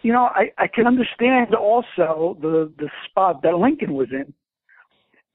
You 0.03 0.13
know, 0.13 0.29
I, 0.33 0.51
I 0.57 0.67
can 0.67 0.87
understand 0.87 1.55
also 1.55 2.37
the 2.41 2.71
the 2.77 2.89
spot 3.09 3.41
that 3.43 3.57
Lincoln 3.57 3.93
was 3.93 4.07
in, 4.11 4.33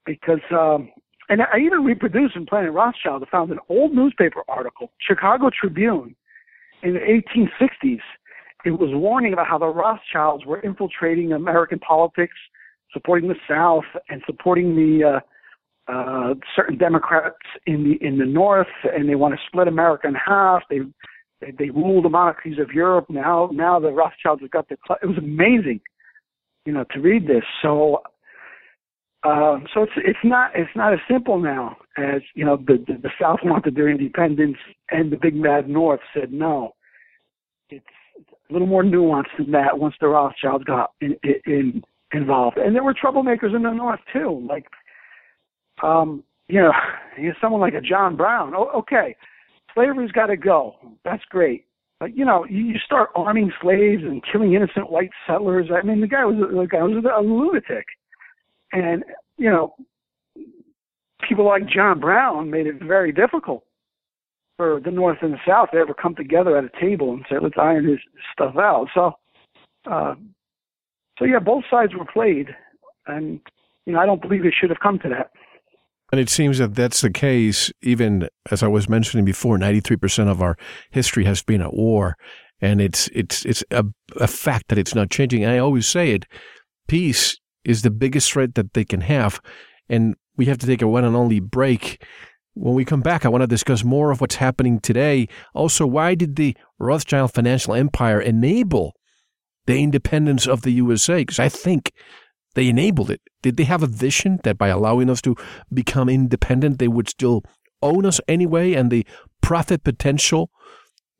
because 0.05 0.41
um, 0.51 0.89
and 1.29 1.41
I 1.41 1.59
even 1.59 1.83
reproduced 1.83 2.35
in 2.35 2.45
Planet 2.45 2.71
Rothschild. 2.71 3.23
I 3.23 3.29
found 3.29 3.51
an 3.51 3.59
old 3.69 3.93
newspaper 3.93 4.43
article, 4.47 4.91
Chicago 4.99 5.49
Tribune, 5.49 6.15
in 6.81 6.93
the 6.93 6.99
1860s. 6.99 7.99
It 8.65 8.71
was 8.71 8.89
warning 8.93 9.33
about 9.33 9.47
how 9.47 9.57
the 9.57 9.67
Rothschilds 9.67 10.45
were 10.45 10.61
infiltrating 10.61 11.33
American 11.33 11.79
politics 11.79 12.35
supporting 12.93 13.27
the 13.27 13.35
South 13.49 13.83
and 14.09 14.21
supporting 14.25 14.75
the 14.75 15.19
uh, 15.87 15.91
uh, 15.91 16.33
certain 16.55 16.77
Democrats 16.77 17.35
in 17.65 17.83
the 17.83 18.05
in 18.05 18.17
the 18.17 18.25
North, 18.25 18.67
and 18.83 19.09
they 19.09 19.15
want 19.15 19.33
to 19.33 19.39
split 19.47 19.67
America 19.67 20.07
in 20.07 20.15
half. 20.15 20.61
They 20.69 20.79
they, 21.45 21.51
they 21.65 21.69
rule 21.69 22.01
the 22.01 22.09
monarchies 22.09 22.59
of 22.59 22.71
Europe 22.71 23.07
now. 23.09 23.49
Now 23.51 23.79
the 23.79 23.91
Rothschilds 23.91 24.41
have 24.41 24.51
got 24.51 24.69
their. 24.69 24.77
cl- 24.87 24.99
It 25.01 25.07
was 25.07 25.17
amazing, 25.17 25.81
you 26.65 26.73
know, 26.73 26.85
to 26.91 26.99
read 26.99 27.27
this. 27.27 27.43
So. 27.61 28.01
Um, 29.25 29.67
so 29.73 29.83
it's 29.83 29.93
it's 29.95 30.19
not 30.25 30.51
it's 30.53 30.75
not 30.75 30.91
as 30.91 30.99
simple 31.09 31.39
now 31.39 31.77
as 31.97 32.21
you 32.35 32.43
know 32.43 32.57
the, 32.57 32.83
the 32.85 32.95
the 33.03 33.09
South 33.21 33.39
wanted 33.41 33.73
their 33.73 33.87
independence 33.87 34.57
and 34.91 35.13
the 35.13 35.15
big 35.15 35.33
mad 35.33 35.69
North 35.69 36.01
said 36.13 36.33
no. 36.33 36.73
It's 37.69 37.85
a 38.49 38.53
little 38.53 38.67
more 38.67 38.83
nuanced 38.83 39.35
than 39.37 39.51
that 39.51 39.79
once 39.79 39.95
the 39.99 40.07
Rothschilds 40.07 40.65
got 40.65 40.91
in, 41.01 41.15
in, 41.45 41.83
involved. 42.11 42.57
And 42.57 42.75
there 42.75 42.83
were 42.83 42.93
troublemakers 42.93 43.55
in 43.55 43.63
the 43.63 43.71
North 43.71 43.99
too, 44.11 44.45
like, 44.47 44.65
um, 45.81 46.23
you 46.47 46.59
know, 46.59 46.71
you 47.17 47.27
know, 47.29 47.33
someone 47.41 47.61
like 47.61 47.73
a 47.73 47.81
John 47.81 48.15
Brown. 48.15 48.53
Oh, 48.55 48.69
okay, 48.75 49.15
slavery's 49.73 50.11
got 50.11 50.27
to 50.27 50.37
go. 50.37 50.75
That's 51.03 51.23
great. 51.29 51.65
But 51.99 52.17
you 52.17 52.25
know, 52.25 52.45
you, 52.45 52.75
start 52.85 53.11
arming 53.15 53.51
slaves 53.61 54.03
and 54.03 54.21
killing 54.29 54.53
innocent 54.53 54.91
white 54.91 55.11
settlers. 55.27 55.69
I 55.73 55.85
mean, 55.85 56.01
the 56.01 56.07
guy 56.07 56.25
was 56.25 56.35
the 56.35 56.67
guy 56.69 56.83
was 56.83 57.03
a 57.03 57.21
lunatic, 57.21 57.85
and 58.71 59.03
you 59.37 59.49
know, 59.49 59.75
people 61.27 61.45
like 61.45 61.67
John 61.67 61.99
Brown 61.99 62.49
made 62.49 62.67
it 62.67 62.83
very 62.83 63.11
difficult 63.11 63.63
for 64.57 64.81
the 64.83 64.91
North 64.91 65.19
and 65.21 65.33
the 65.33 65.39
South 65.47 65.71
to 65.71 65.77
ever 65.77 65.93
come 65.93 66.15
together 66.15 66.57
at 66.57 66.65
a 66.65 66.79
table 66.79 67.13
and 67.13 67.25
say, 67.29 67.37
let's 67.41 67.55
iron 67.57 67.87
this 67.87 67.99
stuff 68.31 68.55
out. 68.57 68.87
So, 68.93 69.13
uh, 69.89 70.15
so 71.17 71.25
yeah, 71.25 71.39
both 71.39 71.63
sides 71.71 71.93
were 71.95 72.05
played, 72.05 72.49
and 73.07 73.39
you 73.85 73.93
know, 73.93 73.99
I 73.99 74.05
don't 74.05 74.21
believe 74.21 74.45
it 74.45 74.53
should 74.59 74.69
have 74.69 74.79
come 74.79 74.99
to 74.99 75.09
that. 75.09 75.31
And 76.13 76.19
it 76.19 76.29
seems 76.29 76.59
that 76.59 76.75
that's 76.75 77.01
the 77.01 77.09
case, 77.09 77.71
even 77.81 78.29
as 78.51 78.61
I 78.61 78.67
was 78.67 78.87
mentioning 78.87 79.25
before, 79.25 79.57
93% 79.57 80.29
of 80.29 80.43
our 80.43 80.55
history 80.91 81.25
has 81.25 81.41
been 81.41 81.59
at 81.59 81.73
war. 81.73 82.17
And 82.61 82.79
it's, 82.79 83.07
it's, 83.15 83.43
it's 83.45 83.63
a, 83.71 83.83
a 84.17 84.27
fact 84.27 84.67
that 84.67 84.77
it's 84.77 84.93
not 84.93 85.09
changing. 85.09 85.43
And 85.43 85.51
I 85.51 85.57
always 85.57 85.87
say 85.87 86.11
it, 86.11 86.27
peace 86.87 87.39
is 87.65 87.81
the 87.81 87.89
biggest 87.89 88.31
threat 88.31 88.53
that 88.53 88.75
they 88.75 88.85
can 88.85 89.01
have. 89.01 89.41
And 89.89 90.13
we 90.37 90.45
have 90.45 90.59
to 90.59 90.67
take 90.67 90.83
a 90.83 90.87
one 90.87 91.03
and 91.03 91.15
only 91.15 91.39
break. 91.39 92.05
When 92.53 92.75
we 92.75 92.85
come 92.85 93.01
back, 93.01 93.25
I 93.25 93.29
want 93.29 93.41
to 93.41 93.47
discuss 93.47 93.83
more 93.83 94.11
of 94.11 94.21
what's 94.21 94.35
happening 94.35 94.81
today. 94.81 95.27
Also, 95.55 95.87
why 95.87 96.13
did 96.13 96.35
the 96.35 96.55
Rothschild 96.77 97.33
financial 97.33 97.73
empire 97.73 98.21
enable 98.21 98.93
the 99.65 99.81
independence 99.81 100.45
of 100.45 100.61
the 100.61 100.73
USA? 100.73 101.21
Because 101.21 101.39
I 101.39 101.49
think 101.49 101.91
they 102.55 102.69
enabled 102.69 103.09
it. 103.09 103.21
Did 103.41 103.57
they 103.57 103.63
have 103.63 103.83
a 103.83 103.87
vision 103.87 104.39
that 104.43 104.57
by 104.57 104.67
allowing 104.67 105.09
us 105.09 105.21
to 105.23 105.35
become 105.73 106.09
independent, 106.09 106.79
they 106.79 106.87
would 106.87 107.09
still 107.09 107.43
own 107.81 108.05
us 108.05 108.21
anyway 108.27 108.73
and 108.73 108.89
the 108.89 109.05
profit 109.41 109.83
potential 109.83 110.49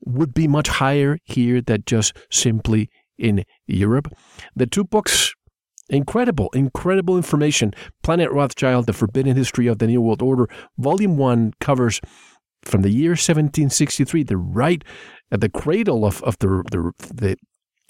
would 0.05 0.33
be 0.33 0.47
much 0.47 0.67
higher 0.67 1.17
here 1.23 1.61
than 1.61 1.83
just 1.85 2.15
simply 2.31 2.89
in 3.17 3.43
Europe? 3.67 4.13
The 4.55 4.67
two 4.67 4.83
books 4.83 5.33
Incredible, 5.89 6.49
incredible 6.53 7.17
information. 7.17 7.73
Planet 8.03 8.31
Rothschild, 8.31 8.87
The 8.87 8.93
Forbidden 8.93 9.35
History 9.35 9.67
of 9.67 9.79
the 9.79 9.87
New 9.87 10.01
World 10.01 10.21
Order. 10.21 10.47
Volume 10.77 11.17
1 11.17 11.53
covers 11.59 11.99
from 12.63 12.81
the 12.81 12.89
year 12.89 13.11
1763, 13.11 14.23
the 14.23 14.37
right 14.37 14.83
at 15.29 15.41
the 15.41 15.49
cradle 15.49 16.05
of, 16.05 16.23
of 16.23 16.37
the, 16.39 16.63
the, 16.71 16.93
the 17.13 17.37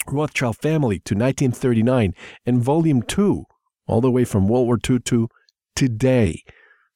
Rothschild 0.06 0.56
family 0.56 0.98
to 1.00 1.14
1939, 1.14 2.14
and 2.46 2.62
Volume 2.62 3.02
2, 3.02 3.44
all 3.86 4.00
the 4.00 4.10
way 4.10 4.24
from 4.24 4.48
World 4.48 4.66
War 4.66 4.78
II 4.88 5.00
to 5.00 5.28
today. 5.74 6.42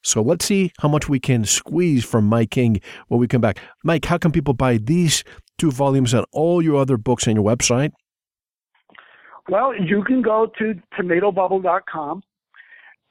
So 0.02 0.22
let's 0.22 0.44
see 0.44 0.72
how 0.80 0.88
much 0.88 1.09
we 1.09 1.18
can 1.18 1.44
squeeze 1.44 2.04
from 2.04 2.24
Mike 2.24 2.50
King 2.50 2.80
when 3.09 3.20
we 3.20 3.26
come 3.26 3.40
back. 3.40 3.59
Mike, 3.84 4.04
how 4.04 4.18
can 4.18 4.32
people 4.32 4.54
buy 4.54 4.78
these 4.78 5.24
two 5.59 5.70
volumes 5.70 6.14
and 6.14 6.24
all 6.32 6.62
your 6.62 6.76
other 6.76 6.96
books 6.96 7.26
on 7.26 7.34
your 7.34 7.44
website? 7.44 7.92
Well, 9.48 9.74
you 9.74 10.04
can 10.04 10.22
go 10.22 10.50
to 10.59 10.74
tomatobubble.com, 10.98 12.22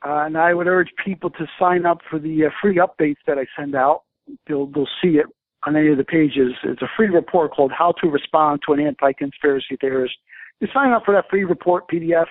uh, 0.05 0.09
and 0.09 0.37
I 0.37 0.53
would 0.53 0.67
urge 0.67 0.89
people 1.03 1.29
to 1.31 1.47
sign 1.59 1.85
up 1.85 1.99
for 2.09 2.19
the 2.19 2.45
uh, 2.45 2.49
free 2.61 2.77
updates 2.77 3.17
that 3.25 3.37
I 3.37 3.45
send 3.57 3.75
out. 3.75 4.03
They'll, 4.47 4.67
they'll 4.67 4.87
see 5.01 5.17
it 5.17 5.25
on 5.67 5.75
any 5.75 5.89
of 5.89 5.97
the 5.97 6.03
pages. 6.05 6.53
It's 6.63 6.81
a 6.81 6.87
free 6.95 7.09
report 7.09 7.51
called 7.51 7.73
How 7.77 7.91
to 8.01 8.07
Respond 8.07 8.61
to 8.65 8.73
an 8.73 8.79
Anti-Conspiracy 8.79 9.77
Theorist. 9.81 10.15
You 10.61 10.67
sign 10.73 10.91
up 10.91 11.03
for 11.05 11.13
that 11.13 11.25
free 11.29 11.43
report 11.43 11.89
PDF, 11.89 12.27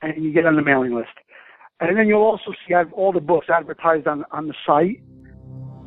and 0.00 0.24
you 0.24 0.32
get 0.32 0.46
on 0.46 0.56
the 0.56 0.62
mailing 0.62 0.94
list. 0.94 1.10
And 1.80 1.96
then 1.96 2.08
you'll 2.08 2.22
also 2.22 2.52
see 2.66 2.74
I 2.74 2.78
have 2.78 2.92
all 2.94 3.12
the 3.12 3.20
books 3.20 3.48
advertised 3.50 4.06
on, 4.06 4.24
on 4.30 4.48
the 4.48 4.54
site. 4.66 5.00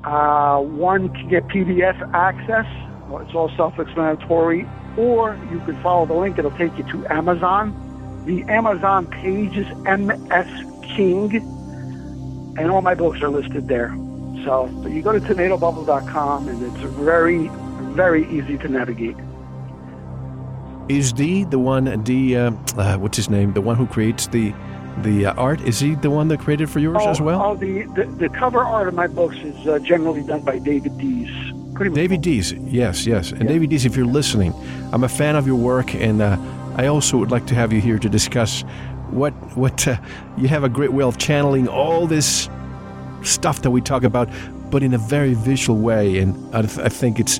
Uh, 0.05 0.59
one 0.59 1.09
can 1.09 1.29
get 1.29 1.47
PDF 1.47 1.99
access. 2.13 2.65
Well, 3.09 3.23
It's 3.25 3.35
all 3.35 3.51
self-explanatory 3.57 4.67
or 4.97 5.39
you 5.51 5.59
can 5.61 5.81
follow 5.81 6.05
the 6.05 6.13
link. 6.13 6.37
It'll 6.37 6.51
take 6.51 6.77
you 6.77 6.83
to 6.91 7.07
Amazon. 7.07 7.73
The 8.25 8.43
Amazon 8.43 9.07
page 9.07 9.57
is 9.57 9.67
MS 9.85 10.95
King, 10.95 11.35
and 12.57 12.69
all 12.69 12.81
my 12.81 12.93
books 12.93 13.21
are 13.21 13.29
listed 13.29 13.67
there. 13.67 13.95
So, 14.43 14.67
you 14.87 15.01
go 15.01 15.11
to 15.11 15.19
tomatobubble.com, 15.19 16.47
and 16.47 16.63
it's 16.63 16.83
very, 16.93 17.47
very 17.93 18.27
easy 18.29 18.57
to 18.57 18.67
navigate. 18.67 19.15
Is 20.89 21.13
D 21.13 21.43
the 21.43 21.59
one? 21.59 22.03
D, 22.03 22.35
uh, 22.35 22.51
uh, 22.75 22.97
what's 22.97 23.15
his 23.15 23.29
name? 23.29 23.53
The 23.53 23.61
one 23.61 23.75
who 23.75 23.87
creates 23.87 24.27
the 24.27 24.53
the 25.03 25.27
uh, 25.27 25.33
art? 25.33 25.61
Is 25.61 25.79
he 25.79 25.95
the 25.95 26.09
one 26.09 26.27
that 26.29 26.39
created 26.39 26.69
for 26.69 26.79
yours 26.79 26.97
oh, 27.01 27.09
as 27.09 27.21
well? 27.21 27.41
Oh, 27.41 27.55
the, 27.55 27.83
the, 27.95 28.05
the 28.05 28.29
cover 28.29 28.59
art 28.59 28.87
of 28.87 28.93
my 28.93 29.07
books 29.07 29.37
is 29.37 29.67
uh, 29.67 29.79
generally 29.79 30.23
done 30.23 30.41
by 30.41 30.59
David 30.59 30.97
Dees. 30.97 31.29
David 31.93 32.21
Dees, 32.21 32.51
yes, 32.53 33.07
yes. 33.07 33.31
And 33.31 33.43
yeah. 33.43 33.47
David 33.49 33.69
Dees, 33.71 33.85
if 33.85 33.95
you're 33.95 34.05
listening, 34.05 34.53
I'm 34.91 35.03
a 35.03 35.09
fan 35.09 35.35
of 35.35 35.47
your 35.47 35.55
work, 35.55 35.95
and 35.95 36.21
uh, 36.21 36.37
I 36.75 36.87
also 36.87 37.17
would 37.17 37.31
like 37.31 37.47
to 37.47 37.55
have 37.55 37.73
you 37.73 37.81
here 37.81 37.97
to 37.97 38.09
discuss 38.09 38.61
what 39.09 39.33
what 39.57 39.87
uh, 39.87 39.97
you 40.37 40.47
have 40.47 40.63
a 40.63 40.69
great 40.69 40.93
way 40.93 41.03
of 41.03 41.17
channeling 41.17 41.67
all 41.67 42.07
this 42.07 42.49
stuff 43.23 43.61
that 43.61 43.71
we 43.71 43.81
talk 43.81 44.03
about, 44.03 44.29
but 44.69 44.83
in 44.83 44.93
a 44.93 44.97
very 44.97 45.33
visual 45.33 45.79
way, 45.79 46.19
and 46.19 46.55
I, 46.55 46.61
th- 46.61 46.79
I 46.79 46.89
think 46.89 47.19
it's 47.19 47.39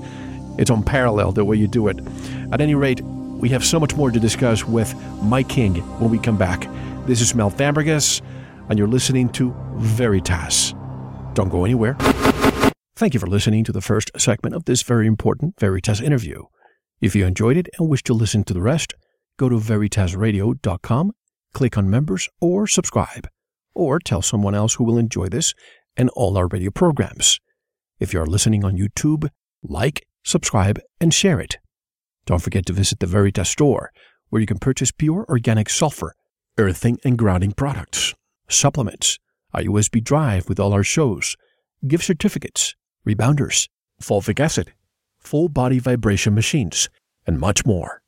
it's 0.58 0.70
unparalleled 0.70 1.36
the 1.36 1.46
way 1.46 1.56
you 1.56 1.68
do 1.68 1.88
it. 1.88 1.98
At 2.52 2.62
any 2.62 2.76
rate, 2.76 3.02
we 3.02 3.50
have 3.50 3.66
so 3.66 3.80
much 3.80 3.96
more 3.96 4.12
to 4.12 4.20
discuss 4.20 4.66
with 4.66 4.94
Mike 5.24 5.50
King 5.50 5.76
when 6.00 6.12
we 6.12 6.20
come 6.20 6.38
back. 6.38 6.68
This 7.08 7.22
is 7.22 7.34
Mel 7.34 7.50
Fabregas, 7.50 8.22
and 8.70 8.78
you're 8.78 8.88
listening 8.88 9.30
to 9.30 9.56
Veritas. 9.78 10.74
Don't 11.34 11.50
go 11.50 11.66
anywhere. 11.66 11.96
Thank 12.96 13.14
you 13.14 13.20
for 13.20 13.28
listening 13.28 13.64
to 13.64 13.72
the 13.72 13.82
first 13.82 14.12
segment 14.18 14.56
of 14.56 14.66
this 14.66 14.84
very 14.84 15.08
important 15.08 15.60
Veritas 15.60 16.02
interview. 16.02 16.44
If 17.00 17.16
you 17.16 17.26
enjoyed 17.26 17.58
it 17.58 17.68
and 17.80 17.90
wish 17.90 18.04
to 18.04 18.14
listen 18.14 18.44
to 18.44 18.54
the 18.54 18.62
rest, 18.62 18.94
go 19.38 19.50
to 19.50 19.56
veritasradio.com, 19.56 21.14
click 21.54 21.78
on 21.78 21.90
members 21.90 22.30
or 22.40 22.68
subscribe, 22.68 23.28
or 23.74 24.00
tell 24.00 24.22
someone 24.22 24.56
else 24.56 24.76
who 24.76 24.84
will 24.84 24.98
enjoy 24.98 25.28
this 25.30 25.54
and 25.98 26.10
all 26.12 26.38
our 26.38 26.48
radio 26.48 26.72
programs. 26.72 27.40
If 28.00 28.14
you 28.14 28.22
are 28.22 28.26
listening 28.26 28.64
on 28.64 28.78
YouTube, 28.78 29.30
like, 29.64 30.08
subscribe, 30.24 30.80
and 31.00 31.14
share 31.14 31.40
it. 31.40 31.58
Don't 32.26 32.42
forget 32.42 32.66
to 32.68 32.74
visit 32.74 33.00
the 33.00 33.08
Veritas 33.08 33.50
store, 33.50 33.92
where 34.30 34.40
you 34.40 34.48
can 34.48 34.60
purchase 34.60 34.92
pure 34.92 35.26
organic 35.30 35.70
sulfur, 35.70 36.14
earthing 36.58 36.98
and 37.04 37.18
grounding 37.18 37.52
products, 37.52 38.14
supplements, 38.48 39.20
a 39.54 39.60
USB 39.60 40.04
drive 40.04 40.48
with 40.48 40.60
all 40.60 40.74
our 40.74 40.84
shows, 40.84 41.36
gift 41.88 42.06
certificates, 42.06 42.76
rebounders, 43.08 43.68
fulvic 44.02 44.40
acid, 44.40 44.74
full 45.18 45.50
body 45.50 45.80
vibration 45.80 46.34
machines, 46.34 46.90
and 47.28 47.40
much 47.40 47.66
more. 47.66 48.02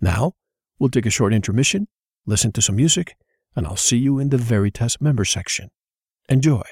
Now, 0.00 0.32
we'll 0.78 0.90
take 0.90 1.06
a 1.06 1.10
short 1.10 1.34
intermission, 1.34 1.88
listen 2.26 2.52
to 2.52 2.62
some 2.62 2.76
music, 2.76 3.16
and 3.54 3.66
I'll 3.66 3.76
see 3.76 3.98
you 3.98 4.18
in 4.18 4.30
the 4.30 4.38
Veritas 4.38 5.00
member 5.00 5.24
section. 5.24 5.70
Enjoy. 6.28 6.62